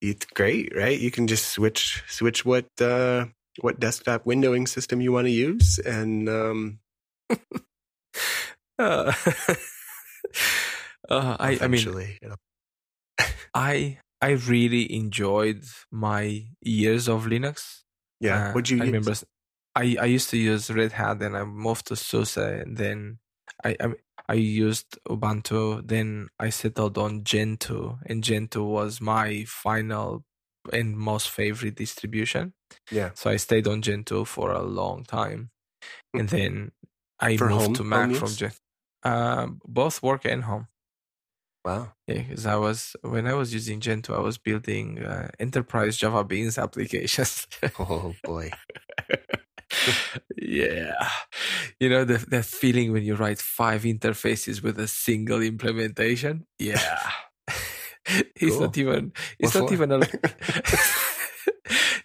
it's 0.00 0.26
great, 0.26 0.74
right? 0.74 0.98
You 0.98 1.10
can 1.10 1.26
just 1.26 1.50
switch 1.52 2.02
switch 2.08 2.44
what 2.44 2.66
uh 2.80 3.26
what 3.60 3.78
desktop 3.78 4.24
windowing 4.24 4.66
system 4.66 5.00
you 5.00 5.12
want 5.12 5.26
to 5.26 5.30
use 5.30 5.78
and 5.78 6.28
um 6.28 6.78
Uh, 8.76 9.12
uh, 11.08 11.36
I, 11.38 11.58
I 11.60 11.68
mean, 11.68 11.86
I 13.54 13.98
I 14.20 14.30
really 14.32 14.92
enjoyed 14.94 15.64
my 15.90 16.46
years 16.62 17.08
of 17.08 17.26
Linux. 17.26 17.82
yeah, 18.20 18.50
Uh, 18.50 18.54
would 18.54 18.70
you 18.70 18.78
I 18.82 18.84
use? 18.84 18.92
remember 18.92 19.14
I 19.76 20.06
used 20.06 20.30
to 20.30 20.36
use 20.38 20.70
Red 20.70 20.92
Hat, 20.92 21.18
then 21.18 21.34
I 21.34 21.44
moved 21.44 21.86
to 21.88 21.96
SUSE, 21.96 22.36
and 22.62 22.76
then 22.76 23.18
I, 23.64 23.76
I 23.80 23.88
I 24.28 24.34
used 24.34 24.98
Ubuntu. 25.08 25.82
Then 25.86 26.28
I 26.38 26.50
settled 26.50 26.96
on 26.96 27.24
Gentoo, 27.24 27.98
and 28.06 28.22
Gentoo 28.24 28.64
was 28.64 29.00
my 29.00 29.44
final 29.48 30.24
and 30.72 30.96
most 30.96 31.28
favorite 31.28 31.74
distribution. 31.76 32.54
Yeah. 32.90 33.10
So 33.14 33.30
I 33.30 33.36
stayed 33.36 33.66
on 33.66 33.82
Gentoo 33.82 34.24
for 34.24 34.52
a 34.52 34.62
long 34.62 35.04
time, 35.04 35.50
and 36.14 36.28
then 36.28 36.70
I 37.20 37.36
For 37.36 37.48
moved 37.48 37.62
home- 37.62 37.74
to 37.74 37.84
Mac 37.84 38.10
from 38.14 38.28
Gentoo. 38.28 38.36
Gent. 38.36 38.60
Um, 39.02 39.60
both 39.66 40.02
work 40.02 40.24
and 40.24 40.44
home. 40.44 40.68
Wow. 41.64 41.94
Yeah, 42.06 42.22
because 42.22 42.44
I 42.44 42.56
was 42.56 42.94
when 43.02 43.26
I 43.26 43.32
was 43.34 43.54
using 43.54 43.80
Gentoo, 43.80 44.14
I 44.14 44.20
was 44.20 44.36
building 44.36 45.02
uh, 45.02 45.30
enterprise 45.40 45.96
Java 45.96 46.22
Beans 46.24 46.58
applications. 46.66 47.46
Oh 47.78 48.16
boy. 48.22 48.56
yeah, 50.36 51.08
you 51.80 51.88
know 51.88 52.04
the 52.04 52.18
that 52.28 52.44
feeling 52.44 52.92
when 52.92 53.02
you 53.04 53.14
write 53.14 53.40
five 53.40 53.82
interfaces 53.82 54.62
with 54.62 54.78
a 54.78 54.88
single 54.88 55.42
implementation. 55.42 56.46
Yeah, 56.58 57.10
it's 58.36 58.60
not 58.60 58.76
even 58.78 59.12
it's 59.38 59.54
What 59.54 59.54
not 59.54 59.70
for? 59.70 59.72
even 59.72 59.92
a 59.92 60.08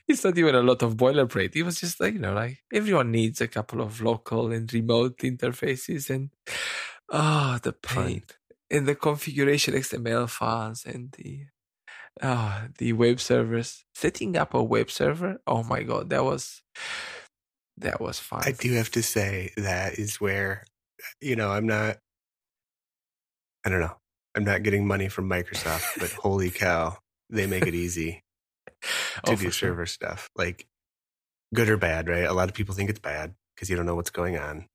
it's 0.07 0.23
not 0.23 0.37
even 0.37 0.55
a 0.55 0.61
lot 0.63 0.81
of 0.81 0.95
boilerplate. 0.97 1.55
It 1.55 1.63
was 1.63 1.79
just 1.79 1.99
like 1.99 2.13
you 2.13 2.19
know, 2.19 2.33
like 2.33 2.63
everyone 2.73 3.11
needs 3.11 3.41
a 3.41 3.47
couple 3.47 3.81
of 3.81 4.01
local 4.01 4.51
and 4.51 4.71
remote 4.73 5.17
interfaces, 5.19 6.09
and 6.09 6.29
ah, 7.11 7.59
the 7.63 7.73
pain 7.73 8.23
and 8.71 8.87
the 8.87 8.95
configuration 8.95 9.73
XML 9.73 10.27
files 10.27 10.85
and 10.85 11.11
the 11.13 11.45
ah 12.21 12.67
the 12.77 12.93
web 12.93 13.19
servers. 13.19 13.85
Setting 13.95 14.37
up 14.37 14.53
a 14.53 14.63
web 14.63 14.91
server. 14.91 15.39
Oh 15.47 15.63
my 15.63 15.83
god, 15.83 16.09
that 16.09 16.23
was 16.23 16.63
that 17.77 18.01
was 18.01 18.19
fun. 18.19 18.41
I 18.43 18.51
do 18.51 18.73
have 18.73 18.91
to 18.91 19.03
say 19.03 19.51
that 19.57 19.97
is 19.99 20.19
where 20.21 20.65
you 21.21 21.35
know, 21.35 21.51
I'm 21.51 21.67
not 21.67 21.97
I 23.65 23.69
don't 23.69 23.81
know. 23.81 23.97
I'm 24.35 24.43
not 24.43 24.63
getting 24.63 24.87
money 24.87 25.09
from 25.09 25.29
Microsoft, 25.29 25.99
but 25.99 26.11
holy 26.19 26.51
cow, 26.51 26.97
they 27.29 27.47
make 27.47 27.67
it 27.67 27.75
easy. 27.75 28.23
to 29.15 29.21
Oh, 29.23 29.35
do 29.35 29.45
for 29.45 29.51
sure. 29.51 29.51
server 29.71 29.85
stuff. 29.85 30.29
Like 30.35 30.67
good 31.55 31.69
or 31.69 31.77
bad, 31.77 32.09
right? 32.09 32.25
A 32.25 32.33
lot 32.33 32.49
of 32.49 32.55
people 32.55 32.75
think 32.75 32.89
it's 32.89 32.99
bad 32.99 33.35
because 33.55 33.69
you 33.69 33.75
don't 33.75 33.85
know 33.85 33.95
what's 33.95 34.11
going 34.11 34.37
on. 34.37 34.67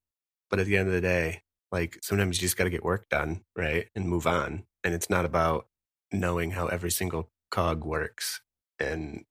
But 0.51 0.61
at 0.61 0.67
the 0.67 0.77
end 0.79 0.89
of 0.89 0.95
the 0.95 1.03
day, 1.03 1.44
like 1.75 1.99
sometimes 2.03 2.39
you 2.39 2.47
just 2.47 2.57
got 2.57 2.65
to 2.65 2.71
get 2.71 2.85
work 2.85 3.09
done, 3.09 3.41
right? 3.57 3.89
And 3.97 4.09
move 4.09 4.29
on. 4.29 4.63
And 4.85 4.95
it's 4.95 5.11
not 5.11 5.25
about 5.25 5.67
knowing 6.13 6.53
how 6.53 6.69
every 6.69 6.93
single 6.93 7.31
cog 7.51 7.85
works. 7.85 8.41
And 8.79 9.25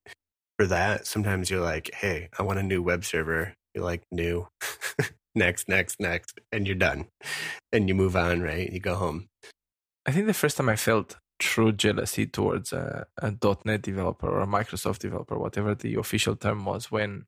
for 0.60 0.68
that, 0.68 1.08
sometimes 1.08 1.50
you're 1.50 1.64
like, 1.64 1.92
hey, 1.94 2.28
I 2.38 2.44
want 2.44 2.60
a 2.60 2.64
new 2.64 2.84
web 2.84 3.06
server. 3.06 3.54
You're 3.74 3.86
like, 3.86 4.04
new, 4.12 4.50
next, 5.36 5.70
next, 5.70 6.02
next. 6.02 6.38
And 6.52 6.68
you're 6.68 6.76
done. 6.76 7.06
And 7.72 7.88
you 7.88 7.96
move 7.96 8.18
on, 8.18 8.42
right? 8.42 8.70
You 8.70 8.82
go 8.82 8.96
home. 8.96 9.30
I 10.06 10.12
think 10.12 10.28
the 10.28 10.34
first 10.34 10.58
time 10.58 10.68
I 10.68 10.76
felt 10.76 11.16
true 11.40 11.72
jealousy 11.72 12.26
towards 12.26 12.74
a, 12.74 13.06
a 13.22 13.34
.NET 13.64 13.82
developer 13.82 14.28
or 14.28 14.42
a 14.42 14.48
Microsoft 14.48 15.00
developer, 15.00 15.38
whatever 15.40 15.76
the 15.76 15.96
official 15.96 16.36
term 16.36 16.66
was, 16.66 16.92
when 16.92 17.24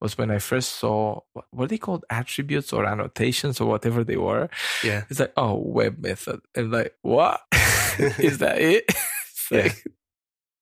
was 0.00 0.16
when 0.18 0.30
I 0.30 0.38
first 0.38 0.76
saw 0.76 1.20
what 1.32 1.46
were 1.52 1.66
they 1.66 1.78
called 1.78 2.04
attributes 2.10 2.72
or 2.72 2.84
annotations 2.86 3.60
or 3.60 3.68
whatever 3.68 4.04
they 4.04 4.16
were. 4.16 4.48
Yeah. 4.82 5.04
It's 5.10 5.20
like, 5.20 5.32
oh, 5.36 5.54
web 5.54 5.98
method. 5.98 6.40
And 6.54 6.70
like, 6.70 6.94
what 7.02 7.40
is 8.18 8.38
that? 8.38 8.60
It? 8.60 8.84
It's 9.46 9.50
Yeah. 9.50 9.62
like, 9.62 9.84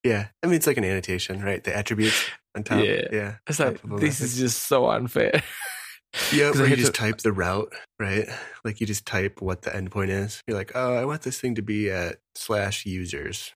Yeah. 0.05 0.27
I 0.43 0.47
mean, 0.49 0.57
it's 0.57 0.67
like 0.67 0.77
an 0.79 0.85
annotation, 0.85 1.41
right? 1.43 1.63
The 1.63 1.77
attributes 1.77 2.25
on 2.57 2.65
top. 2.65 2.85
Yeah. 2.85 3.03
Yeah. 3.13 3.35
it's 3.47 3.61
like 3.61 3.81
Top 3.81 3.85
of 3.85 3.93
a 3.93 4.01
this 4.01 4.21
method. 4.21 4.25
is 4.33 4.39
just 4.39 4.65
so 4.67 4.89
unfair. 4.91 5.43
Yeah, 6.33 6.51
where 6.51 6.67
you 6.67 6.77
just 6.77 6.93
to- 6.95 7.01
type 7.01 7.19
the 7.19 7.33
route, 7.33 7.73
right? 7.99 8.29
Like 8.65 8.81
you 8.81 8.87
just 8.87 9.07
type 9.07 9.41
what 9.41 9.63
the 9.63 9.71
endpoint 9.71 10.11
is. 10.11 10.43
You're 10.47 10.57
like, 10.59 10.73
oh, 10.75 10.95
I 10.95 11.05
want 11.07 11.23
this 11.23 11.41
thing 11.41 11.55
to 11.55 11.63
be 11.63 11.91
at 11.91 12.17
slash 12.35 12.85
users. 12.85 13.55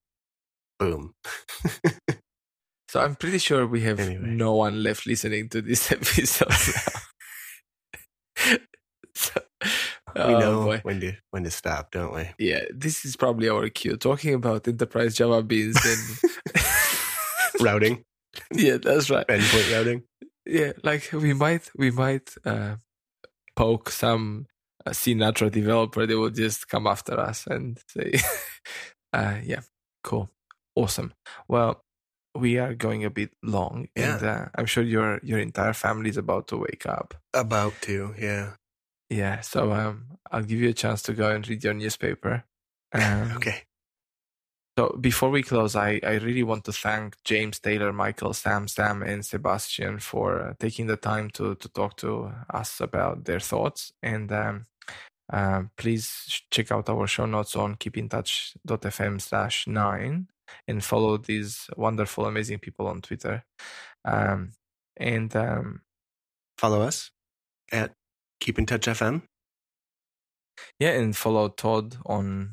Boom. 0.79 1.15
So 2.97 3.03
I'm 3.03 3.15
pretty 3.15 3.37
sure 3.37 3.67
we 3.67 3.83
have 3.83 4.01
Anyway. 4.01 4.27
no 4.27 4.55
one 4.55 4.83
left 4.83 5.07
listening 5.07 5.51
to 5.51 5.61
this 5.61 5.93
episode 5.99 6.51
so, 9.15 9.39
we 10.15 10.23
oh, 10.23 10.39
know 10.39 10.65
boy. 10.65 10.81
when 10.83 11.01
to 11.01 11.13
when 11.31 11.45
to 11.45 11.51
stop, 11.51 11.91
don't 11.91 12.15
we? 12.15 12.31
Yeah, 12.39 12.65
this 12.75 13.05
is 13.05 13.15
probably 13.15 13.51
our 13.51 13.69
cue. 13.69 13.99
Talking 13.99 14.33
about 14.33 14.67
enterprise 14.67 15.15
Java 15.15 15.43
beans 15.43 15.77
and 15.85 16.31
Routing, 17.61 18.03
yeah, 18.55 18.79
that's 18.79 19.11
right. 19.11 19.27
endpoint 19.27 19.77
routing. 19.77 20.03
Yeah, 20.47 20.73
like 20.83 21.11
we 21.13 21.35
might 21.35 21.71
we 21.77 21.91
might 21.91 22.35
uh, 22.47 22.77
poke 23.57 23.91
some 23.91 24.47
uh, 24.87 24.93
Sinatra 24.93 25.53
developer. 25.53 26.07
They 26.07 26.15
will 26.15 26.31
just 26.31 26.67
come 26.67 26.87
after 26.87 27.21
us 27.21 27.47
and 27.47 27.79
say, 27.89 28.15
uh, 29.13 29.37
"Yeah, 29.45 29.61
cool, 30.03 30.31
awesome." 30.75 31.13
Well, 31.47 31.83
we 32.39 32.59
are 32.59 32.75
going 32.75 33.05
a 33.05 33.11
bit 33.11 33.31
long, 33.43 33.89
and 33.97 34.23
uh, 34.23 34.47
I'm 34.55 34.67
sure 34.67 34.83
your 34.83 35.21
your 35.23 35.39
entire 35.39 35.73
family 35.73 36.11
is 36.11 36.17
about 36.17 36.49
to 36.49 36.57
wake 36.57 36.87
up. 36.87 37.15
About 37.35 37.75
to, 37.83 38.15
yeah. 38.19 38.53
Yeah, 39.09 39.41
so 39.41 39.73
um, 39.73 40.19
I'll 40.33 40.43
give 40.43 40.61
you 40.61 40.71
a 40.71 40.75
chance 40.75 41.03
to 41.03 41.13
go 41.13 41.31
and 41.31 41.47
read 41.49 41.65
your 41.65 41.75
newspaper. 41.75 42.45
Um, 42.95 43.33
Okay. 43.37 43.65
So 44.79 44.97
before 45.01 45.31
we 45.31 45.43
close, 45.43 45.75
I, 45.75 46.01
I 46.03 46.15
really 46.19 46.43
want 46.43 46.65
to 46.65 46.73
thank 46.73 47.17
James, 47.25 47.59
Taylor, 47.59 47.93
Michael, 47.93 48.35
Sam, 48.35 48.69
Sam, 48.69 49.03
and 49.03 49.25
Sebastian 49.25 49.99
for 49.99 50.41
uh, 50.41 50.55
taking 50.61 50.87
the 50.87 50.97
time 50.97 51.31
to 51.31 51.55
to 51.57 51.69
talk 51.69 51.97
to 51.99 52.33
us 52.53 52.81
about 52.81 53.25
their 53.25 53.41
thoughts. 53.41 53.93
And 54.03 54.31
um, 54.31 54.67
um, 55.33 55.71
please 55.77 56.43
check 56.51 56.71
out 56.71 56.89
our 56.89 57.07
show 57.07 57.27
notes 57.27 57.57
on 57.57 57.77
keepintouch.fm 57.77 59.21
slash 59.21 59.67
nine 59.67 60.29
and 60.69 60.83
follow 60.85 61.17
these 61.17 61.69
wonderful, 61.77 62.27
amazing 62.27 62.59
people 62.59 62.87
on 62.87 63.01
Twitter. 63.03 63.45
Um, 64.05 64.53
and 64.97 65.35
um, 65.37 65.83
Follow 66.59 66.81
us 66.83 67.11
at 67.71 67.93
Keep 68.41 68.59
in 68.59 68.67
Touch 68.67 68.87
FM. 68.87 69.23
yeah, 70.79 70.91
and 70.93 71.15
follow 71.17 71.49
Todd 71.49 71.97
on 72.07 72.53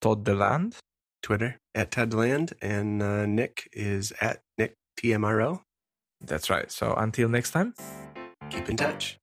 Todd 0.00 0.24
the 0.24 0.34
Land. 0.34 0.76
Twitter 1.22 1.58
at 1.74 1.90
Ted 1.90 2.14
Land, 2.14 2.54
and 2.62 3.02
uh, 3.02 3.26
Nick 3.26 3.68
is 3.72 4.12
at 4.22 4.40
Nick 4.56 4.76
TMRO. 4.98 5.62
That's 6.20 6.48
right. 6.48 6.70
So 6.70 6.94
until 6.94 7.28
next 7.28 7.50
time. 7.50 7.74
Keep 8.50 8.70
in 8.70 8.76
touch. 8.76 9.18